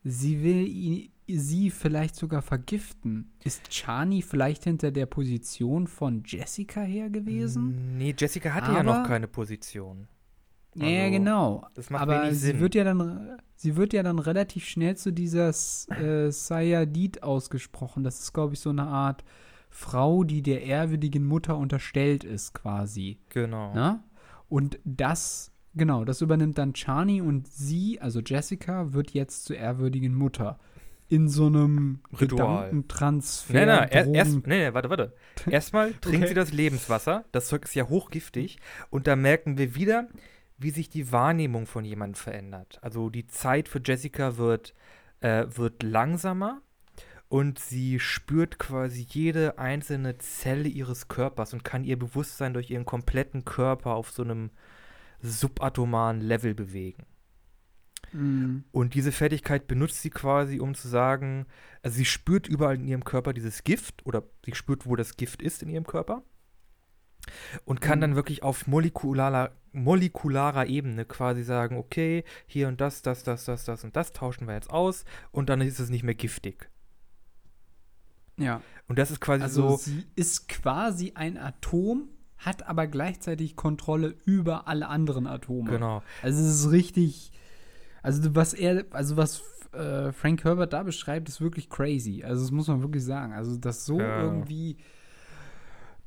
[0.03, 3.31] sie will ihn, sie vielleicht sogar vergiften.
[3.43, 7.97] Ist Chani vielleicht hinter der Position von Jessica her gewesen?
[7.97, 10.07] Nee, Jessica hatte Aber, ja noch keine Position.
[10.77, 11.65] Also, ja, genau.
[11.73, 12.55] Das macht Aber wenig Sinn.
[12.55, 18.03] sie wird ja dann, sie wird ja dann relativ schnell zu dieser äh, Sayadid ausgesprochen.
[18.03, 19.23] Das ist, glaube ich, so eine Art
[19.69, 23.19] Frau, die der ehrwürdigen Mutter unterstellt ist, quasi.
[23.29, 23.71] Genau.
[23.73, 24.03] Na?
[24.47, 30.13] Und das, genau, das übernimmt dann Chani und sie, also Jessica, wird jetzt zur ehrwürdigen
[30.13, 30.59] Mutter.
[31.07, 32.83] In so einem Ritual.
[32.87, 33.53] Transfer.
[33.53, 35.13] Nein, nein, er, erst, nee, nee, warte, warte.
[35.49, 36.27] Erstmal trinkt okay.
[36.29, 37.25] sie das Lebenswasser.
[37.31, 38.57] Das Zeug ist ja hochgiftig.
[38.89, 40.07] Und da merken wir wieder,
[40.57, 42.79] wie sich die Wahrnehmung von jemandem verändert.
[42.81, 44.73] Also die Zeit für Jessica wird,
[45.19, 46.61] äh, wird langsamer
[47.27, 52.85] und sie spürt quasi jede einzelne Zelle ihres Körpers und kann ihr Bewusstsein durch ihren
[52.85, 54.51] kompletten Körper auf so einem
[55.29, 57.05] subatomaren Level bewegen.
[58.11, 58.63] Mhm.
[58.71, 61.45] Und diese Fertigkeit benutzt sie quasi, um zu sagen,
[61.81, 65.41] also sie spürt überall in ihrem Körper dieses Gift oder sie spürt, wo das Gift
[65.41, 66.23] ist in ihrem Körper
[67.65, 68.01] und kann mhm.
[68.01, 73.65] dann wirklich auf molekularer, molekularer Ebene quasi sagen, okay, hier und das, das, das, das,
[73.65, 76.69] das und das tauschen wir jetzt aus und dann ist es nicht mehr giftig.
[78.37, 78.61] Ja.
[78.87, 79.77] Und das ist quasi also so.
[79.77, 82.09] Sie ist quasi ein Atom,
[82.45, 85.69] hat aber gleichzeitig Kontrolle über alle anderen Atome.
[85.71, 86.03] Genau.
[86.21, 87.31] Also es ist richtig,
[88.03, 89.41] also was er, also was
[89.73, 92.23] äh, Frank Herbert da beschreibt, ist wirklich crazy.
[92.23, 93.33] Also das muss man wirklich sagen.
[93.33, 94.23] Also das so Ja.
[94.23, 94.77] irgendwie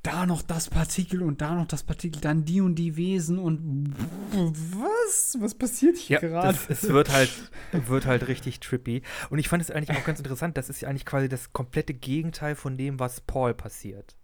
[0.05, 3.93] da noch das Partikel und da noch das Partikel, dann die und die Wesen und
[4.32, 5.36] was?
[5.40, 6.59] Was passiert hier Ja, gerade?
[6.69, 7.31] es wird halt,
[7.73, 9.02] wird halt richtig trippy.
[9.28, 10.56] Und ich fand es eigentlich auch ganz interessant.
[10.56, 14.15] Das ist ja eigentlich quasi das komplette Gegenteil von dem, was Paul passiert.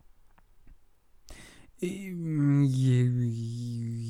[1.84, 2.64] Ähm,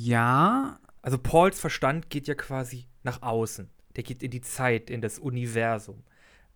[0.05, 3.71] Ja, Also Pauls Verstand geht ja quasi nach außen.
[3.97, 6.03] Der geht in die Zeit, in das Universum.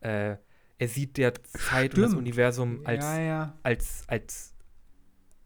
[0.00, 0.36] Äh,
[0.78, 2.18] er sieht der Zeit und das Stimmt.
[2.18, 3.58] Universum als, ja, ja.
[3.62, 4.54] als, als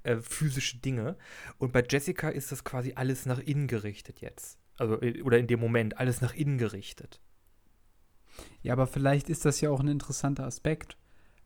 [0.05, 1.17] äh, physische Dinge.
[1.59, 4.59] Und bei Jessica ist das quasi alles nach innen gerichtet jetzt.
[4.77, 7.21] Also, äh, oder in dem Moment, alles nach innen gerichtet.
[8.63, 10.97] Ja, aber vielleicht ist das ja auch ein interessanter Aspekt.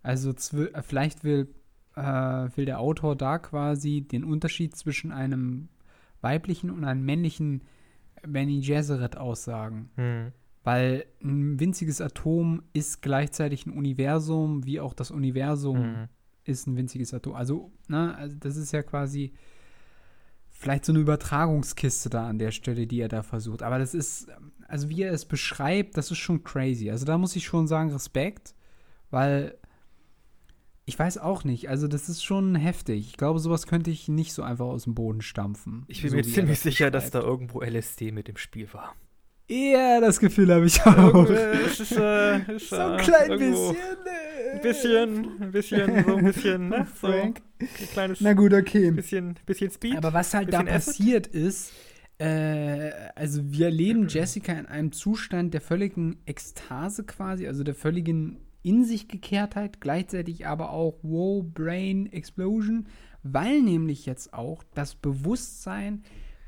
[0.03, 1.55] Also äh, vielleicht will,
[1.97, 2.03] äh,
[2.57, 5.69] will der Autor da quasi den Unterschied zwischen einem
[6.21, 7.63] weiblichen und einem männlichen
[8.27, 9.91] Benny Gesserit aussagen.
[9.97, 10.33] Hm.
[10.63, 16.09] Weil ein winziges Atom ist gleichzeitig ein Universum, wie auch das Universum Hm.
[16.45, 17.35] ist ein winziges Atom.
[17.35, 19.33] Also, ne, also das ist ja quasi
[20.51, 23.63] vielleicht so eine Übertragungskiste da an der Stelle, die er da versucht.
[23.63, 24.29] Aber das ist,
[24.67, 26.91] also wie er es beschreibt, das ist schon crazy.
[26.91, 28.55] Also da muss ich schon sagen, Respekt,
[29.11, 29.57] weil
[30.89, 33.09] ich weiß auch nicht, also das ist schon heftig.
[33.09, 35.85] Ich glaube, sowas könnte ich nicht so einfach aus dem Boden stampfen.
[35.89, 38.95] Ich bin so mir ziemlich das sicher, dass da irgendwo LSD mit im Spiel war.
[39.49, 41.29] Ja, das Gefühl habe ich auch.
[41.29, 43.97] es ist, äh, ist, so ein äh, klein irgendwo bisschen.
[44.07, 46.87] äh, Ein bisschen, ein bisschen, so ein bisschen, ne?
[47.01, 47.35] So ein
[47.93, 48.91] kleines Na gut, okay.
[48.93, 49.97] bisschen, bisschen Speed.
[49.97, 51.73] Aber was halt da passiert ist,
[52.19, 58.46] äh, also wir erleben Jessica in einem Zustand der völligen Ekstase quasi, also der völligen
[58.67, 62.87] in sich Gekehrtheit, gleichzeitig aber auch wow, Brain Explosion,
[63.23, 66.03] weil nämlich jetzt auch das Bewusstsein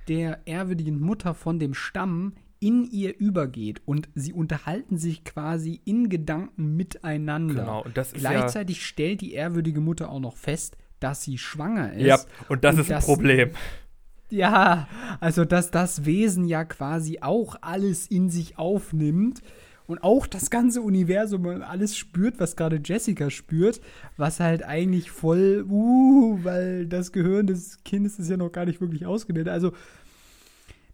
[0.08, 6.08] der ehrwürdigen Mutter von dem Stamm in ihr übergeht und sie unterhalten sich quasi in
[6.08, 7.54] Gedanken miteinander.
[7.62, 11.92] Genau, und das ist Gleichzeitig stellt die ehrwürdige Mutter auch noch fest, dass sie schwanger
[11.92, 12.00] ist.
[12.00, 12.16] ja.
[12.16, 13.50] Ja, und das und ist ein das- Problem.
[14.30, 14.88] Ja,
[15.20, 19.40] also dass das Wesen ja quasi auch alles in sich aufnimmt
[19.88, 23.80] und auch das ganze Universum und alles spürt, was gerade Jessica spürt,
[24.18, 28.82] was halt eigentlich voll, uh, weil das Gehirn des Kindes ist ja noch gar nicht
[28.82, 29.50] wirklich ausgebildet.
[29.50, 29.72] Also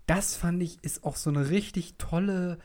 [0.06, 2.58] das fand ich ist auch so eine richtig tolle,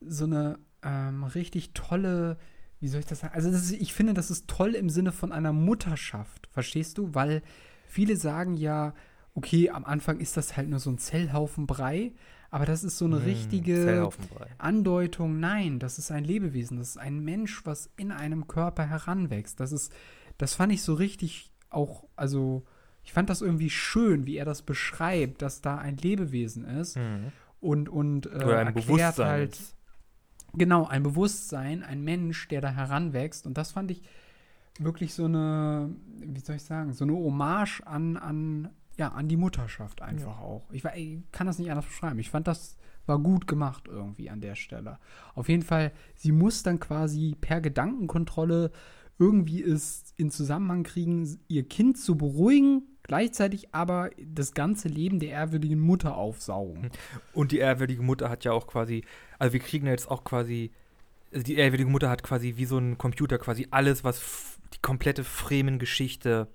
[0.00, 2.38] so eine ähm, richtig tolle,
[2.80, 3.34] wie soll ich das sagen?
[3.34, 7.14] Also das ist, ich finde, das ist toll im Sinne von einer Mutterschaft, verstehst du?
[7.14, 7.40] Weil
[7.86, 8.94] viele sagen ja,
[9.34, 12.14] okay, am Anfang ist das halt nur so ein Zellhaufen Brei,
[12.50, 14.08] aber das ist so eine Hm, richtige.
[14.58, 19.60] Andeutung, nein, das ist ein Lebewesen, das ist ein Mensch, was in einem Körper heranwächst.
[19.60, 19.92] Das ist,
[20.38, 22.64] das fand ich so richtig auch, also
[23.04, 27.32] ich fand das irgendwie schön, wie er das beschreibt, dass da ein Lebewesen ist Mhm.
[27.60, 29.26] und, und äh, Oder ein erklärt Bewusstsein.
[29.26, 29.58] halt.
[30.54, 33.46] Genau, ein Bewusstsein, ein Mensch, der da heranwächst.
[33.46, 34.02] Und das fand ich
[34.78, 39.36] wirklich so eine, wie soll ich sagen, so eine Hommage an, an, ja, an die
[39.36, 40.68] Mutterschaft einfach auch.
[40.72, 42.18] Ich, war- ich kann das nicht anders beschreiben.
[42.18, 42.76] Ich fand, das
[43.06, 44.98] war gut gemacht irgendwie an der Stelle.
[45.34, 48.70] Auf jeden Fall, sie muss dann quasi per Gedankenkontrolle
[49.18, 55.30] irgendwie es in Zusammenhang kriegen, ihr Kind zu beruhigen, gleichzeitig aber das ganze Leben der
[55.30, 56.90] ehrwürdigen Mutter aufsaugen.
[57.32, 59.04] Und die ehrwürdige Mutter hat ja auch quasi,
[59.38, 60.70] also wir kriegen ja jetzt auch quasi,
[61.32, 65.24] also die ehrwürdige Mutter hat quasi wie so ein Computer quasi alles, was die komplette
[65.24, 66.48] Fremen-Geschichte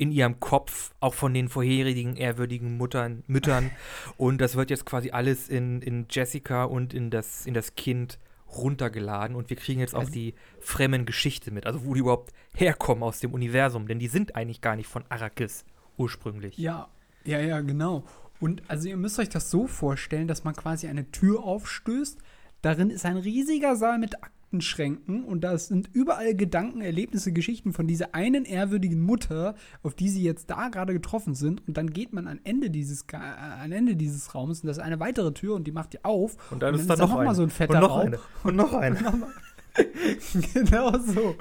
[0.00, 3.70] in ihrem Kopf, auch von den vorherigen ehrwürdigen Muttern, Müttern.
[4.16, 8.18] und das wird jetzt quasi alles in, in Jessica und in das, in das Kind
[8.56, 13.02] runtergeladen und wir kriegen jetzt auch Also- die Fremen-Geschichte mit, also wo die überhaupt herkommen
[13.04, 15.64] aus dem Universum, denn die sind eigentlich gar nicht von Arrakis
[15.98, 16.56] ursprünglich.
[16.56, 16.88] Ja,
[17.24, 18.04] ja, ja, genau.
[18.40, 22.18] Und also ihr müsst euch das so vorstellen, dass man quasi eine Tür aufstößt.
[22.62, 24.14] Darin ist ein riesiger Saal mit
[24.50, 29.54] Aktenschränken und da sind überall Gedanken, Erlebnisse, Geschichten von dieser einen ehrwürdigen Mutter,
[29.84, 31.66] auf die sie jetzt da gerade getroffen sind.
[31.68, 34.82] Und dann geht man an Ende dieses, äh, an Ende dieses Raums und das ist
[34.82, 36.36] eine weitere Tür und die macht die auf.
[36.50, 37.26] Und dann ist da noch noch eine.
[37.26, 38.06] mal so ein fetter und noch Raum.
[38.06, 38.18] eine.
[38.42, 38.96] Und noch eine.
[40.52, 41.36] genau so.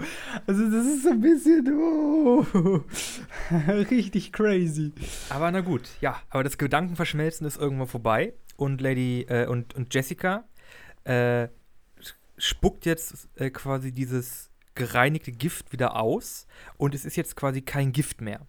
[0.46, 2.46] Also das ist so ein bisschen oh,
[3.68, 4.94] richtig crazy.
[5.32, 9.92] Aber na gut, ja, aber das Gedankenverschmelzen ist irgendwann vorbei und Lady äh, und, und
[9.96, 10.44] Jessica
[11.06, 11.48] äh,
[12.40, 16.48] spuckt jetzt äh, quasi dieses gereinigte Gift wieder aus
[16.78, 18.48] und es ist jetzt quasi kein Gift mehr.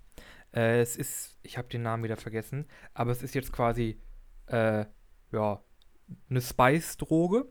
[0.54, 4.00] Äh, es ist, ich habe den Namen wieder vergessen, aber es ist jetzt quasi
[4.46, 4.84] äh,
[5.32, 5.62] ja
[6.28, 7.46] eine Spice-Droge.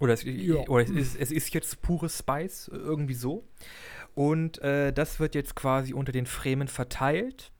[0.00, 0.56] Oder, es, Ja.
[0.68, 3.46] oder es, ist, es ist jetzt pure Spice, irgendwie so.
[4.14, 7.52] Und äh, das wird jetzt quasi unter den Fremen verteilt.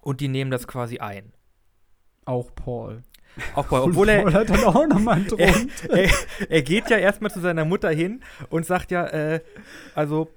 [0.00, 1.32] und die nehmen das quasi ein.
[2.24, 3.02] Auch Paul.
[3.54, 4.92] Auch Paul, obwohl er, dann auch einen
[5.38, 5.54] er,
[5.88, 6.10] er,
[6.48, 9.40] er geht ja erstmal zu seiner Mutter hin und sagt ja, äh,
[9.94, 10.28] also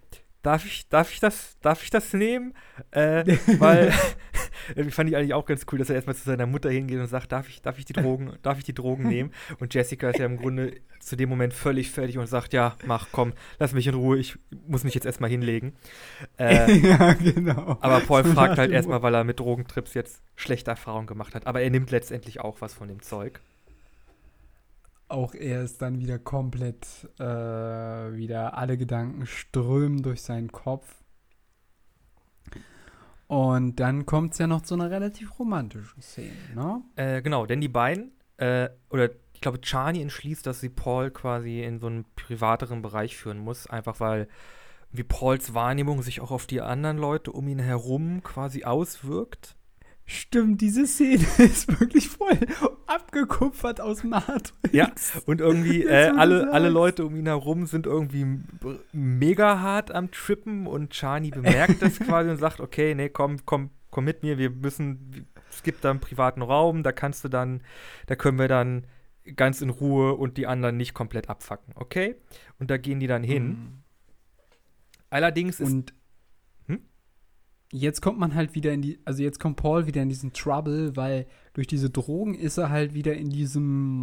[0.42, 2.54] darf ich, darf ich das, darf ich das nehmen?
[2.92, 3.94] Äh, weil
[4.90, 7.32] fand ich eigentlich auch ganz cool, dass er erstmal zu seiner Mutter hingeht und sagt,
[7.32, 9.32] darf ich, darf ich die Drogen, darf ich die Drogen nehmen?
[9.60, 13.08] Und Jessica ist ja im Grunde zu dem Moment völlig fertig und sagt, ja, mach,
[13.12, 14.38] komm, lass mich in Ruhe, ich
[14.68, 15.74] muss mich jetzt erstmal hinlegen.
[16.38, 17.78] Äh, ja, genau.
[17.82, 21.48] aber Paul fragt halt erstmal, weil er mit Drogentrips jetzt schlechte Erfahrungen gemacht hat.
[21.48, 23.42] Aber er nimmt letztendlich auch was von dem Zeug.
[25.12, 26.88] Auch er ist dann wieder komplett,
[27.20, 31.04] äh, wieder alle Gedanken strömen durch seinen Kopf.
[33.28, 36.82] Und dann kommt es ja noch zu einer relativ romantischen Szene, ne?
[36.96, 41.64] Äh, genau, denn die beiden, äh, oder ich glaube, Chani entschließt, dass sie Paul quasi
[41.64, 44.28] in so einen privateren Bereich führen muss, einfach weil
[44.92, 49.56] wie Pauls Wahrnehmung sich auch auf die anderen Leute um ihn herum quasi auswirkt.
[50.14, 52.38] Stimmt, diese Szene ist wirklich voll
[52.86, 54.52] abgekupfert aus Matrix.
[54.74, 54.92] Ja,
[55.26, 58.26] und irgendwie äh, alle, alle Leute um ihn herum sind irgendwie
[58.92, 63.70] mega hart am Trippen und Chani bemerkt das quasi und sagt, okay, nee, komm, komm,
[63.90, 67.62] komm mit mir, wir müssen, es gibt da einen privaten Raum, da kannst du dann,
[68.08, 68.88] da können wir dann
[69.38, 72.16] ganz in Ruhe und die anderen nicht komplett abfacken, okay?
[72.60, 73.82] Und da gehen die dann hin.
[75.10, 75.94] Allerdings ist, Und?
[77.72, 80.96] Jetzt kommt man halt wieder in die, also jetzt kommt Paul wieder in diesen Trouble,
[80.96, 84.00] weil durch diese Drogen ist er halt wieder in diesem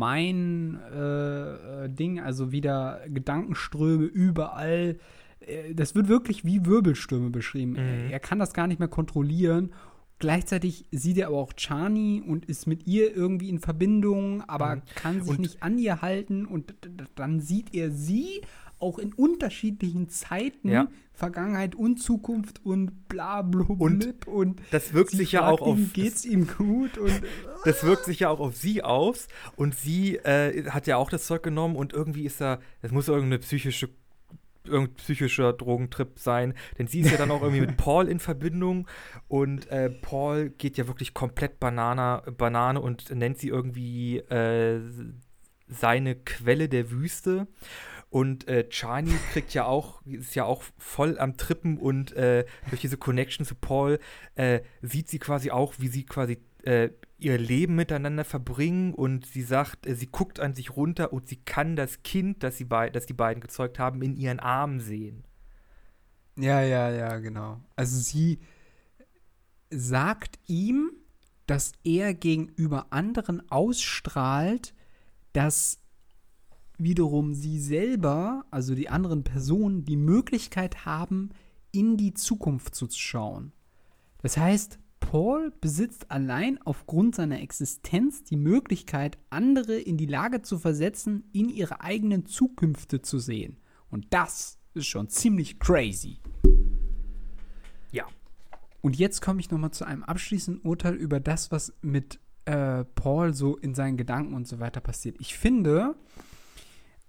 [0.98, 4.96] Mein-Ding, also wieder Gedankenströme überall.
[5.40, 7.72] Äh, Das wird wirklich wie Wirbelstürme beschrieben.
[7.72, 8.10] Mhm.
[8.10, 9.72] Er kann das gar nicht mehr kontrollieren.
[10.20, 14.82] Gleichzeitig sieht er aber auch Chani und ist mit ihr irgendwie in Verbindung, aber Mhm.
[14.96, 16.74] kann sich Und- nicht an ihr halten und
[17.14, 18.40] dann sieht er sie
[18.78, 20.88] auch in unterschiedlichen Zeiten, Ja.
[21.12, 25.90] Vergangenheit und Zukunft und bla bla Und und das wirkt sich ja auch auf ihn,
[25.92, 26.96] geht's ihm gut?
[26.96, 27.20] Und
[27.64, 29.26] das wirkt sich ja auch auf sie aus.
[29.56, 33.08] Und sie äh, hat ja auch das Zeug genommen und irgendwie ist da, das muss
[33.08, 33.88] irgendeine psychische
[34.64, 38.86] irgendein psychischer Drogentrip sein, denn sie ist ja dann auch irgendwie mit Paul in Verbindung.
[39.26, 44.80] Und äh, Paul geht ja wirklich komplett Banana, Banane und nennt sie irgendwie äh,
[45.68, 47.46] seine Quelle der Wüste
[48.10, 52.80] und äh, Chani kriegt ja auch, ist ja auch voll am Trippen und äh, durch
[52.80, 53.98] diese Connection zu Paul
[54.34, 59.42] äh, sieht sie quasi auch, wie sie quasi äh, ihr Leben miteinander verbringen und sie
[59.42, 62.88] sagt, äh, sie guckt an sich runter und sie kann das Kind, das, sie bei,
[62.88, 65.24] das die beiden gezeugt haben, in ihren Armen sehen.
[66.36, 67.60] Ja, ja, ja, genau.
[67.76, 68.38] Also sie
[69.70, 70.92] sagt ihm,
[71.46, 74.74] dass er gegenüber anderen ausstrahlt,
[75.32, 75.80] dass
[76.78, 81.30] wiederum sie selber, also die anderen Personen, die Möglichkeit haben,
[81.72, 83.52] in die Zukunft zu schauen.
[84.22, 90.58] Das heißt, Paul besitzt allein aufgrund seiner Existenz die Möglichkeit, andere in die Lage zu
[90.58, 93.58] versetzen, in ihre eigenen Zukünfte zu sehen.
[93.90, 96.18] Und das ist schon ziemlich crazy.
[97.90, 98.04] Ja.
[98.80, 103.34] Und jetzt komme ich nochmal zu einem abschließenden Urteil über das, was mit äh, Paul
[103.34, 105.16] so in seinen Gedanken und so weiter passiert.
[105.20, 105.94] Ich finde,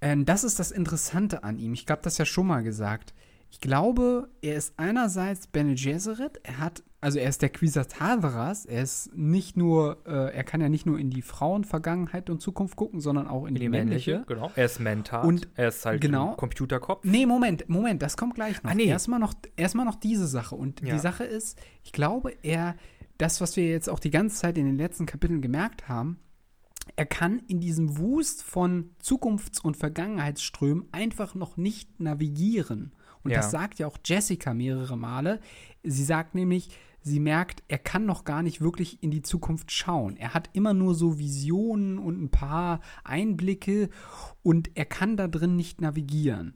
[0.02, 1.74] ähm, das ist das Interessante an ihm.
[1.74, 3.14] Ich habe das ja schon mal gesagt.
[3.52, 8.84] Ich glaube, er ist einerseits Bene Gesserit, er hat, also er ist der Quisatadras, er
[8.84, 13.00] ist nicht nur, äh, er kann ja nicht nur in die Frauenvergangenheit und Zukunft gucken,
[13.02, 14.24] sondern auch in die, männliche.
[14.28, 14.52] Genau.
[14.56, 15.26] Er ist Mentat.
[15.26, 16.32] Und- er ist halt genau.
[16.32, 17.04] ein Computerkopf.
[17.04, 18.70] Nee, Moment, Moment, das kommt gleich noch.
[18.70, 18.86] Ah, nee.
[18.86, 20.54] Erstmal noch, erstmal noch diese Sache.
[20.56, 20.94] Und Ja.
[20.94, 22.76] die Sache ist, ich glaube, er,
[23.18, 26.20] das, was wir jetzt auch die ganze Zeit in den letzten Kapiteln gemerkt haben,
[26.96, 32.94] er kann in diesem Wust von Zukunfts- und Vergangenheitsströmen einfach noch nicht navigieren.
[33.24, 33.38] Und Ja.
[33.38, 35.40] das sagt ja auch Jessica mehrere Male.
[35.84, 36.70] Sie sagt nämlich,
[37.02, 40.18] sie merkt, er kann noch gar nicht wirklich in die Zukunft schauen.
[40.18, 43.90] Er hat immer nur so Visionen und ein paar Einblicke
[44.44, 46.56] und er kann da drin nicht navigieren.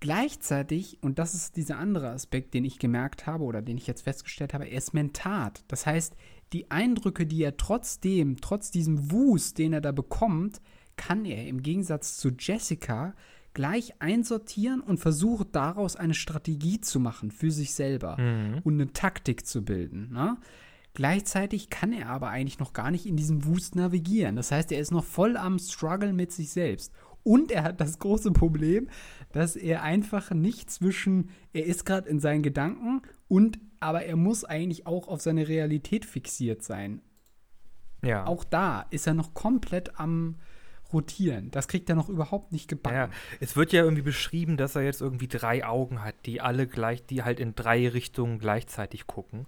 [0.00, 4.02] Gleichzeitig, und das ist dieser andere Aspekt, den ich gemerkt habe oder den ich jetzt
[4.02, 5.64] festgestellt habe, er ist mentat.
[5.66, 6.14] Das heißt,
[6.52, 10.60] die Eindrücke, die er trotzdem, trotz diesem Wust, den er da bekommt,
[10.96, 13.14] kann er im Gegensatz zu Jessica
[13.54, 18.60] gleich einsortieren und versucht daraus eine Strategie zu machen für sich selber Mhm.
[18.64, 20.12] und eine Taktik zu bilden.
[20.12, 20.36] Ne?
[20.94, 24.36] Gleichzeitig kann er aber eigentlich noch gar nicht in diesem Wust navigieren.
[24.36, 26.92] Das heißt, er ist noch voll am Struggle mit sich selbst.
[27.22, 28.88] Und er hat das große Problem,
[29.32, 34.44] dass er einfach nicht zwischen, er ist gerade in seinen Gedanken und, aber er muss
[34.44, 37.00] eigentlich auch auf seine Realität fixiert sein.
[38.02, 38.26] Ja.
[38.26, 40.36] Auch da ist er noch komplett am
[40.92, 41.50] rotieren.
[41.50, 42.96] Das kriegt er noch überhaupt nicht gebacken.
[42.96, 43.10] Ja,
[43.40, 47.04] es wird ja irgendwie beschrieben, dass er jetzt irgendwie drei Augen hat, die alle gleich,
[47.04, 49.46] die halt in drei Richtungen gleichzeitig gucken.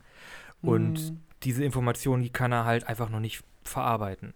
[0.61, 1.21] Und Mhm.
[1.45, 4.35] diese Informationen, die kann er halt einfach noch nicht verarbeiten.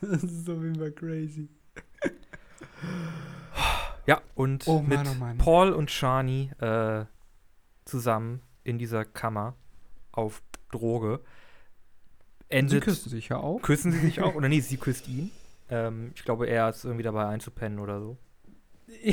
[0.00, 1.48] das ist auf jeden Fall crazy.
[4.06, 5.44] Ja, und Oh Mann, mit oh.
[5.44, 7.04] Paul und Shani äh,
[7.92, 9.54] zusammen in dieser Kammer
[10.12, 11.20] auf Droge
[12.48, 12.84] Sie endet.
[12.84, 13.60] küssen sich ja auch.
[13.62, 14.34] Küssen sie sich auch?
[14.38, 15.30] Oder nee, sie küsst ihn.
[15.70, 18.16] Ähm, ich glaube, er ist irgendwie dabei einzupennen oder so.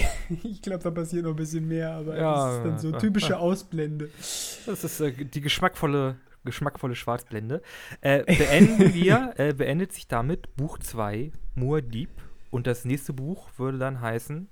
[0.43, 3.37] Ich glaube, da passiert noch ein bisschen mehr, aber Ja, das ist dann so typische.
[3.37, 4.09] Ausblende.
[4.17, 7.61] Das ist äh, die geschmackvolle, geschmackvolle Schwarzblende.
[8.01, 12.09] Äh, beenden wir, äh, beendet sich damit Buch 2, Moor Dieb.
[12.51, 14.49] Und das nächste Buch würde dann heißen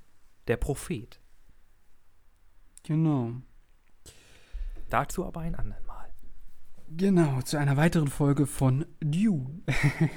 [0.47, 1.19] Der Prophet.
[2.83, 3.33] Genau.
[4.89, 6.07] Dazu aber ein andermal.
[6.89, 9.61] Genau, zu einer weiteren Folge von Dune.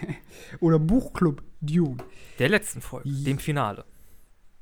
[0.60, 1.96] Oder Buchclub Dune.
[2.38, 3.24] Der letzten Folge, Ja.
[3.24, 3.84] dem Finale.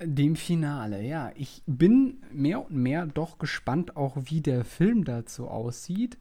[0.03, 1.33] Dem Finale, ja.
[1.35, 6.17] Ich bin mehr und mehr doch gespannt, auch wie der Film dazu aussieht.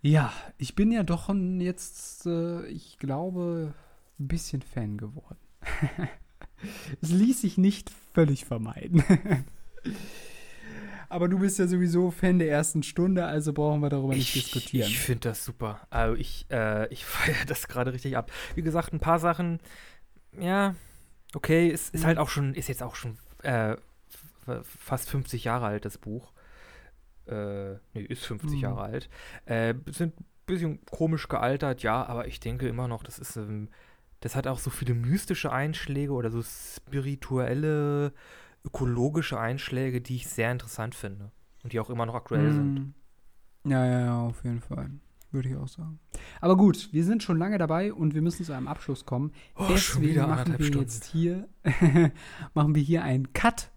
[0.00, 3.74] Ja, ich bin ja doch jetzt, äh, ich glaube,
[4.18, 5.38] ein bisschen Fan geworden.
[7.00, 9.04] es ließ sich nicht völlig vermeiden.
[11.08, 14.88] Aber du bist ja sowieso Fan der ersten Stunde, also brauchen wir darüber nicht diskutieren.
[14.88, 15.86] Ich finde das super.
[15.90, 18.30] Also ich, äh, ich feiere das gerade richtig ab.
[18.54, 19.60] Wie gesagt, ein paar Sachen,
[20.38, 20.74] ja,
[21.34, 23.76] okay, es ist halt auch schon, ist jetzt auch schon äh,
[24.62, 26.32] fast 50 Jahre alt, das Buch.
[27.26, 28.58] Äh, nee, ist 50 Mhm.
[28.62, 29.08] Jahre alt.
[29.46, 33.68] Äh, sind ein bisschen komisch gealtert, ja, aber ich denke immer noch, das ist, ähm,
[34.20, 38.12] das hat auch so viele mystische Einschläge oder so spirituelle,
[38.68, 41.32] ökologische Einschläge, die ich sehr interessant finde.
[41.62, 42.94] Und die auch immer noch aktuell sind.
[43.64, 43.70] Mm.
[43.70, 44.90] Ja, ja, ja, auf jeden Fall.
[45.30, 45.98] Würde ich auch sagen.
[46.40, 49.32] Aber gut, wir sind schon lange dabei und wir müssen zu einem Abschluss kommen.
[49.56, 50.80] Oh, Deswegen machen wir Stunden.
[50.80, 51.48] jetzt hier
[52.54, 53.70] machen wir hier einen Cut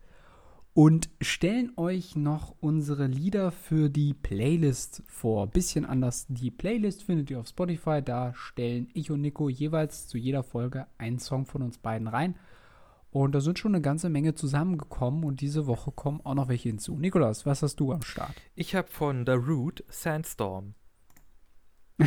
[0.73, 5.47] und stellen euch noch unsere Lieder für die Playlist vor.
[5.47, 6.25] Bisschen anders.
[6.29, 8.01] Die Playlist findet ihr auf Spotify.
[8.01, 12.35] Da stellen ich und Nico jeweils zu jeder Folge einen Song von uns beiden rein.
[13.11, 16.69] Und da sind schon eine ganze Menge zusammengekommen und diese Woche kommen auch noch welche
[16.69, 16.97] hinzu.
[16.97, 18.33] Nikolas, was hast du am Start?
[18.55, 20.73] Ich habe von The Root Sandstorm.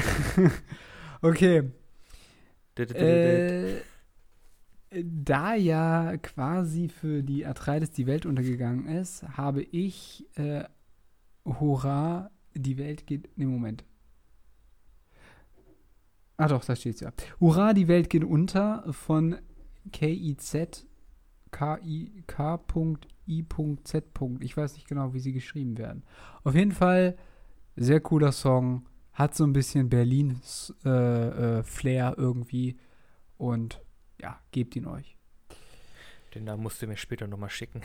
[1.20, 1.70] Okay,
[4.90, 10.64] Äh, da ja quasi für die Atreides die Welt untergegangen ist, habe ich äh,
[11.46, 13.38] Hurra, die Welt geht.
[13.38, 13.84] Ne, Moment.
[16.36, 17.12] Ah doch, da steht's ja.
[17.40, 19.36] Hurra, die Welt geht unter von
[19.92, 20.86] KIZ
[21.54, 23.14] K-I-K.I.Z.
[24.40, 26.02] Ich weiß nicht genau, wie sie geschrieben werden.
[26.42, 27.16] Auf jeden Fall
[27.76, 28.86] sehr cooler Song.
[29.12, 32.76] Hat so ein bisschen Berlin-Flair äh, Flair irgendwie.
[33.38, 33.80] Und
[34.20, 35.16] ja, gebt ihn euch.
[36.34, 37.82] Den da musst du mir später nochmal schicken.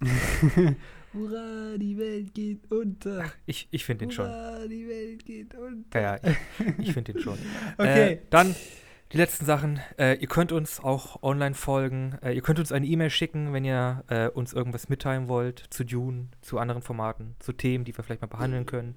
[1.12, 3.30] Hurra, die Welt geht unter.
[3.46, 4.26] Ich, ich finde den schon.
[4.26, 6.00] Hurra, die Welt geht unter.
[6.00, 7.38] Ja, ja, ich, ich finde den schon.
[7.78, 8.14] Okay.
[8.14, 8.56] Äh, dann
[9.14, 9.80] die letzten Sachen.
[9.96, 12.18] Äh, ihr könnt uns auch online folgen.
[12.20, 15.84] Äh, ihr könnt uns eine E-Mail schicken, wenn ihr äh, uns irgendwas mitteilen wollt zu
[15.84, 18.96] Dune, zu anderen Formaten, zu Themen, die wir vielleicht mal behandeln können.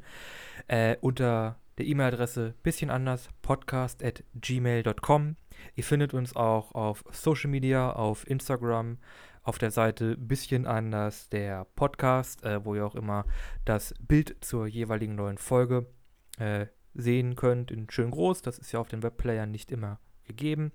[0.67, 5.35] Äh, unter der E-Mail-Adresse bisschen anders, podcast at gmail.com.
[5.75, 8.97] Ihr findet uns auch auf Social Media, auf Instagram,
[9.43, 13.25] auf der Seite bisschen anders, der Podcast, äh, wo ihr auch immer
[13.65, 15.85] das Bild zur jeweiligen neuen Folge
[16.39, 16.65] äh,
[16.95, 18.41] sehen könnt in schön groß.
[18.41, 20.71] Das ist ja auf den Webplayern nicht immer gegeben.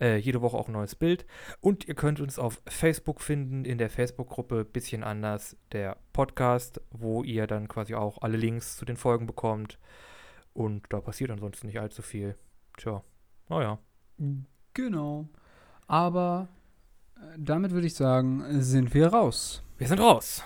[0.00, 1.26] Äh, jede Woche auch ein neues Bild.
[1.60, 7.22] Und ihr könnt uns auf Facebook finden, in der Facebook-Gruppe Bisschen anders, der Podcast, wo
[7.22, 9.78] ihr dann quasi auch alle Links zu den Folgen bekommt.
[10.52, 12.36] Und da passiert ansonsten nicht allzu viel.
[12.76, 13.02] Tja,
[13.48, 13.78] naja.
[14.74, 15.28] Genau.
[15.86, 16.48] Aber
[17.16, 19.62] äh, damit würde ich sagen, sind wir raus.
[19.78, 20.42] Wir sind raus.